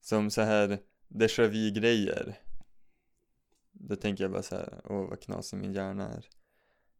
Som 0.00 0.30
så 0.30 0.42
här 0.42 0.78
déjà 1.08 1.46
vu 1.48 1.70
grejer 1.70 2.38
Då 3.72 3.96
tänker 3.96 4.24
jag 4.24 4.30
bara 4.30 4.42
så 4.42 4.56
här, 4.56 4.80
åh 4.84 5.08
vad 5.08 5.20
knasig 5.20 5.56
min 5.58 5.72
hjärna 5.72 6.08
är. 6.08 6.28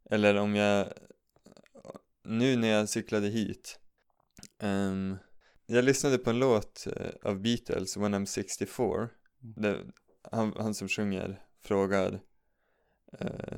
Eller 0.09 0.35
om 0.35 0.55
jag 0.55 0.93
Nu 2.23 2.55
när 2.55 2.67
jag 2.67 2.89
cyklade 2.89 3.27
hit 3.27 3.79
um, 4.59 5.17
jag 5.71 5.85
lyssnade 5.85 6.17
på 6.17 6.29
en 6.29 6.39
låt 6.39 6.87
eh, 6.95 7.29
av 7.29 7.41
Beatles, 7.41 7.97
When 7.97 8.15
I'm 8.15 8.25
64 8.25 9.09
det, 9.39 9.77
han, 10.31 10.53
han 10.57 10.73
som 10.73 10.87
sjunger 10.87 11.41
frågar 11.59 12.19
eh, 13.19 13.57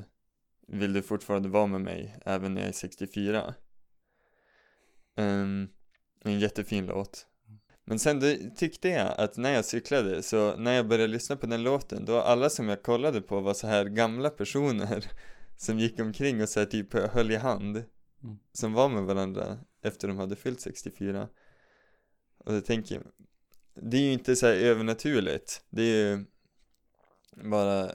Vill 0.68 0.92
du 0.92 1.02
fortfarande 1.02 1.48
vara 1.48 1.66
med 1.66 1.80
mig 1.80 2.18
även 2.24 2.54
när 2.54 2.60
jag 2.60 2.68
är 2.68 2.72
64? 2.72 3.54
Ehm, 5.16 5.68
en 6.24 6.40
jättefin 6.40 6.86
låt 6.86 7.26
Men 7.84 7.98
sen 7.98 8.20
tyckte 8.56 8.88
jag 8.88 9.14
att 9.18 9.36
när 9.36 9.52
jag 9.52 9.64
cyklade 9.64 10.22
så 10.22 10.56
när 10.56 10.72
jag 10.72 10.88
började 10.88 11.12
lyssna 11.12 11.36
på 11.36 11.46
den 11.46 11.62
låten 11.62 12.04
då 12.04 12.20
alla 12.20 12.50
som 12.50 12.68
jag 12.68 12.82
kollade 12.82 13.20
på 13.20 13.40
var 13.40 13.54
så 13.54 13.66
här 13.66 13.84
gamla 13.84 14.30
personer 14.30 15.04
som 15.56 15.78
gick 15.78 16.00
omkring 16.00 16.42
och 16.42 16.48
så 16.48 16.60
här 16.60 16.66
typ 16.66 16.94
höll 16.94 17.30
i 17.30 17.36
hand 17.36 17.84
Mm. 18.24 18.38
som 18.52 18.72
var 18.72 18.88
med 18.88 19.04
varandra 19.04 19.58
efter 19.82 20.08
de 20.08 20.18
hade 20.18 20.36
fyllt 20.36 20.60
64 20.60 21.28
och 22.44 22.54
jag 22.54 22.64
tänker 22.64 23.02
det 23.74 23.96
är 23.96 24.02
ju 24.02 24.12
inte 24.12 24.36
så 24.36 24.46
här 24.46 24.54
övernaturligt. 24.54 25.64
Det 25.70 25.82
är 25.82 26.10
ju 26.10 26.24
bara 27.50 27.90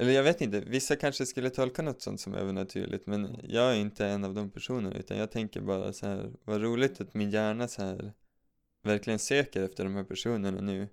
eller 0.00 0.12
jag 0.12 0.22
vet 0.22 0.40
inte, 0.40 0.60
vissa 0.60 0.96
kanske 0.96 1.26
skulle 1.26 1.50
tolka 1.50 1.82
något 1.82 2.02
sånt 2.02 2.20
som 2.20 2.34
övernaturligt 2.34 3.06
men 3.06 3.40
jag 3.42 3.72
är 3.72 3.76
inte 3.76 4.06
en 4.06 4.24
av 4.24 4.34
de 4.34 4.50
personerna 4.50 4.96
utan 4.96 5.18
jag 5.18 5.30
tänker 5.30 5.60
bara 5.60 5.92
så 5.92 6.06
här 6.06 6.30
vad 6.44 6.62
roligt 6.62 7.00
att 7.00 7.14
min 7.14 7.30
hjärna 7.30 7.68
så 7.68 7.82
här 7.82 8.12
verkligen 8.82 9.18
söker 9.18 9.62
efter 9.62 9.84
de 9.84 9.94
här 9.94 10.04
personerna 10.04 10.60
nu 10.60 10.88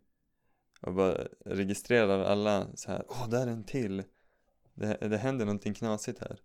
och 0.82 0.94
bara 0.94 1.28
registrerar 1.46 2.24
alla 2.24 2.68
så 2.76 2.92
här 2.92 3.04
åh 3.08 3.30
där 3.30 3.48
är 3.48 3.52
en 3.52 3.64
till. 3.64 4.04
Det, 4.74 4.98
det 5.02 5.18
händer 5.18 5.46
någonting 5.46 5.74
knasigt 5.74 6.20
här 6.20 6.40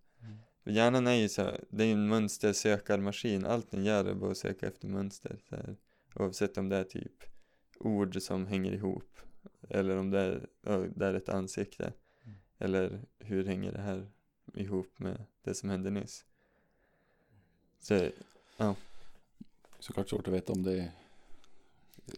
för 0.64 0.70
hjärnan 0.70 1.06
är 1.06 1.14
ju 1.14 1.28
så 1.28 1.50
det 1.70 1.84
är 1.84 1.86
ju 1.86 1.92
en 1.92 2.08
mönstersökarmaskin 2.08 3.46
allt 3.46 3.70
den 3.70 3.84
gör 3.84 4.04
är 4.04 4.14
bara 4.14 4.30
att 4.30 4.36
söka 4.36 4.66
efter 4.66 4.88
mönster 4.88 5.38
så 5.48 5.56
här. 5.56 5.76
oavsett 6.14 6.58
om 6.58 6.68
det 6.68 6.76
är 6.76 6.84
typ 6.84 7.24
ord 7.78 8.22
som 8.22 8.46
hänger 8.46 8.72
ihop 8.72 9.20
eller 9.68 9.96
om 9.96 10.11
det 10.11 10.20
är, 10.20 10.46
ja, 10.62 10.76
det 10.96 11.06
är 11.06 11.14
ett 11.14 11.28
ansikte 11.28 11.92
Mm. 12.24 12.38
eller 12.58 13.00
hur 13.18 13.44
hänger 13.44 13.72
det 13.72 13.80
här 13.80 14.11
ihop 14.54 14.98
med 14.98 15.24
det 15.42 15.54
som 15.54 15.70
hände 15.70 15.90
nyss 15.90 16.24
så 17.78 17.94
Såklart 19.78 20.08
svårt 20.08 20.28
att 20.28 20.34
veta 20.34 20.52
om 20.52 20.62
det 20.62 20.80
är 20.80 20.92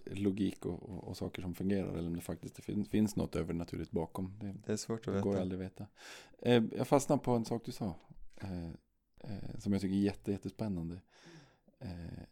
logik 0.04 0.66
och, 0.66 0.82
och, 0.82 1.04
och 1.04 1.16
saker 1.16 1.42
som 1.42 1.54
fungerar 1.54 1.92
eller 1.92 2.08
om 2.08 2.16
det 2.16 2.22
faktiskt 2.22 2.64
fin, 2.64 2.84
finns 2.84 3.16
något 3.16 3.36
övernaturligt 3.36 3.90
bakom. 3.90 4.38
Det, 4.40 4.54
det 4.66 4.72
är 4.72 4.76
svårt 4.76 5.08
att 5.08 5.14
det 5.14 5.20
går 5.20 5.30
veta 5.30 5.42
aldrig 5.42 5.60
att 5.60 5.66
veta. 5.66 5.86
Eh, 6.38 6.62
jag 6.76 6.88
fastnade 6.88 7.22
på 7.22 7.32
en 7.32 7.44
sak 7.44 7.62
du 7.64 7.72
sa. 7.72 7.94
Eh, 8.42 8.70
eh, 9.20 9.58
som 9.58 9.72
jag 9.72 9.80
tycker 9.82 9.94
är 9.96 10.00
jätte, 10.00 10.32
jättespännande. 10.32 11.00
Eh, 11.78 12.22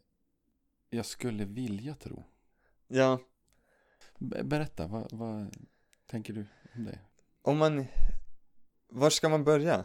jag 0.91 1.07
skulle 1.07 1.45
vilja 1.45 1.95
tro. 1.95 2.25
ja, 2.89 3.21
Be- 4.19 4.45
berätta, 4.45 4.87
vad, 4.87 5.13
vad 5.13 5.57
tänker 6.07 6.33
du 6.33 6.47
om 6.75 6.85
det? 6.85 6.99
om 7.43 7.59
man 7.59 7.87
var 8.89 9.11
ska 9.11 9.29
man 9.29 9.45
börja? 9.45 9.85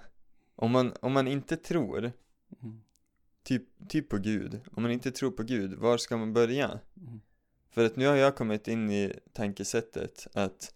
om 0.55 0.71
man, 0.71 0.93
om 1.01 1.13
man 1.13 1.28
inte 1.28 1.57
tror 1.57 2.11
Mm. 2.61 2.82
typ, 3.43 3.89
typ 3.89 4.09
på 4.09 4.17
Gud 4.17 4.61
om 4.71 4.84
man 4.84 4.91
inte 4.91 5.11
tror 5.11 5.32
på 5.32 5.43
Gud, 5.43 5.73
var 5.73 5.97
ska 5.97 6.17
man 6.17 6.34
börja? 6.34 6.80
Mm. 6.97 7.21
För 7.69 7.86
att 7.86 7.95
nu 7.95 8.05
har 8.07 8.15
jag 8.15 8.36
kommit 8.36 8.67
in 8.67 8.91
i 8.91 9.19
tankesättet 9.34 10.28
att 10.34 10.76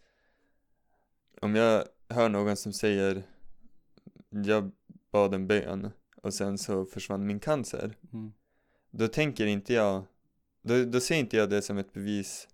om 1.42 1.56
jag 1.56 1.86
hör 2.08 2.30
någon 2.30 2.58
som 2.58 2.74
säger 2.74 3.24
jag 4.30 4.72
bad 5.12 5.34
en 5.34 5.48
bön 5.48 5.92
och 6.24 6.34
sen 6.34 6.58
så 6.58 6.86
försvann 6.86 7.26
min 7.26 7.40
cancer. 7.40 7.98
Mm. 8.14 8.34
då 8.92 9.08
tänker 9.08 9.46
inte 9.46 9.74
jag 9.74 10.04
då, 10.62 10.86
då 10.86 11.00
ser 11.00 11.16
inte 11.16 11.38
jag 11.38 11.50
det 11.50 11.62
som 11.62 11.78
ett 11.78 11.94
bevis 11.94 12.48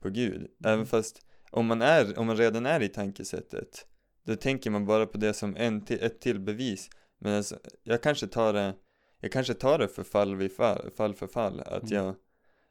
på 0.00 0.08
Gud. 0.08 0.50
Även 0.64 0.86
fast 0.86 1.22
om 1.50 1.66
man 1.66 1.82
är, 1.82 2.18
om 2.18 2.26
man 2.26 2.36
redan 2.36 2.66
är 2.66 2.82
i 2.82 2.88
tankesättet 2.88 3.86
då 4.22 4.36
tänker 4.36 4.70
man 4.70 4.86
bara 4.86 5.06
på 5.06 5.18
det 5.18 5.34
som 5.34 5.56
en 5.56 5.84
till, 5.84 6.02
ett 6.02 6.20
till 6.20 6.40
bevis. 6.40 6.90
Men 7.18 7.36
alltså, 7.36 7.58
jag 7.82 8.02
kanske 8.02 8.26
tar 8.26 8.52
det 8.52 8.74
jag 9.20 9.32
kanske 9.32 9.54
tar 9.54 9.78
det 9.78 9.88
för 9.88 10.04
fall 10.04 10.36
vid 10.36 10.52
fall, 10.52 10.90
fall 10.96 11.14
för 11.14 11.26
fall. 11.26 11.60
Att 11.60 11.82
Mm. 11.90 12.04
jag 12.04 12.14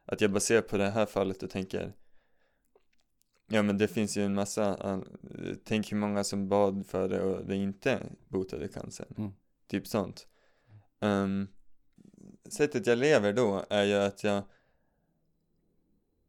att 0.05 0.21
jag 0.21 0.31
bara 0.31 0.39
ser 0.39 0.61
på 0.61 0.77
det 0.77 0.89
här 0.89 1.05
fallet 1.05 1.43
och 1.43 1.49
tänker 1.49 1.93
Ja 3.47 3.61
men 3.63 3.77
det 3.77 3.87
finns 3.87 4.17
ju 4.17 4.25
en 4.25 4.33
massa, 4.33 5.01
tänk 5.63 5.91
hur 5.91 5.97
många 5.97 6.23
som 6.23 6.49
bad 6.49 6.85
för 6.87 7.09
det 7.09 7.21
och 7.21 7.45
det 7.45 7.55
inte 7.55 8.03
botade 8.27 8.67
cancern. 8.67 9.13
Mm. 9.17 9.31
Typ 9.67 9.87
sånt. 9.87 10.27
Ehm, 10.99 11.47
Sättet 12.49 12.87
jag 12.87 12.97
lever 12.97 13.33
då 13.33 13.65
är 13.69 13.83
ju 13.83 13.93
att 13.93 14.23
jag 14.23 14.43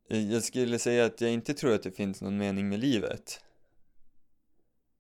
Jag 0.09 0.43
skulle 0.43 0.79
säga 0.79 1.05
att 1.05 1.21
jag 1.21 1.31
inte 1.31 1.55
tror 1.55 1.75
att 1.75 1.83
det 1.83 1.91
finns 1.91 2.23
någon 2.23 2.39
mening 2.39 2.69
med 2.69 2.81
livet. 2.81 3.45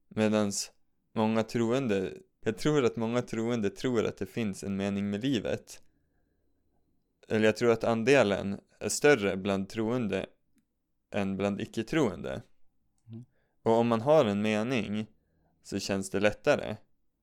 Medans 0.08 0.72
många 1.12 1.42
troende 1.42 2.12
Jag 2.40 2.58
tror 2.58 2.84
att 2.84 2.96
många 2.96 3.22
troende 3.22 3.70
tror 3.70 4.06
att 4.06 4.16
det 4.16 4.26
finns 4.26 4.64
en 4.64 4.76
mening 4.76 5.10
med 5.10 5.24
livet. 5.24 5.82
Eller 7.28 7.46
jag 7.46 7.56
tror 7.56 7.70
att 7.70 7.84
andelen 7.84 8.60
är 8.78 8.88
större 8.88 9.36
bland 9.36 9.68
troende 9.68 10.26
än 11.10 11.36
bland 11.36 11.60
icke-troende. 11.60 12.42
Mm. 13.08 13.24
Och 13.62 13.72
om 13.72 13.88
man 13.88 14.00
har 14.00 14.24
en 14.24 14.42
mening 14.42 15.06
så 15.62 15.78
känns 15.78 16.10
det 16.10 16.20
lättare. 16.20 16.76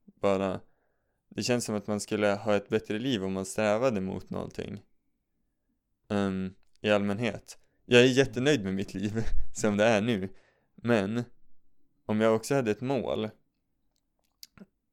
Bara 0.06 0.62
Det 1.30 1.44
känns 1.44 1.66
som 1.66 1.76
att 1.76 1.88
man 1.88 2.00
skulle 2.00 2.28
ha 2.28 2.56
ett 2.56 2.70
bättre 2.70 3.00
liv 3.00 3.24
om 3.24 3.34
man 3.34 3.46
strävade 3.46 4.02
mot 4.02 4.30
någonting. 4.30 4.82
Ehm, 6.10 6.54
I 6.82 6.90
allmänhet. 6.90 7.60
Jag 7.86 8.02
är 8.02 8.06
jättenöjd 8.06 8.64
med 8.64 8.74
mitt 8.74 8.94
liv 8.94 9.24
som 9.54 9.78
det 9.78 9.86
är 9.86 10.02
nu. 10.02 10.30
Men 10.76 11.24
Om 12.06 12.22
jag 12.22 12.36
också 12.36 12.56
hade 12.56 12.72
ett 12.72 12.82
mål 12.82 13.30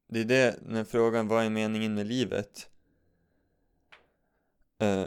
Det 0.08 0.20
är 0.20 0.24
det, 0.24 0.58
när 0.62 0.84
frågan 0.84 1.28
vad 1.28 1.44
är 1.44 1.50
meningen 1.50 1.94
med 1.94 2.06
livet? 2.06 2.70
Eh, 4.78 5.06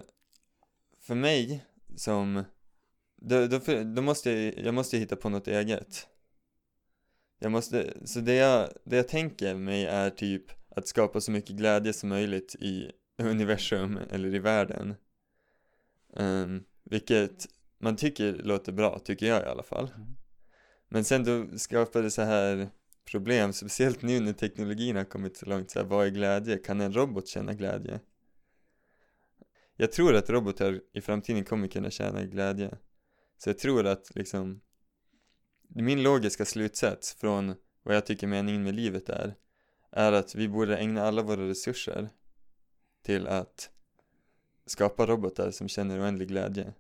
för 0.99 1.15
mig 1.15 1.65
som 1.95 2.43
då, 3.25 3.47
då, 3.47 3.59
då 3.95 4.01
måste 4.01 4.31
jag, 4.31 4.57
jag 4.65 4.73
måste 4.73 4.97
hitta 4.97 5.15
på 5.15 5.29
något 5.29 5.47
eget 5.47 6.07
Jag 7.39 7.51
måste, 7.51 7.93
så 8.05 8.19
det 8.19 8.35
jag, 8.35 8.69
det 8.83 8.95
jag 8.95 9.07
tänker 9.07 9.55
mig 9.55 9.85
är 9.85 10.09
typ 10.09 10.43
att 10.69 10.87
skapa 10.87 11.21
så 11.21 11.31
mycket 11.31 11.55
glädje 11.55 11.93
som 11.93 12.09
möjligt 12.09 12.55
i 12.59 12.91
universum 13.17 13.99
eller 14.11 14.35
i 14.35 14.39
världen 14.39 14.95
Ehm, 16.15 16.63
Vilket 16.83 17.47
man 17.79 17.95
tycker 17.95 18.33
låter 18.33 18.71
bra, 18.71 18.99
tycker 18.99 19.25
jag 19.25 19.43
i 19.43 19.45
alla 19.45 19.63
fall. 19.63 19.91
Mm. 19.95 20.07
Men 20.89 21.03
sen 21.03 21.23
då 21.23 21.57
skapar 21.57 22.01
det 22.01 22.11
så 22.11 22.21
här 22.21 22.69
problem, 23.11 23.53
speciellt 23.53 24.01
nu 24.01 24.19
när 24.19 24.33
teknologin 24.33 24.95
har 24.95 25.03
kommit 25.03 25.37
så 25.37 25.45
långt, 25.45 25.71
så 25.71 25.79
här, 25.79 25.85
vad 25.85 26.05
är 26.05 26.09
glädje? 26.09 26.57
Kan 26.57 26.81
en 26.81 26.93
robot 26.93 27.27
känna 27.27 27.53
glädje? 27.53 27.99
Jag 29.75 29.91
tror 29.91 30.15
att 30.15 30.29
robotar 30.29 30.81
i 30.93 31.01
framtiden 31.01 31.43
kommer 31.43 31.67
kunna 31.67 31.89
känna 31.89 32.23
glädje. 32.23 32.77
Så 33.37 33.49
jag 33.49 33.57
tror 33.57 33.85
att 33.85 34.15
liksom, 34.15 34.61
min 35.67 36.03
logiska 36.03 36.45
slutsats 36.45 37.13
från 37.13 37.55
vad 37.83 37.95
jag 37.95 38.05
tycker 38.05 38.27
meningen 38.27 38.63
med 38.63 38.75
livet 38.75 39.09
är, 39.09 39.35
är 39.91 40.11
att 40.11 40.35
vi 40.35 40.47
borde 40.47 40.77
ägna 40.77 41.03
alla 41.03 41.21
våra 41.21 41.47
resurser 41.47 42.09
till 43.01 43.27
att 43.27 43.69
skapa 44.65 45.05
robotar 45.05 45.51
som 45.51 45.67
känner 45.67 46.01
oändlig 46.01 46.27
glädje. 46.27 46.73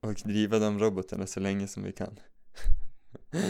Och 0.00 0.14
driva 0.14 0.58
de 0.58 0.78
robotarna 0.78 1.26
så 1.26 1.40
länge 1.40 1.68
som 1.68 1.82
vi 1.82 1.92
kan. 1.92 2.20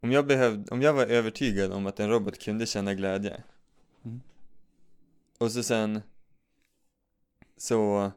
om, 0.00 0.12
jag 0.12 0.26
behövde, 0.26 0.70
om 0.70 0.82
jag 0.82 0.92
var 0.92 1.06
övertygad 1.06 1.72
om 1.72 1.86
att 1.86 2.00
en 2.00 2.10
robot 2.10 2.38
kunde 2.38 2.66
känna 2.66 2.94
glädje 2.94 3.42
Mm. 4.04 4.20
och 5.38 5.52
så 5.52 5.62
sen 5.62 6.02
så 7.56 8.12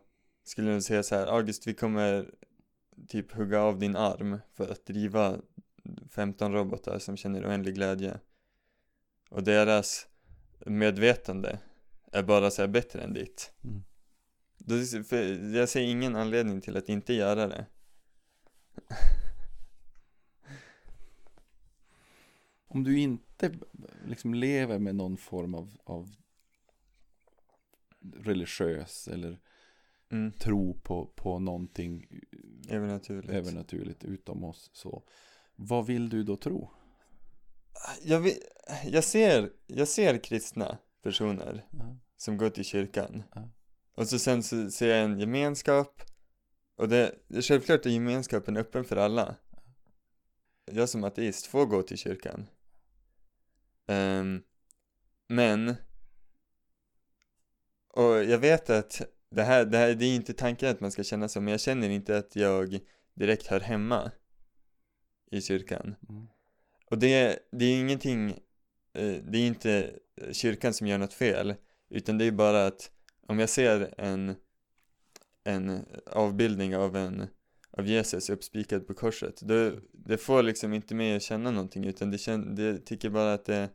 skulle 0.51 0.71
de 0.71 0.81
säga 0.81 1.03
så 1.03 1.15
här, 1.15 1.27
August 1.27 1.67
vi 1.67 1.73
kommer 1.73 2.33
typ 3.07 3.31
hugga 3.31 3.61
av 3.61 3.79
din 3.79 3.95
arm 3.95 4.39
för 4.53 4.71
att 4.71 4.85
driva 4.85 5.41
15 6.09 6.53
robotar 6.53 6.99
som 6.99 7.17
känner 7.17 7.47
oändlig 7.47 7.75
glädje. 7.75 8.19
Och 9.29 9.43
deras 9.43 10.07
medvetande 10.65 11.59
är 12.11 12.23
bara 12.23 12.51
så 12.51 12.67
bättre 12.67 13.01
än 13.01 13.13
ditt. 13.13 13.53
Mm. 13.63 13.83
då, 14.57 14.75
jag 15.57 15.69
ser 15.69 15.81
ingen 15.81 16.15
anledning 16.15 16.61
till 16.61 16.77
att 16.77 16.89
inte 16.89 17.13
göra 17.13 17.47
det. 17.47 17.65
Om 22.67 22.83
du 22.83 22.99
inte 22.99 23.59
liksom 24.05 24.33
lever 24.33 24.79
med 24.79 24.95
någon 24.95 25.17
form 25.17 25.55
av, 25.55 25.77
av 25.83 26.15
religiös 28.15 29.07
eller 29.07 29.39
mm. 30.11 30.31
tro 30.31 30.73
på, 30.73 31.05
på 31.05 31.39
någonting 31.39 32.07
övernaturligt 32.69 33.33
övernaturligt 33.33 34.03
utom 34.03 34.43
oss 34.43 34.69
så 34.73 35.03
vad 35.55 35.85
vill 35.85 36.09
du 36.09 36.23
då 36.23 36.37
tro? 36.37 36.71
jag, 38.03 38.19
vet, 38.19 38.37
jag, 38.85 39.03
ser, 39.03 39.51
jag 39.67 39.87
ser 39.87 40.17
kristna 40.17 40.77
personer 41.01 41.65
Ja. 41.71 41.97
som 42.17 42.37
går 42.37 42.49
till 42.49 42.65
kyrkan 42.65 43.23
Ja. 43.35 43.49
och 43.95 44.07
så 44.07 44.19
sen 44.19 44.43
så 44.43 44.71
ser 44.71 44.87
jag 44.87 45.03
en 45.03 45.19
gemenskap 45.19 46.01
och 46.75 46.89
det, 46.89 47.15
det 47.27 47.41
självklart 47.41 47.85
är 47.85 47.89
gemenskapen 47.89 48.57
öppen 48.57 48.83
för 48.83 48.95
alla 48.95 49.35
jag 50.65 50.89
som 50.89 51.03
ateist 51.03 51.45
får 51.45 51.65
gå 51.65 51.81
till 51.83 51.97
kyrkan 51.97 52.47
Ehm, 53.87 54.43
men 55.27 55.75
och 57.87 58.23
jag 58.23 58.37
vet 58.37 58.69
att 58.69 59.01
det 59.31 59.43
här, 59.43 59.65
det 59.65 59.77
här, 59.77 59.95
det 59.95 60.05
är 60.05 60.15
inte 60.15 60.33
tanken 60.33 60.69
att 60.69 60.79
man 60.79 60.91
ska 60.91 61.03
känna 61.03 61.27
så, 61.27 61.41
men 61.41 61.51
jag 61.51 61.61
känner 61.61 61.89
inte 61.89 62.17
att 62.17 62.35
jag 62.35 62.79
direkt 63.13 63.47
hör 63.47 63.59
hemma 63.59 64.11
i 65.31 65.41
kyrkan. 65.41 65.95
Mm. 66.09 66.27
Och 66.85 66.97
det, 66.97 67.39
det 67.51 67.65
är 67.65 67.79
ingenting, 67.79 68.29
eh, 68.93 69.15
det 69.23 69.37
är 69.37 69.47
inte 69.47 69.93
kyrkan 70.31 70.73
som 70.73 70.87
gör 70.87 70.97
något 70.97 71.13
fel, 71.13 71.55
utan 71.89 72.17
det 72.17 72.25
är 72.25 72.31
bara 72.31 72.65
att 72.65 72.91
om 73.27 73.39
jag 73.39 73.49
ser 73.49 73.93
en, 73.97 74.35
en 75.43 75.85
avbildning 76.05 76.75
av 76.75 76.95
en 76.95 77.27
av 77.71 77.87
Jesus 77.87 78.29
uppspikad 78.29 78.87
på 78.87 78.93
korset, 78.93 79.41
då, 79.41 79.71
det 79.91 80.17
får 80.17 80.43
liksom 80.43 80.73
inte 80.73 80.95
mig 80.95 81.15
att 81.15 81.21
känna 81.21 81.51
någonting, 81.51 81.85
utan 81.85 82.11
det, 82.11 82.37
det 82.55 82.85
tycker 82.85 83.09
bara 83.09 83.33
att 83.33 83.45
det, 83.45 83.69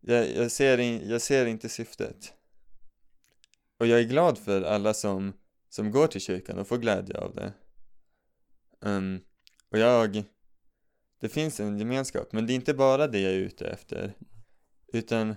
jag, 0.00 0.30
jag, 0.30 0.50
ser 0.50 0.78
in, 0.78 1.08
jag 1.08 1.22
ser 1.22 1.46
inte 1.46 1.68
syftet. 1.68 2.32
Och 3.78 3.86
jag 3.86 4.00
är 4.00 4.04
glad 4.04 4.38
för 4.38 4.62
alla 4.62 4.94
som, 4.94 5.32
som 5.68 5.90
går 5.90 6.06
till 6.06 6.20
kyrkan 6.20 6.58
och 6.58 6.68
får 6.68 6.78
glädje 6.78 7.18
av 7.18 7.34
det. 7.34 7.52
Ehm, 8.84 9.20
och 9.70 9.78
jag, 9.78 10.24
det 11.20 11.28
finns 11.28 11.60
en 11.60 11.78
gemenskap, 11.78 12.32
men 12.32 12.46
det 12.46 12.52
är 12.52 12.54
inte 12.54 12.74
bara 12.74 13.06
det 13.06 13.20
jag 13.20 13.32
är 13.32 13.38
ute 13.38 13.66
efter. 13.66 14.14
Utan 14.92 15.36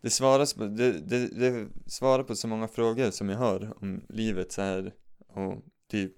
det, 0.00 0.10
svaras 0.10 0.54
på, 0.54 0.66
det, 0.66 0.92
det, 0.92 1.26
det 1.26 1.68
svarar 1.86 2.22
på 2.22 2.36
så 2.36 2.48
många 2.48 2.68
frågor 2.68 3.10
som 3.10 3.28
jag 3.28 3.38
har 3.38 3.82
om 3.82 4.06
livet 4.08 4.52
så 4.52 4.62
här 4.62 4.94
och 5.28 5.64
typ 5.90 6.16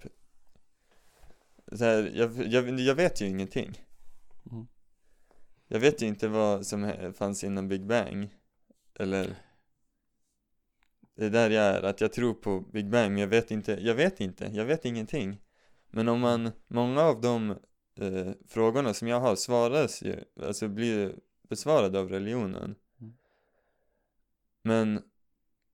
så 1.71 1.83
här, 1.83 2.11
jag, 2.15 2.47
jag, 2.47 2.79
jag 2.79 2.95
vet 2.95 3.21
ju 3.21 3.27
ingenting. 3.27 3.83
Mm. 4.51 4.67
Jag 5.67 5.79
vet 5.79 6.01
ju 6.01 6.07
inte 6.07 6.27
vad 6.27 6.65
som 6.65 7.13
fanns 7.17 7.43
innan 7.43 7.67
Big 7.67 7.87
Bang. 7.87 8.29
Eller 8.99 9.35
Det 11.17 11.25
är 11.25 11.29
där 11.29 11.49
jag 11.49 11.63
är, 11.63 11.83
att 11.83 12.01
jag 12.01 12.13
tror 12.13 12.33
på 12.33 12.59
Big 12.59 12.89
Bang 12.89 13.11
men 13.11 13.17
jag 13.17 13.27
vet 13.27 13.51
inte, 13.51 13.77
jag 13.81 13.95
vet 13.95 14.21
inte, 14.21 14.51
jag 14.53 14.65
vet 14.65 14.85
ingenting. 14.85 15.41
Men 15.91 16.07
om 16.07 16.19
man, 16.19 16.51
många 16.67 17.01
av 17.01 17.21
de 17.21 17.49
eh, 17.99 18.31
frågorna 18.47 18.93
som 18.93 19.07
jag 19.07 19.19
har 19.19 19.35
svaras 19.35 20.01
ju, 20.01 20.15
alltså 20.43 20.67
blir 20.67 21.15
besvarade 21.49 21.99
av 21.99 22.09
religionen. 22.09 22.75
Mm. 23.01 23.13
Men 24.63 25.01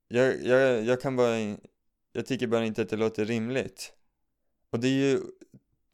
jag, 0.08 0.46
jag, 0.46 0.84
jag 0.84 1.02
kan 1.02 1.16
bara, 1.16 1.38
jag 2.12 2.26
tycker 2.26 2.48
bara 2.48 2.66
inte 2.66 2.82
att 2.82 2.90
det 2.90 2.98
låter 2.98 3.26
rimligt. 3.26 3.94
Och 4.70 4.80
det 4.80 4.88
är 4.88 5.12
ju 5.12 5.20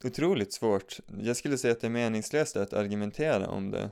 otroligt 0.04 0.52
svårt. 0.52 1.00
Jag 1.20 1.36
skulle 1.36 1.58
säga 1.58 1.72
att 1.72 1.80
det 1.80 1.86
är 1.86 1.90
meningslöst 1.90 2.56
att 2.56 2.72
argumentera 2.72 3.48
om 3.48 3.70
det. 3.70 3.90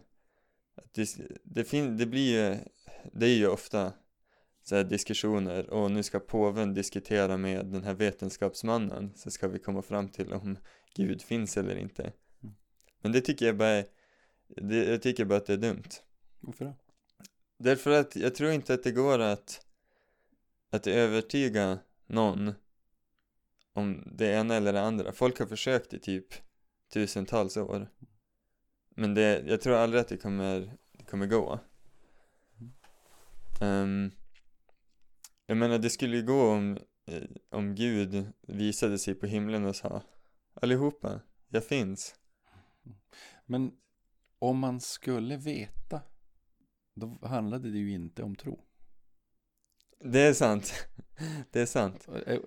Att 0.74 0.94
det, 0.94 1.08
det, 1.44 1.64
fin, 1.64 1.96
det 1.96 2.06
blir 2.06 2.32
ju, 2.32 2.56
det 3.12 3.26
är 3.26 3.36
ju 3.36 3.48
ofta 3.48 3.92
så 4.68 4.82
diskussioner 4.82 5.70
och 5.70 5.90
nu 5.90 6.02
ska 6.02 6.20
påven 6.20 6.74
diskutera 6.74 7.36
med 7.36 7.66
den 7.66 7.84
här 7.84 7.94
vetenskapsmannen 7.94 9.12
så 9.14 9.30
ska 9.30 9.48
vi 9.48 9.58
komma 9.58 9.82
fram 9.82 10.08
till 10.08 10.32
om 10.32 10.58
Gud 10.94 11.22
finns 11.22 11.56
eller 11.56 11.76
inte. 11.76 12.02
Mm. 12.02 12.54
Men 13.02 13.12
det 13.12 13.20
tycker 13.20 13.46
jag 13.46 13.56
bara 13.56 13.68
är, 13.68 13.86
det, 14.48 14.84
jag 14.84 15.02
tycker 15.02 15.24
bara 15.24 15.38
att 15.38 15.46
det 15.46 15.52
är 15.52 15.56
dumt. 15.56 15.88
Varför 16.40 16.64
då? 16.64 16.74
Därför 17.58 17.90
att 17.90 18.16
jag 18.16 18.34
tror 18.34 18.50
inte 18.50 18.74
att 18.74 18.82
det 18.82 18.92
går 18.92 19.18
att, 19.18 19.66
att 20.70 20.86
övertyga 20.86 21.78
någon 22.06 22.52
om 23.72 24.12
det 24.16 24.32
ena 24.32 24.54
eller 24.54 24.72
det 24.72 24.80
andra. 24.80 25.12
Folk 25.12 25.38
har 25.38 25.46
försökt 25.46 25.94
i 25.94 25.98
typ 25.98 26.26
tusentals 26.92 27.56
år. 27.56 27.88
Men 28.96 29.14
det, 29.14 29.44
jag 29.46 29.60
tror 29.60 29.74
aldrig 29.74 30.00
att 30.00 30.08
det 30.08 30.16
kommer, 30.16 30.76
det 30.92 31.04
kommer 31.04 31.26
gå. 31.26 31.60
Ehm, 33.60 34.10
jag 35.48 35.56
menar 35.56 35.78
det 35.78 35.90
skulle 35.90 36.16
ju 36.16 36.22
gå 36.22 36.52
om, 36.52 36.78
eh, 37.06 37.22
om 37.50 37.74
Gud 37.74 38.32
visade 38.42 38.98
sig 38.98 39.14
på 39.14 39.26
himlen 39.26 39.64
och 39.64 39.76
sa 39.76 40.02
Allihopa, 40.54 41.20
jag 41.48 41.64
finns. 41.64 42.14
Men 43.46 43.72
om 44.38 44.58
man 44.58 44.80
skulle 44.80 45.36
veta 45.36 46.00
då 46.94 47.18
handlade 47.26 47.70
det 47.70 47.78
ju 47.78 47.90
inte 47.92 48.22
om 48.22 48.36
tro. 48.36 48.60
Det 50.00 50.20
är 50.20 50.34
sant. 50.34 50.72
Det 51.50 51.60
är 51.60 51.66
sant. 51.66 52.08
Eh, 52.26 52.38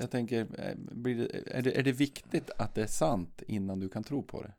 Jag 0.00 0.10
tänker, 0.10 0.40
eh, 0.58 0.74
blir 0.76 1.14
det, 1.14 1.56
är, 1.56 1.62
det, 1.62 1.78
är 1.78 1.82
det 1.82 1.92
viktigt 1.92 2.50
att 2.50 2.74
det 2.74 2.82
är 2.82 2.86
sant 2.86 3.42
innan 3.46 3.80
du 3.80 3.88
kan 3.88 4.04
tro 4.04 4.22
på 4.22 4.42
det? 4.42 4.54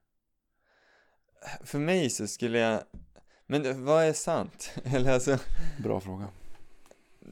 För 1.63 1.79
mig 1.79 2.09
så 2.09 2.27
skulle 2.27 2.59
jag 2.59 2.83
Men 3.47 3.85
vad 3.85 4.03
är 4.03 4.13
sant? 4.13 4.73
Eller 4.83 5.11
alltså 5.13 5.37
Bra 5.83 5.99
fråga. 5.99 6.27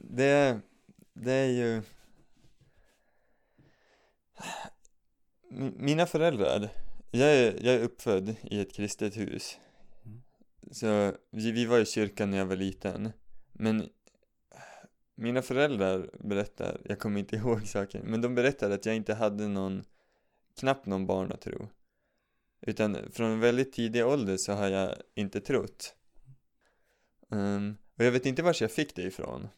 Det, 0.02 0.60
det 1.14 1.32
är 1.32 1.46
ju 1.50 1.82
Mi- 5.50 5.74
Mina 5.78 6.06
föräldrar 6.06 6.70
jag 7.10 7.28
är, 7.36 7.64
jag 7.64 7.74
är 7.74 7.80
uppfödd 7.82 8.34
i 8.42 8.60
ett 8.60 8.72
kristet 8.72 9.16
hus. 9.16 9.58
Mm. 10.04 10.22
Så 10.70 11.12
vi, 11.30 11.52
vi 11.52 11.66
var 11.66 11.78
i 11.78 11.86
kyrkan 11.86 12.30
när 12.30 12.38
jag 12.38 12.46
var 12.46 12.56
liten. 12.56 13.12
Men 13.52 13.88
Mina 15.14 15.42
föräldrar 15.42 16.10
berättar, 16.20 16.80
jag 16.84 16.98
kommer 16.98 17.20
inte 17.20 17.36
ihåg 17.36 17.66
saken 17.66 18.02
Men 18.04 18.20
de 18.20 18.34
berättade 18.34 18.74
att 18.74 18.86
jag 18.86 18.96
inte 18.96 19.14
hade 19.14 19.48
någon 19.48 19.84
Knappt 20.60 20.86
någon 20.86 21.06
barnatro 21.06 21.68
Utan 22.60 23.12
från 23.12 23.40
väldigt 23.40 23.72
tidig 23.72 24.06
ålder 24.06 24.36
så 24.36 24.52
har 24.52 24.68
jag 24.68 24.94
inte 25.14 25.40
trott. 25.40 25.94
Ehm, 27.30 27.76
Och 27.96 28.04
jag 28.04 28.12
vet 28.12 28.26
inte 28.26 28.42
var 28.42 28.56
jag 28.60 28.72
fick 28.72 28.96
det 28.96 29.02
ifrån 29.02 29.48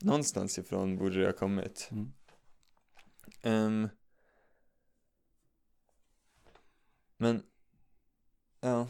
Någonstans 0.00 0.58
ifrån 0.58 0.96
borde 0.96 1.20
det 1.20 1.26
ha 1.26 1.32
kommit 1.32 1.88
Mm. 1.92 2.12
Ehm, 3.42 3.88
Men 7.16 7.42
Ja 8.60 8.88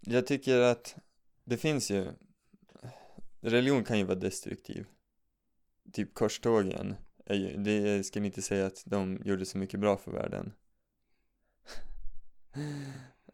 Jag 0.00 0.26
tycker 0.26 0.60
att 0.60 0.96
det 1.44 1.56
finns 1.56 1.90
ju 1.90 2.12
Religion 3.40 3.84
kan 3.84 3.98
ju 3.98 4.04
vara 4.04 4.18
destruktiv 4.18 4.86
Typ 5.92 6.14
korstågen 6.14 6.96
är 7.26 7.34
ju, 7.34 7.56
det 7.56 7.72
jag 7.72 8.04
skulle 8.04 8.26
inte 8.26 8.42
säga 8.42 8.66
att 8.66 8.82
de 8.86 9.22
gjorde 9.24 9.46
så 9.46 9.58
mycket 9.58 9.80
bra 9.80 9.96
för 9.96 10.12
världen. 10.12 10.52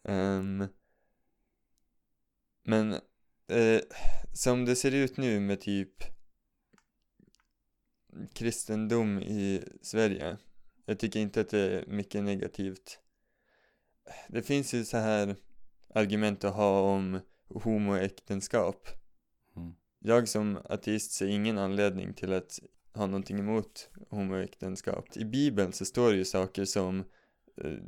Ehm, 0.04 0.66
men 2.62 2.92
eh, 3.46 3.80
som 4.32 4.64
det 4.64 4.76
ser 4.76 4.94
ut 4.94 5.16
nu 5.16 5.40
med 5.40 5.60
typ 5.60 6.04
kristendom 8.32 9.18
i 9.18 9.64
Sverige, 9.82 10.36
jag 10.86 10.98
tycker 10.98 11.20
inte 11.20 11.40
att 11.40 11.48
det 11.48 11.60
är 11.60 11.86
mycket 11.86 12.24
negativt. 12.24 12.98
Det 14.28 14.42
finns 14.42 14.74
ju 14.74 14.84
så 14.84 14.96
här 14.96 15.36
argument 15.94 16.44
att 16.44 16.54
ha 16.54 16.80
om 16.80 17.20
homoäktenskap. 17.48 18.88
Mm. 19.56 19.74
Jag 19.98 20.28
som 20.28 20.58
ateist 20.64 21.12
ser 21.12 21.26
ingen 21.26 21.58
anledning 21.58 22.14
till 22.14 22.32
att 22.32 22.58
ha 22.94 23.06
någonting 23.06 23.38
emot 23.38 23.90
homoäktenskap. 24.08 25.16
I 25.16 25.24
bibeln 25.24 25.72
så 25.72 25.84
står 25.84 26.10
det 26.10 26.16
ju 26.16 26.24
saker 26.24 26.64
som 26.64 27.04
eh, 27.56 27.78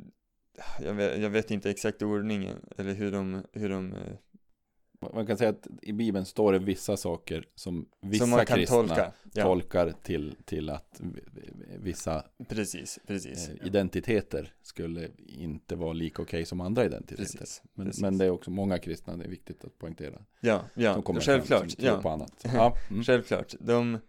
jag, 0.79 0.93
vet, 0.93 1.21
jag 1.21 1.29
vet 1.29 1.51
inte 1.51 1.69
exakt 1.69 2.01
ordningen 2.01 2.65
eller 2.77 2.93
hur 2.93 3.11
de, 3.11 3.43
hur 3.51 3.69
de 3.69 3.93
eh, 3.93 4.17
Man 5.13 5.25
kan 5.25 5.37
säga 5.37 5.49
att 5.49 5.67
i 5.81 5.93
Bibeln 5.93 6.25
står 6.25 6.53
det 6.53 6.59
vissa 6.59 6.97
saker 6.97 7.47
som 7.55 7.85
vissa 8.01 8.25
som 8.25 8.45
kristna 8.45 8.77
tolka. 8.77 9.11
Ja, 9.33 9.43
tolkar 9.43 9.93
till, 10.03 10.35
till 10.45 10.69
att 10.69 11.01
vissa 11.79 12.25
precis, 12.47 12.99
precis. 13.07 13.49
eh, 13.49 13.67
identiteter 13.67 14.53
skulle 14.61 15.09
inte 15.27 15.75
vara 15.75 15.93
lika 15.93 16.21
okej 16.21 16.45
som 16.45 16.61
andra 16.61 16.85
identiteter. 16.85 17.23
Precis, 17.23 17.61
Men, 17.73 17.91
men 18.01 18.17
det 18.17 18.25
är 18.25 18.29
också 18.29 18.51
många 18.51 18.77
kristna, 18.77 19.17
det 19.17 19.25
är 19.25 19.29
viktigt 19.29 19.65
att 19.65 19.77
poängtera. 19.77 20.21
Ja, 20.39 20.61
ja, 20.73 20.93
som 20.93 21.03
kommer 21.03 21.21
självklart. 21.21 21.59
fram, 21.59 21.69
som 21.69 21.81
tror 21.81 21.95
Ja, 21.95 22.01
på 22.01 22.09
annat. 22.09 22.45
Ja, 22.53 22.77
mm. 22.89 23.03
självklart. 23.03 23.53
De, 23.59 23.99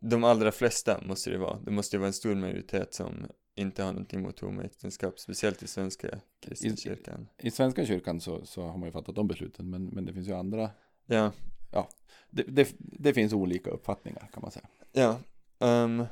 de 0.00 0.24
allra 0.24 0.52
flesta 0.52 1.00
måste 1.06 1.30
det 1.30 1.38
vara. 1.38 1.58
Det 1.64 1.70
måste 1.70 1.96
ju 1.96 2.00
vara 2.00 2.06
en 2.06 2.12
stor 2.12 2.34
majoritet 2.34 2.94
som 2.94 3.26
inte 3.60 3.82
har 3.82 3.92
någonting 3.92 4.20
emot 4.20 4.40
homoäktenskap, 4.40 5.18
speciellt 5.18 5.62
i 5.62 5.66
svenska 5.66 6.20
kristna 6.40 6.70
I- 6.70 6.76
kyrkan. 6.76 7.28
I 7.38 7.50
Svenska 7.50 7.86
kyrkan 7.86 8.20
så, 8.20 8.46
så 8.46 8.62
har 8.62 8.78
man 8.78 8.88
ju 8.88 8.92
fattat 8.92 9.14
de 9.14 9.28
besluten, 9.28 9.70
men, 9.70 9.86
men 9.86 10.04
det 10.04 10.12
finns 10.12 10.28
ju 10.28 10.32
andra, 10.32 10.70
Ja, 11.06 11.88
det, 12.30 12.42
det, 12.42 12.74
det 12.78 13.14
finns 13.14 13.32
olika 13.32 13.70
uppfattningar 13.70 14.30
kan 14.32 14.42
man 14.42 14.50
säga. 14.50 14.68
ja. 14.92 15.20
ehm, 15.58 16.04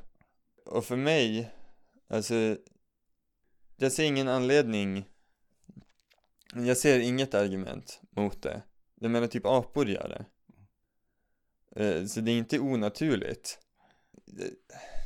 och 0.65 0.85
för 0.85 0.97
mig, 0.97 1.51
alltså, 2.09 2.57
jag 3.77 3.93
ser 3.93 4.05
ingen 4.05 4.29
anledning, 4.29 5.05
jag 6.55 6.77
ser 6.77 6.99
inget 7.01 7.35
argument 7.35 8.01
mot 8.11 8.43
det. 8.43 8.63
Jag 9.01 9.11
menar 9.11 9.27
typ 9.27 9.47
apor 9.47 9.89
gör 9.89 10.09
det. 10.09 10.25
Eh, 11.85 12.05
Så 12.07 12.21
det 12.21 12.31
är 12.31 12.39
inte 12.39 12.59
onaturligt. 12.59 13.59
Eh, 14.41 14.45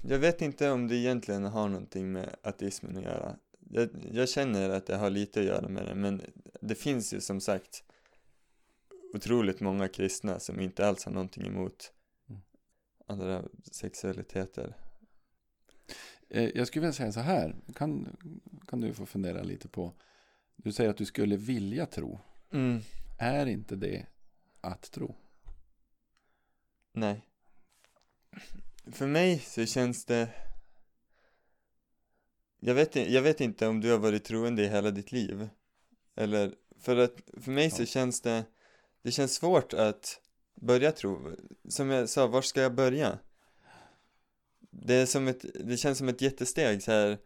Jag 0.02 0.18
vet 0.18 0.42
inte 0.42 0.70
om 0.70 0.88
det 0.88 0.96
egentligen 0.96 1.44
har 1.44 1.68
någonting 1.68 2.12
med 2.12 2.36
ateismen 2.42 2.96
att 2.96 3.02
göra. 3.02 3.36
Jag, 3.70 3.88
jag 4.12 4.28
känner 4.28 4.70
att 4.70 4.86
det 4.86 4.96
har 4.96 5.10
lite 5.10 5.40
att 5.40 5.46
göra 5.46 5.68
med 5.68 5.86
det, 5.86 5.94
men 5.94 6.22
det 6.60 6.74
finns 6.74 7.12
ju 7.14 7.20
som 7.20 7.40
sagt 7.40 7.84
otroligt 9.14 9.60
många 9.60 9.88
kristna 9.88 10.40
som 10.40 10.60
inte 10.60 10.86
alls 10.88 11.04
har 11.04 11.12
någonting 11.12 11.46
emot 11.46 11.92
Mm. 12.28 12.42
andra 13.06 13.44
sexualiteter. 13.72 14.76
Eh, 16.28 16.48
Jag 16.54 16.66
skulle 16.66 16.80
vilja 16.80 16.92
säga 16.92 17.12
så 17.12 17.20
här, 17.20 17.56
kan, 17.74 18.16
kan 18.68 18.80
du 18.80 18.94
få 18.94 19.06
fundera 19.06 19.42
lite 19.42 19.68
på, 19.68 19.92
du 20.56 20.72
säger 20.72 20.90
att 20.90 20.96
du 20.96 21.04
skulle 21.04 21.36
vilja 21.36 21.86
tro, 21.86 22.20
Mm, 22.52 22.80
är 23.18 23.46
inte 23.46 23.76
det 23.76 24.06
att 24.60 24.90
tro? 24.90 25.14
nej. 26.92 27.24
För 28.90 29.06
mig 29.06 29.38
så 29.38 29.66
känns 29.66 30.04
det 30.04 30.28
jag 32.64 32.74
vet, 32.74 32.96
jag 32.96 33.22
vet 33.22 33.40
inte 33.40 33.66
om 33.66 33.80
du 33.80 33.90
har 33.90 33.98
varit 33.98 34.24
troende 34.24 34.62
i 34.62 34.68
hela 34.68 34.90
ditt 34.90 35.12
liv. 35.12 35.48
Eller, 36.16 36.54
för 36.80 36.96
att 36.96 37.14
för 37.40 37.50
mig 37.50 37.70
så 37.70 37.86
känns 37.86 38.20
det 38.20 38.44
Det 39.02 39.10
känns 39.10 39.34
svårt 39.34 39.72
att 39.72 40.20
börja 40.54 40.92
tro 40.92 41.36
Som 41.68 41.90
jag 41.90 42.08
sa, 42.08 42.26
var 42.26 42.42
ska 42.42 42.60
jag 42.60 42.74
börja? 42.74 43.18
Det 44.70 44.94
är 44.94 45.06
som 45.06 45.28
ett, 45.28 45.44
det 45.64 45.76
känns 45.76 45.98
som 45.98 46.08
ett 46.08 46.22
jättesteg 46.22 46.82
så 46.82 46.92
här. 46.92 47.18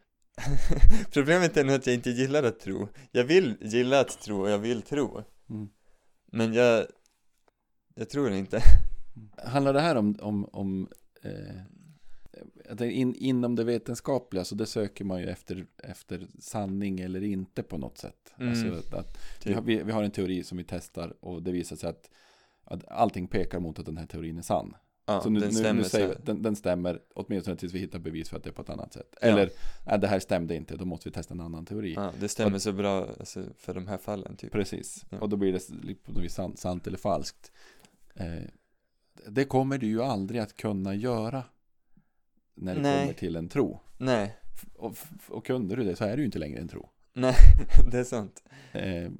Problemet 1.12 1.56
är 1.56 1.64
nog 1.64 1.74
att 1.74 1.86
jag 1.86 1.94
inte 1.94 2.10
gillar 2.10 2.42
att 2.42 2.60
tro 2.60 2.88
Jag 3.10 3.24
vill 3.24 3.56
gilla 3.60 4.00
att 4.00 4.20
tro 4.20 4.40
och 4.40 4.50
jag 4.50 4.58
vill 4.58 4.82
tro 4.82 5.22
Mm. 5.48 5.68
Men 6.26 6.54
jag 6.54 6.86
Jag 7.94 8.10
tror 8.10 8.32
inte 8.32 8.62
Handlar 9.44 9.72
det 9.72 9.80
här 9.80 9.96
om, 9.96 10.16
om, 10.20 10.44
om 10.44 10.88
eh, 11.26 12.98
in, 12.98 13.14
inom 13.14 13.54
det 13.54 13.64
vetenskapliga 13.64 14.44
så 14.44 14.54
det 14.54 14.66
söker 14.66 15.04
man 15.04 15.20
ju 15.20 15.26
efter, 15.26 15.66
efter 15.82 16.26
sanning 16.38 17.00
eller 17.00 17.22
inte 17.22 17.62
på 17.62 17.78
något 17.78 17.98
sätt. 17.98 18.32
Mm. 18.38 18.48
Alltså 18.50 18.66
att, 18.66 18.94
att 18.94 19.18
vi, 19.38 19.44
typ. 19.44 19.54
har, 19.54 19.62
vi, 19.62 19.82
vi 19.82 19.92
har 19.92 20.02
en 20.02 20.10
teori 20.10 20.44
som 20.44 20.58
vi 20.58 20.64
testar 20.64 21.14
och 21.20 21.42
det 21.42 21.52
visar 21.52 21.76
sig 21.76 21.90
att, 21.90 22.10
att 22.64 22.88
allting 22.88 23.28
pekar 23.28 23.60
mot 23.60 23.78
att 23.78 23.86
den 23.86 23.96
här 23.96 24.06
teorin 24.06 24.38
är 24.38 24.42
sann. 24.42 24.76
Ja, 25.06 25.20
så 25.20 25.30
nu, 25.30 25.40
den 25.40 25.48
nu, 25.48 25.54
stämmer 25.54 25.82
nu 25.82 25.88
säger 25.88 26.08
vi, 26.08 26.14
den, 26.24 26.42
den 26.42 26.56
stämmer 26.56 27.00
åtminstone 27.14 27.56
tills 27.56 27.72
vi 27.72 27.78
hittar 27.78 27.98
bevis 27.98 28.28
för 28.28 28.36
att 28.36 28.42
det 28.42 28.50
är 28.50 28.52
på 28.52 28.62
ett 28.62 28.70
annat 28.70 28.92
sätt. 28.92 29.16
Ja. 29.20 29.28
Eller, 29.28 29.50
nej 29.86 29.98
det 29.98 30.06
här 30.06 30.18
stämde 30.18 30.54
inte, 30.54 30.76
då 30.76 30.84
måste 30.84 31.08
vi 31.08 31.12
testa 31.12 31.34
en 31.34 31.40
annan 31.40 31.66
teori. 31.66 31.94
Ja, 31.96 32.12
det 32.20 32.28
stämmer 32.28 32.58
så 32.58 32.72
bra 32.72 33.08
alltså, 33.18 33.44
för 33.56 33.74
de 33.74 33.86
här 33.86 33.98
fallen 33.98 34.36
typ 34.36 34.52
Precis, 34.52 35.04
Ja. 35.10 35.18
och 35.18 35.28
då 35.28 35.36
blir 35.36 35.52
det 35.52 35.94
på 35.94 36.12
något 36.12 36.24
vis 36.24 36.34
sant, 36.34 36.58
sant 36.58 36.86
eller 36.86 36.98
falskt. 36.98 37.52
Eh, 38.14 38.26
det 39.28 39.44
kommer 39.44 39.78
du 39.78 39.86
ju 39.86 40.02
aldrig 40.02 40.40
att 40.40 40.56
kunna 40.56 40.94
göra 40.94 41.44
när 42.54 42.74
det 42.74 42.80
Nej. 42.80 43.00
kommer 43.00 43.12
till 43.18 43.36
en 43.36 43.48
tro. 43.48 43.80
Nej, 43.98 44.36
Och, 44.74 44.96
och 45.28 45.46
kunde 45.46 45.76
du 45.76 45.84
det 45.84 45.96
så 45.96 46.04
är 46.04 46.16
det 46.16 46.20
ju 46.20 46.24
inte 46.26 46.38
längre 46.38 46.60
en 46.60 46.68
tro. 46.68 46.90
nej, 47.12 47.34
det 47.90 47.98
är 47.98 48.04
sant 48.04 48.42
Eh, 48.72 49.10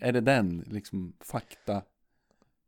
är 0.00 0.12
det 0.12 0.20
den 0.20 0.64
liksom 0.66 1.12
fakta? 1.20 1.82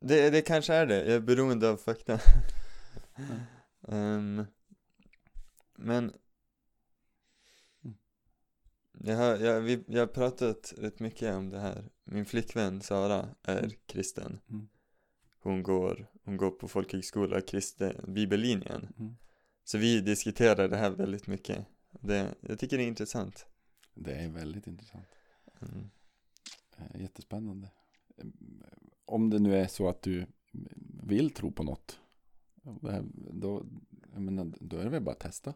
Det, 0.00 0.30
det 0.30 0.40
kanske 0.42 0.74
är 0.74 0.86
det, 0.86 0.96
jag 1.04 1.14
är 1.14 1.20
beroende 1.20 1.68
av 1.70 1.76
fakta. 1.76 2.20
Ehm, 3.88 4.44
Men 5.76 6.12
Mm. 7.84 7.96
jag 9.00 9.16
har, 9.16 9.36
jag, 9.36 9.60
vi, 9.60 9.84
jag 9.88 10.00
har 10.02 10.06
pratat 10.06 10.74
rätt 10.78 11.00
mycket 11.00 11.34
om 11.34 11.50
det 11.50 11.60
här 11.60 11.84
Min 12.04 12.24
flickvän 12.24 12.80
Sara 12.80 13.28
är 13.42 13.58
Mm. 13.58 13.70
kristen 13.86 14.38
Mm. 14.50 14.68
Hon 15.40 15.62
går, 15.62 16.06
hon 16.24 16.36
går 16.36 16.50
på 16.50 16.68
folkhögskola, 16.68 17.40
kristen, 17.40 18.04
bibellinjen 18.14 18.88
Mm. 18.98 19.16
Så 19.64 19.78
vi 19.78 20.00
diskuterar 20.00 20.68
det 20.68 20.76
här 20.76 20.90
väldigt 20.90 21.26
mycket 21.26 21.66
det, 22.00 22.34
Jag 22.40 22.58
tycker 22.58 22.78
det 22.78 22.82
är 22.84 22.88
intressant 22.88 23.46
Det 23.94 24.12
är 24.14 24.28
väldigt 24.28 24.66
intressant. 24.66 25.04
mm. 25.60 25.90
Eh, 26.76 27.00
jättespännande. 27.02 27.70
Eh, 28.16 28.26
Om 29.04 29.30
det 29.30 29.38
nu 29.38 29.56
är 29.56 29.66
så 29.66 29.88
att 29.88 30.02
du 30.02 30.26
vill 31.02 31.30
tro 31.30 31.52
på 31.52 31.62
något. 31.62 32.00
här- 32.82 33.04
Då, 33.32 33.66
jag 34.12 34.22
menar, 34.22 34.52
då 34.60 34.76
är 34.76 34.84
det 34.84 34.90
väl 34.90 35.02
bara 35.02 35.12
att 35.12 35.20
testa. 35.20 35.54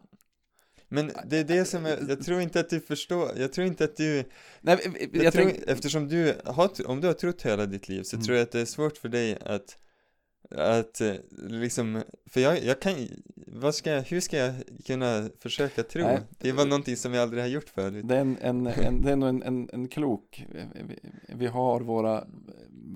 Men 0.93 1.11
det 1.29 1.37
är 1.37 1.43
det 1.43 1.65
som 1.65 1.85
är, 1.85 1.97
jag 2.09 2.23
tror 2.25 2.41
inte 2.41 2.59
att 2.59 2.69
du 2.69 2.79
förstår, 2.79 3.31
jag 3.37 3.53
tror 3.53 3.67
inte 3.67 3.83
att 3.83 3.95
du 3.97 4.23
Nej, 4.61 4.77
Jag, 5.13 5.23
jag 5.23 5.33
tror, 5.33 5.43
tänk- 5.45 5.63
eftersom 5.67 6.07
du 6.07 6.33
har, 6.45 6.87
om 6.87 7.01
du 7.01 7.07
har 7.07 7.13
trott 7.13 7.41
hela 7.41 7.65
ditt 7.65 7.89
liv 7.89 8.03
så 8.03 8.15
Mm. 8.15 8.25
tror 8.25 8.37
jag 8.37 8.43
att 8.43 8.51
det 8.51 8.61
är 8.61 8.65
svårt 8.65 8.97
för 8.97 9.09
dig 9.09 9.37
att, 9.45 9.77
att 10.55 11.01
eh, 11.01 11.13
liksom, 11.47 12.01
för 12.25 12.41
jag, 12.41 12.63
jag 12.63 12.79
kan, 12.81 12.93
vad 13.47 13.75
ska 13.75 13.91
jag, 13.91 14.01
hur 14.01 14.19
ska 14.19 14.37
jag 14.37 14.53
kunna 14.85 15.29
försöka 15.39 15.83
tro? 15.83 16.03
Nej. 16.03 16.19
Det 16.37 16.51
var 16.51 16.65
någonting 16.65 16.97
som 16.97 17.13
jag 17.13 17.21
aldrig 17.23 17.43
har 17.43 17.47
gjort 17.49 17.69
förut. 17.69 18.07
Det 18.07 18.15
är, 18.15 18.21
en, 18.21 18.37
en, 18.41 18.67
en, 18.67 19.01
det 19.01 19.11
är 19.11 19.15
nog 19.15 19.29
en, 19.29 19.43
en, 19.43 19.69
en 19.73 19.87
klok. 19.87 20.45
Vi, 20.87 20.99
vi 21.35 21.45
har 21.47 21.81
våra 21.81 22.27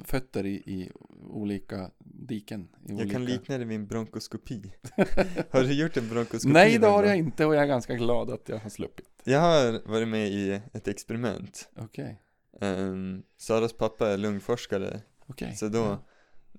fötter 0.05 0.45
i, 0.45 0.53
i 0.55 0.91
olika 1.29 1.91
diken. 2.27 2.61
I 2.61 2.67
Jag 2.87 2.95
olika... 2.95 3.11
kan 3.11 3.25
likna 3.25 3.57
det 3.57 3.65
vid 3.65 3.75
en 3.75 3.87
bronkoskopi. 3.87 4.71
har 5.51 5.63
du 5.63 5.73
gjort 5.73 5.97
en 5.97 6.09
bronkoskopi? 6.09 6.53
Nej, 6.53 6.77
det 6.77 6.87
har 6.87 7.03
jag 7.03 7.17
inte 7.17 7.45
och 7.45 7.55
jag 7.55 7.63
är 7.63 7.67
ganska 7.67 7.95
glad 7.95 8.29
att 8.29 8.49
jag 8.49 8.57
har 8.57 8.69
sluppit. 8.69 9.05
Jag 9.23 9.39
har 9.39 9.89
varit 9.91 10.07
med 10.07 10.27
i 10.27 10.61
ett 10.73 10.87
experiment. 10.87 11.69
Okej, 11.77 12.21
Um, 12.61 13.23
Saras 13.37 13.73
pappa 13.73 14.09
är 14.09 14.17
lungforskare, 14.17 15.01
okej. 15.27 15.55
så 15.55 15.67
då 15.67 15.97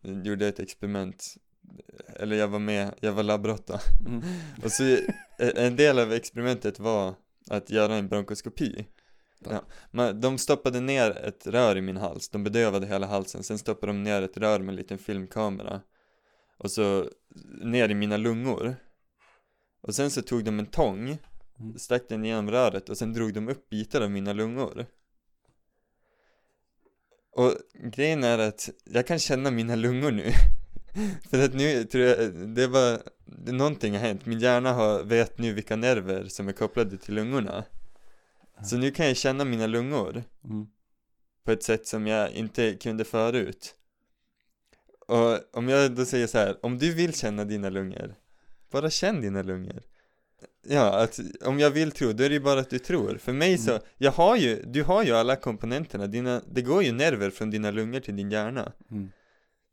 gjorde 0.02 0.44
jag 0.44 0.48
ett 0.48 0.60
experiment. 0.60 1.34
Eller 2.16 2.36
jag 2.36 2.48
var 2.48 2.58
med, 2.58 2.94
jag 3.00 3.12
var 3.12 3.22
labbråtta. 3.22 3.80
Mm. 4.06 4.22
Och 4.64 4.72
så 4.72 4.84
eh, 4.84 4.98
en 5.38 5.76
del 5.76 5.98
av 5.98 6.12
experimentet 6.12 6.78
var 6.78 7.14
att 7.50 7.70
göra 7.70 7.94
en 7.94 8.08
bronkoskopi 8.08 8.86
Ja. 9.38 9.64
Man, 9.90 10.20
De 10.20 10.38
stoppade 10.38 10.80
ner 10.80 11.10
ett 11.10 11.46
rör 11.46 11.76
i 11.76 11.80
min 11.80 11.96
hals, 11.96 12.28
de 12.28 12.44
bedövade 12.44 12.86
hela 12.86 13.06
halsen, 13.06 13.42
sen 13.42 13.58
stoppade 13.58 13.92
de 13.92 14.02
ner 14.02 14.22
ett 14.22 14.36
rör 14.36 14.58
med 14.58 14.68
en 14.68 14.76
liten 14.76 14.98
filmkamera 14.98 15.80
Och 16.58 16.70
så 16.70 17.10
ner 17.62 17.88
i 17.88 17.94
mina 17.94 18.16
lungor 18.16 18.76
Och 19.80 19.94
sen 19.94 20.10
så 20.10 20.22
tog 20.22 20.44
de 20.44 20.58
en 20.58 20.66
tång, 20.66 21.18
Mm. 21.60 21.78
stack 21.78 22.02
den 22.08 22.24
genom 22.24 22.50
röret 22.50 22.88
och 22.88 22.98
sen 22.98 23.12
drog 23.12 23.34
de 23.34 23.48
upp 23.48 23.68
bitar 23.68 24.00
av 24.00 24.10
mina 24.10 24.32
lungor 24.32 24.86
Och 27.32 27.54
grejen 27.92 28.24
är 28.24 28.38
att 28.38 28.70
jag 28.84 29.06
kan 29.06 29.18
känna 29.18 29.50
mina 29.50 29.74
lungor 29.74 30.10
nu 30.10 30.32
För 31.30 31.44
att 31.44 31.54
nu 31.54 31.84
tror 31.84 32.04
jag, 32.04 32.32
det 32.34 32.66
var 32.66 33.00
någonting 33.52 33.92
har 33.92 34.00
hänt. 34.00 34.26
Min 34.26 34.38
hjärna 34.38 34.72
har, 34.72 35.02
vet 35.02 35.38
nu 35.38 35.52
vilka 35.52 35.76
nerver 35.76 36.24
som 36.24 36.48
är 36.48 36.52
kopplade 36.52 36.98
till 36.98 37.14
lungorna. 37.14 37.64
Så 38.64 38.76
nu 38.76 38.90
kan 38.90 39.06
jag 39.06 39.16
känna 39.16 39.44
mina 39.44 39.66
lungor 39.66 40.24
Mm. 40.44 40.66
på 41.44 41.52
ett 41.52 41.62
sätt 41.62 41.86
som 41.86 42.06
jag 42.06 42.30
inte 42.32 42.74
kunde 42.74 43.04
förut. 43.04 43.74
Och 45.08 45.56
om 45.56 45.68
jag 45.68 45.92
då 45.94 46.04
säger 46.04 46.26
så 46.26 46.38
här, 46.38 46.56
om 46.66 46.78
du 46.78 46.94
vill 46.94 47.14
känna 47.14 47.44
dina 47.44 47.68
lungor, 47.70 48.14
bara 48.70 48.90
känn 48.90 49.20
dina 49.20 49.42
lungor. 49.42 49.82
Ja, 50.68 51.02
att 51.02 51.20
om 51.44 51.58
jag 51.58 51.70
vill 51.70 51.90
tro, 51.92 52.12
då 52.12 52.24
är 52.24 52.28
det 52.28 52.34
ju 52.34 52.40
bara 52.40 52.60
att 52.60 52.70
du 52.70 52.78
tror. 52.78 53.18
För 53.18 53.32
mig 53.32 53.58
så, 53.58 53.70
Mm. 53.70 53.82
jag 53.98 54.12
har 54.12 54.36
ju, 54.36 54.62
du 54.62 54.82
har 54.82 55.04
ju 55.04 55.12
alla 55.12 55.36
komponenterna, 55.36 56.06
dina, 56.06 56.42
det 56.52 56.62
går 56.62 56.82
ju 56.82 56.92
nerver 56.92 57.30
från 57.30 57.50
dina 57.50 57.70
lungor 57.70 58.00
till 58.00 58.16
din 58.16 58.30
hjärna. 58.30 58.72
Mm. 58.90 59.08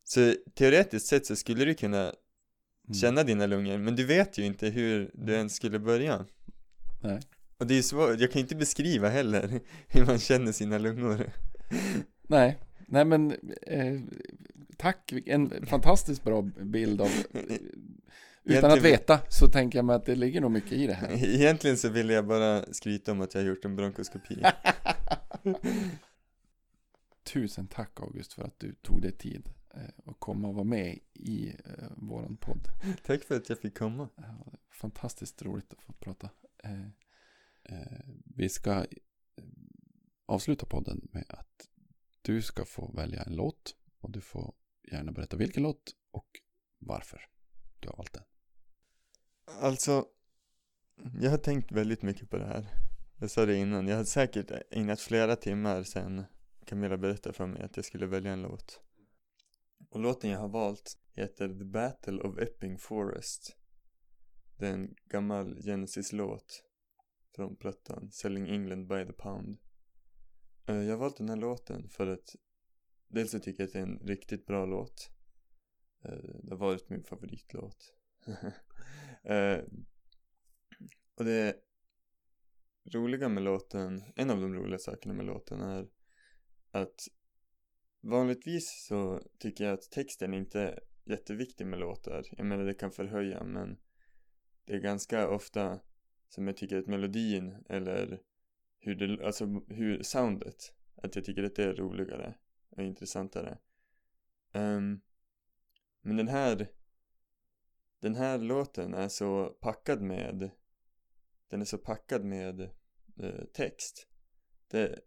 Så 0.04 0.34
teoretiskt 0.54 1.08
sett 1.08 1.26
så 1.26 1.36
skulle 1.36 1.66
du 1.66 1.74
kunna 1.74 2.02
Mm. 2.88 2.94
känna 3.02 3.24
dina 3.24 3.46
lungor, 3.46 3.78
men 3.78 3.96
du 3.96 4.06
vet 4.06 4.38
ju 4.38 4.46
inte 4.46 4.68
hur 4.70 5.12
du 5.14 5.34
ens 5.34 5.56
skulle 5.56 5.80
börja. 5.80 6.26
Nej. 7.04 7.20
Och 7.58 7.68
det 7.68 7.74
är 7.74 7.76
ju 7.76 7.84
svårt, 7.84 8.20
jag 8.20 8.32
kan 8.32 8.40
inte 8.42 8.56
beskriva 8.56 9.10
heller 9.10 9.60
hur 9.88 10.06
man 10.06 10.20
känner 10.20 10.52
sina 10.52 10.78
lungor. 10.78 11.30
Nej, 12.28 12.60
nej 12.88 13.06
men 13.06 13.32
eh, 13.62 14.02
tack, 14.78 15.14
en 15.26 15.66
fantastiskt 15.66 16.24
bra 16.24 16.42
bild 16.42 17.02
av 17.02 17.10
Utan 18.44 18.72
att 18.72 18.82
veta 18.82 19.20
så 19.30 19.48
tänker 19.48 19.78
jag 19.78 19.86
mig 19.86 19.96
att 19.96 20.06
det 20.06 20.16
ligger 20.16 20.42
nog 20.42 20.52
mycket 20.52 20.72
i 20.72 20.88
det 20.88 20.94
här. 20.94 21.12
Egentligen 21.36 21.78
så 21.78 21.90
ville 21.90 22.14
jag 22.14 22.28
bara 22.28 22.74
skryta 22.74 23.12
om 23.12 23.22
att 23.22 23.34
jag 23.34 23.42
har 23.42 23.48
gjort 23.48 23.66
en 23.66 23.76
bronkoskopi. 23.76 24.44
Tusen 27.24 27.68
tack 27.68 28.00
August 28.00 28.34
för 28.34 28.44
att 28.44 28.60
du 28.60 28.74
tog 28.74 29.02
dig 29.02 29.12
tid 29.12 29.50
eh, 29.76 29.82
att 30.06 30.20
komma 30.20 30.48
och 30.48 30.54
vara 30.54 30.64
med 30.64 31.00
i 31.14 31.48
eh, 31.66 31.88
våran 31.98 32.38
podd. 32.38 32.68
Tack 33.04 33.24
för 33.24 33.36
att 33.36 33.50
jag 33.50 33.60
fick 33.60 33.78
komma. 33.78 34.10
Fantastiskt 34.72 35.42
roligt 35.42 35.74
att 35.74 35.82
få 35.82 35.94
prata. 35.94 36.30
Eh, 37.70 38.06
vi 38.36 38.50
ska 38.50 38.72
eh, 38.72 38.86
avsluta 40.26 40.66
podden 40.66 41.08
med 41.12 41.26
att 41.30 41.70
du 42.22 42.42
ska 42.42 42.66
få 42.66 42.92
välja 42.92 43.24
en 43.24 43.36
låt 43.36 43.76
och 44.00 44.12
du 44.12 44.22
får 44.22 44.54
gärna 44.92 45.12
berätta 45.12 45.38
vilken 45.38 45.64
låt 45.64 45.96
och 46.12 46.28
varför 46.80 47.22
du 47.80 47.90
har 47.90 47.98
valt 47.98 48.14
den. 48.14 48.24
Alltså, 49.46 50.06
jag 51.22 51.32
har 51.32 51.38
tänkt 51.38 51.72
väldigt 51.72 52.02
mycket 52.02 52.30
på 52.30 52.38
det 52.38 52.46
här. 52.46 52.68
Jag 53.20 53.32
sa 53.32 53.46
det 53.46 53.56
innan, 53.56 53.88
jag 53.88 53.98
har 53.98 54.04
säkert 54.04 54.52
ägnat 54.72 55.02
flera 55.02 55.36
timmar 55.36 55.84
sen 55.84 56.26
Camilla 56.66 56.98
berättade 56.98 57.34
för 57.34 57.46
mig 57.46 57.62
att 57.62 57.76
jag 57.76 57.86
skulle 57.86 58.06
välja 58.06 58.32
en 58.32 58.42
låt. 58.42 58.82
Och 59.90 60.00
låten 60.00 60.30
jag 60.30 60.40
har 60.40 60.48
valt 60.48 60.98
heter 61.14 61.48
The 61.48 61.66
Battle 61.66 62.22
of 62.22 62.38
Epping 62.38 62.78
Forest. 62.78 63.58
Det 64.58 64.68
är 64.68 64.74
en 64.74 64.96
gammal 65.06 65.62
Genesis-låt 65.62 66.65
från 67.36 67.56
plattan 67.56 68.12
Selling 68.12 68.50
England 68.50 68.88
by 68.88 69.06
the 69.06 69.14
Pound. 69.14 69.58
Eh, 70.66 70.84
jag 70.84 70.92
har 70.92 70.98
valt 70.98 71.18
den 71.18 71.30
här 71.30 71.36
låten 71.36 71.90
för 71.90 72.08
att 72.08 72.36
dels 73.08 73.32
så 73.32 73.40
tycker 73.40 73.64
jag 73.64 73.68
att 73.68 73.74
det 73.74 73.80
är 73.80 73.84
en 73.84 74.00
riktigt 74.00 74.46
bra 74.46 74.66
låt. 74.66 75.12
Eh, 76.06 76.40
det 76.44 76.50
har 76.50 76.58
varit 76.58 76.90
min 76.90 77.04
favoritlåt. 77.04 77.94
Eh, 79.24 79.64
och 81.16 81.26
det 81.26 81.56
roliga 82.94 83.30
med 83.30 83.44
låten, 83.44 84.04
en 84.16 84.30
av 84.30 84.42
de 84.42 84.54
roliga 84.54 84.80
sakerna 84.80 85.14
med 85.14 85.26
låten 85.26 85.62
är 85.62 85.88
att 86.72 87.08
vanligtvis 88.02 88.86
så 88.88 89.22
tycker 89.40 89.64
jag 89.64 89.74
att 89.74 89.92
texten 89.92 90.34
inte 90.34 90.62
är 90.62 90.80
jätteviktig 91.04 91.68
med 91.68 91.80
låtar. 91.80 92.24
Jag 92.32 92.46
menar 92.46 92.64
det 92.64 92.74
kan 92.74 92.92
förhöja 92.92 93.44
men 93.44 93.78
det 94.66 94.74
är 94.74 94.80
ganska 94.80 95.30
ofta 95.30 95.80
som 96.36 96.48
jag 96.48 96.58
tycker 96.58 96.78
att 96.78 96.88
melodin 96.88 97.64
eller 97.70 98.22
hur 98.80 98.96
det, 98.96 99.26
alltså 99.26 99.46
hur 99.68 100.04
soundet, 100.04 100.74
att 100.96 101.16
jag 101.16 101.26
tycker 101.26 101.44
att 101.44 101.56
det 101.56 101.64
är 101.64 101.74
roligare 101.74 102.36
och 102.70 102.84
intressantare. 102.84 103.58
um, 104.54 105.02
men 106.02 106.18
den 106.18 106.28
här 106.28 106.68
den 108.00 108.16
här 108.16 108.38
låten 108.38 108.94
är 108.94 109.08
så 109.08 109.46
packad 109.62 110.02
med 110.02 110.50
den 111.48 111.62
är 111.62 111.66
så 111.66 111.78
packad 111.78 112.24
med 112.24 112.62
eh, 113.20 113.46
text 113.54 114.08
det, 114.68 115.00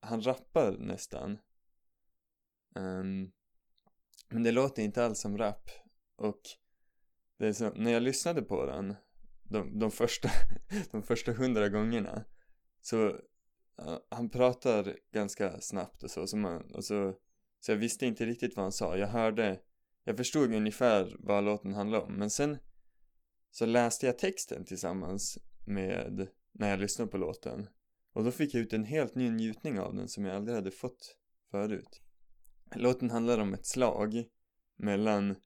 han 0.00 0.22
rappar 0.22 0.72
nästan 0.78 1.38
um, 2.74 3.32
men 4.28 4.42
det 4.42 4.52
låter 4.52 4.82
inte 4.82 5.04
alls 5.04 5.20
som 5.20 5.38
rap 5.38 5.70
och 6.16 6.40
det 7.36 7.46
är 7.46 7.52
så, 7.52 7.70
när 7.70 7.90
jag 7.90 8.02
lyssnade 8.02 8.42
på 8.42 8.66
den 8.66 8.94
de, 9.48 9.78
de 9.78 9.90
första 9.90 10.30
de 10.90 11.02
första 11.02 11.32
hundra 11.32 11.68
gångerna. 11.68 12.24
Så 12.80 13.08
uh, 13.08 13.98
han 14.10 14.30
pratar 14.30 14.96
ganska 15.12 15.60
snabbt 15.60 16.02
och 16.02 16.10
så, 16.10 16.26
så, 16.26 16.36
man, 16.36 16.62
och 16.74 16.84
så 16.84 17.14
så 17.60 17.72
jag 17.72 17.76
visste 17.76 18.06
inte 18.06 18.26
riktigt 18.26 18.56
vad 18.56 18.64
han 18.64 18.72
sa. 18.72 18.96
Jag 18.96 19.08
hörde 19.08 19.60
jag 20.04 20.16
förstod 20.16 20.54
ungefär 20.54 21.16
vad 21.18 21.44
låten 21.44 21.74
handlade 21.74 22.04
om 22.04 22.12
men 22.12 22.30
sen 22.30 22.58
så 23.50 23.66
läste 23.66 24.06
jag 24.06 24.18
texten 24.18 24.64
tillsammans 24.64 25.38
med 25.66 26.28
när 26.52 26.70
jag 26.70 26.80
lyssnade 26.80 27.10
på 27.10 27.18
låten. 27.18 27.68
Och 28.12 28.24
då 28.24 28.30
fick 28.30 28.54
jag 28.54 28.62
ut 28.62 28.72
en 28.72 28.84
helt 28.84 29.14
ny 29.14 29.30
njutning 29.30 29.80
av 29.80 29.94
den 29.94 30.08
som 30.08 30.24
jag 30.24 30.36
aldrig 30.36 30.54
hade 30.54 30.70
fått 30.70 31.16
förut. 31.50 32.02
Låten 32.74 33.10
handlar 33.10 33.38
om 33.38 33.54
ett 33.54 33.66
slag 33.66 34.24
mellan 34.76 35.36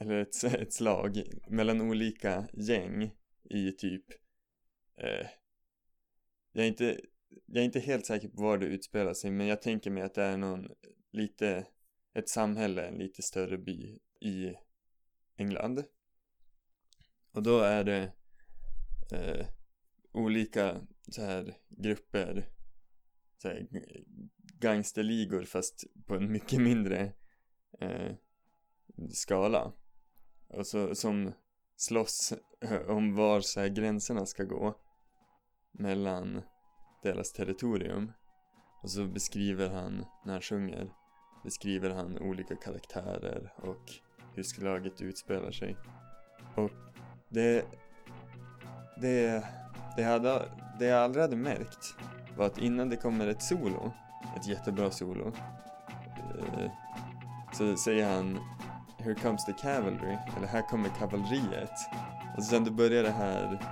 eller 0.00 0.18
ett, 0.18 0.44
ett 0.44 0.72
slag 0.72 1.22
mellan 1.48 1.80
olika 1.80 2.48
gäng 2.52 3.10
i 3.50 3.72
typ 3.72 4.04
eh, 4.96 5.26
jag 6.52 6.64
är 6.64 6.68
inte 6.68 7.00
jag 7.46 7.60
är 7.60 7.64
inte 7.64 7.80
helt 7.80 8.06
säker 8.06 8.28
på 8.28 8.42
var 8.42 8.58
det 8.58 8.66
utspelar 8.66 9.14
sig 9.14 9.30
men 9.30 9.46
jag 9.46 9.62
tänker 9.62 9.90
mig 9.90 10.02
att 10.02 10.14
det 10.14 10.22
är 10.22 10.36
någon 10.36 10.68
lite 11.12 11.66
ett 12.16 12.28
samhälle, 12.28 12.86
en 12.86 12.98
lite 12.98 13.22
större 13.22 13.58
by 13.58 13.98
i 14.20 14.54
England. 15.36 15.84
Och 17.32 17.42
då 17.42 17.60
är 17.60 17.84
det 17.84 18.12
eh, 19.12 19.46
olika 20.12 20.86
så 21.08 21.22
här 21.22 21.56
grupper 21.68 22.48
så 23.38 23.48
här 23.48 23.66
gangsterligor 24.58 25.42
fast 25.42 25.84
på 26.06 26.14
en 26.14 26.32
mycket 26.32 26.60
mindre 26.60 27.12
eh, 27.80 28.12
skala. 29.10 29.72
Och 30.48 30.66
så, 30.66 30.94
som 30.94 31.32
slåss 31.76 32.32
eh, 32.60 32.90
om 32.90 33.14
var 33.14 33.40
så 33.40 33.60
här 33.60 33.68
gränserna 33.68 34.26
ska 34.26 34.44
gå 34.44 34.74
mellan 35.72 36.42
deras 37.02 37.32
territorium 37.32 38.12
och 38.82 38.90
så 38.90 39.04
beskriver 39.04 39.70
han 39.70 40.04
när 40.24 40.32
han 40.32 40.42
sjunger 40.42 40.92
beskriver 41.44 41.90
han 41.90 42.18
olika 42.18 42.56
karaktärer 42.56 43.52
och 43.56 43.92
hur 44.34 44.42
slaget 44.42 45.02
utspelar 45.02 45.52
sig. 45.52 45.76
Och 46.54 46.70
det 47.28 47.64
det 49.00 49.44
det, 49.96 50.02
hade, 50.02 50.52
det 50.78 50.86
jag 50.86 51.04
aldrig 51.04 51.22
hade 51.22 51.36
märkt 51.36 51.94
var 52.36 52.46
att 52.46 52.58
innan 52.58 52.88
det 52.90 52.96
kommer 52.96 53.26
ett 53.26 53.42
solo 53.42 53.92
ett 54.36 54.46
jättebra 54.46 54.90
solo 54.90 55.32
eh, 56.38 56.70
så 57.52 57.76
säger 57.76 58.16
han 58.16 58.38
Here 59.06 59.14
comes 59.14 59.44
the 59.44 59.52
cavalry 59.52 60.18
eller 60.36 60.46
här 60.46 60.62
kommer 60.62 60.88
kavalleriet 60.88 61.70
och 62.36 62.44
sen 62.44 62.64
det 62.64 62.70
börjar 62.70 63.02
det 63.02 63.10
här 63.10 63.62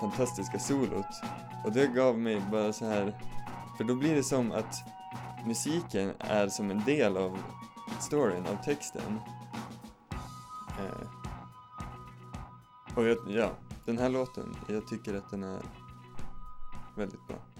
fantastiska 0.00 0.58
solot. 0.58 1.06
Och 1.64 1.72
det 1.72 1.86
gav 1.86 2.18
mig 2.18 2.42
bara 2.50 2.72
så 2.72 2.86
här 2.86 3.20
för 3.76 3.84
då 3.84 3.94
blir 3.94 4.14
det 4.14 4.22
som 4.22 4.52
att 4.52 4.84
musiken 5.46 6.12
är 6.18 6.48
som 6.48 6.70
en 6.70 6.84
del 6.84 7.16
av 7.16 7.38
storyn, 8.00 8.46
av 8.46 8.64
texten. 8.64 9.20
Eh, 10.78 11.08
och 12.96 13.04
jag, 13.04 13.18
ja, 13.28 13.50
den 13.84 13.98
här 13.98 14.08
låten, 14.08 14.56
jag 14.68 14.86
tycker 14.88 15.14
att 15.14 15.30
den 15.30 15.42
är 15.42 15.60
väldigt 16.96 17.26
bra. 17.26 17.55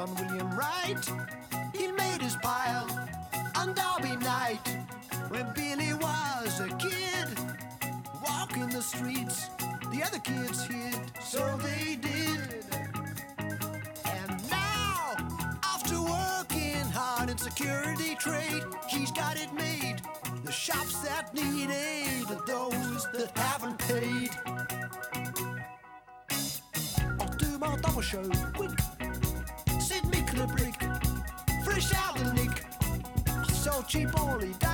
On 0.00 0.14
William 0.14 0.50
Wright. 0.56 1.12
He 1.74 1.92
made 1.92 2.22
his 2.22 2.34
pile 2.36 2.88
on 3.54 3.74
Derby 3.74 4.16
night 4.16 4.58
when 5.28 5.52
Billy 5.54 5.92
was 5.92 6.60
a 6.60 6.68
kid 6.78 7.28
walking 8.26 8.68
the 8.70 8.80
streets. 8.80 9.50
The 9.92 10.02
other 10.02 10.18
kids 10.20 10.64
hid, 10.64 10.98
so 11.20 11.40
they 11.58 11.96
did. 11.96 12.64
And 14.06 14.50
now, 14.50 15.16
after 15.64 16.00
working 16.00 16.86
hard 16.92 17.28
in 17.28 17.36
security 17.36 18.14
trade, 18.14 18.62
he's 18.88 19.12
got 19.12 19.36
it 19.36 19.52
made. 19.52 20.00
The 20.44 20.52
shops 20.52 20.96
that 21.02 21.34
need 21.34 21.68
aid 21.68 22.24
are 22.30 22.46
those 22.46 23.06
that 23.12 23.36
haven't 23.36 23.78
paid. 23.80 24.30
I'll 27.20 27.36
do 27.36 27.58
my 27.58 27.76
double 27.76 28.00
show 28.00 28.22
Archie 33.92 34.06
only. 34.20 34.69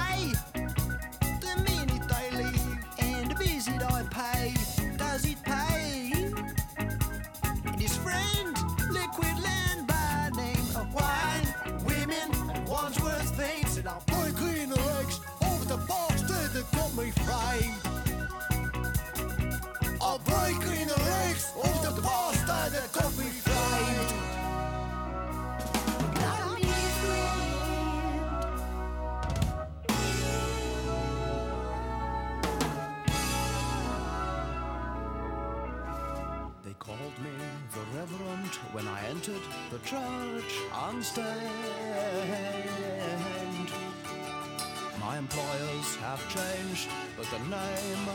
But 47.56 47.72
the 47.82 47.86
name 47.86 48.08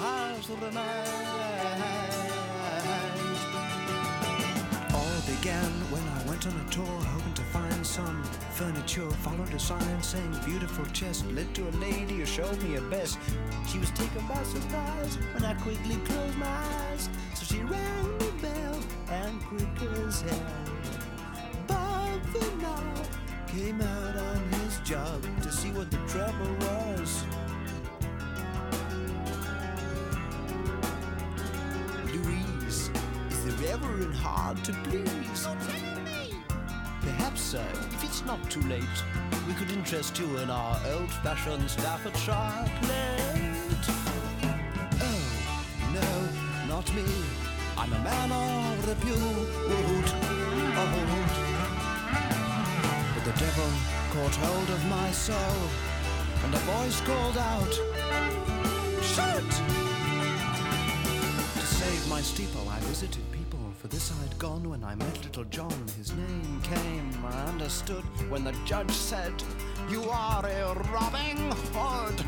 has 0.00 0.48
remained. 0.50 0.74
All 4.92 5.20
began 5.26 5.70
when 5.90 6.02
I 6.02 6.28
went 6.28 6.46
on 6.46 6.54
a 6.54 6.70
tour 6.70 6.84
hoping 6.84 7.34
to 7.34 7.42
find 7.42 7.86
some 7.86 8.22
furniture. 8.52 9.10
Followed 9.10 9.52
a 9.54 9.58
sign 9.58 10.02
saying 10.02 10.36
beautiful 10.44 10.84
chest. 10.86 11.26
Led 11.32 11.54
to 11.54 11.68
a 11.68 11.74
lady 11.78 12.18
who 12.18 12.26
showed 12.26 12.60
me 12.62 12.74
her 12.74 12.88
best. 12.90 13.18
She 13.68 13.78
was 13.78 13.90
taken 13.90 14.26
by 14.26 14.42
surprise 14.42 15.18
when 15.34 15.44
I 15.44 15.54
quickly 15.54 15.96
closed 16.06 16.36
my 16.36 16.46
eyes. 16.46 17.08
So 17.34 17.44
she 17.54 17.60
rang 17.62 18.18
the 18.18 18.32
bell 18.42 18.80
and 19.10 19.40
quick 19.42 19.82
as 20.06 20.22
hell. 20.22 20.40
Bob 21.66 22.22
the 22.32 22.44
Knob 22.62 23.06
came 23.48 23.80
out 23.80 24.16
on 24.16 24.42
his 24.52 24.78
job 24.80 25.22
to 25.42 25.52
see 25.52 25.70
what 25.70 25.90
the 25.90 25.98
trouble 26.08 26.54
was. 26.60 27.24
The 33.64 33.70
Reverend 33.70 34.14
hard 34.14 34.62
to 34.64 34.72
please? 34.84 35.46
Oh, 35.46 35.56
Perhaps, 37.00 37.40
sir, 37.40 37.66
if 37.90 38.04
it's 38.04 38.24
not 38.24 38.50
too 38.50 38.62
late, 38.62 38.82
we 39.46 39.54
could 39.54 39.70
interest 39.70 40.18
you 40.18 40.36
in 40.38 40.50
our 40.50 40.78
old-fashioned 40.92 41.70
Staffordshire 41.70 42.70
plate. 42.82 43.86
Oh, 45.00 45.22
no, 45.92 46.74
not 46.74 46.94
me. 46.94 47.04
I'm 47.76 47.92
a 47.92 47.98
man 47.98 48.32
of 48.32 48.88
repute. 48.88 49.20
Old. 49.20 50.08
But 53.14 53.24
the 53.24 53.38
devil 53.38 53.70
caught 54.12 54.34
hold 54.36 54.70
of 54.70 54.86
my 54.86 55.10
soul, 55.10 55.68
and 56.44 56.54
a 56.54 56.58
voice 56.58 57.00
called 57.02 57.36
out, 57.36 57.74
Shoot! 59.02 59.50
To 61.54 61.66
save 61.66 62.08
my 62.08 62.20
steeple, 62.22 62.68
I 62.68 62.78
visited 62.80 63.22
people, 63.30 63.43
for 63.84 63.88
this 63.88 64.10
I'd 64.22 64.38
gone 64.38 64.70
when 64.70 64.82
I 64.82 64.94
met 64.94 65.24
little 65.24 65.44
John. 65.44 65.84
His 65.98 66.10
name 66.14 66.62
came, 66.62 67.22
I 67.22 67.48
understood 67.48 68.02
when 68.30 68.42
the 68.42 68.56
judge 68.64 68.90
said, 68.90 69.34
You 69.90 70.04
are 70.04 70.42
a 70.42 70.72
robbing 70.90 71.36
hood. 71.74 72.24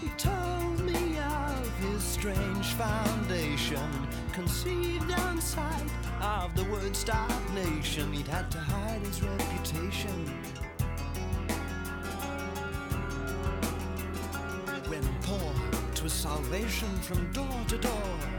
He 0.00 0.08
told 0.16 0.82
me 0.86 1.18
of 1.18 1.78
his 1.80 2.02
strange 2.02 2.64
foundation, 2.68 3.90
conceived 4.32 5.10
inside 5.10 5.90
of 6.22 6.56
the 6.56 6.64
Woodstock 6.70 7.30
stagnation. 7.30 8.10
He'd 8.10 8.28
had 8.28 8.50
to 8.52 8.58
hide 8.58 9.02
his 9.02 9.22
reputation. 9.22 10.28
When 14.88 15.02
poor 15.20 15.38
poor, 15.38 15.54
'twas 15.94 16.12
salvation 16.14 16.88
from 17.00 17.30
door 17.32 17.60
to 17.68 17.76
door 17.76 18.31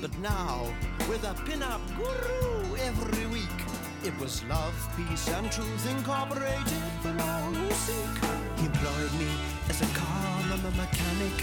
but 0.00 0.18
now, 0.18 0.72
with 1.08 1.24
a 1.24 1.34
pin-up 1.44 1.80
guru 1.96 2.76
every 2.76 3.26
week, 3.26 3.58
it 4.04 4.16
was 4.20 4.44
love, 4.44 4.74
peace, 4.96 5.28
and 5.28 5.50
truth 5.50 5.90
incorporated 5.90 6.84
for 7.02 7.14
all 7.20 7.52
who 7.52 7.70
seek. 7.72 8.16
He 8.58 8.66
employed 8.66 9.12
me 9.18 9.30
as 9.68 9.80
a 9.80 9.86
car 9.98 10.26
a 10.66 10.70
mechanic 10.70 11.36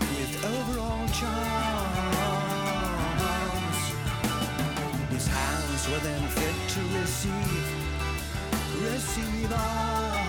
with 0.00 0.44
overall 0.44 1.06
charms. 1.08 1.36
His 5.10 5.26
hands 5.26 5.88
were 5.88 6.00
then 6.00 6.28
fit 6.28 6.56
to 6.74 6.80
receive, 6.98 7.66
receive 8.82 9.52
us. 9.52 10.25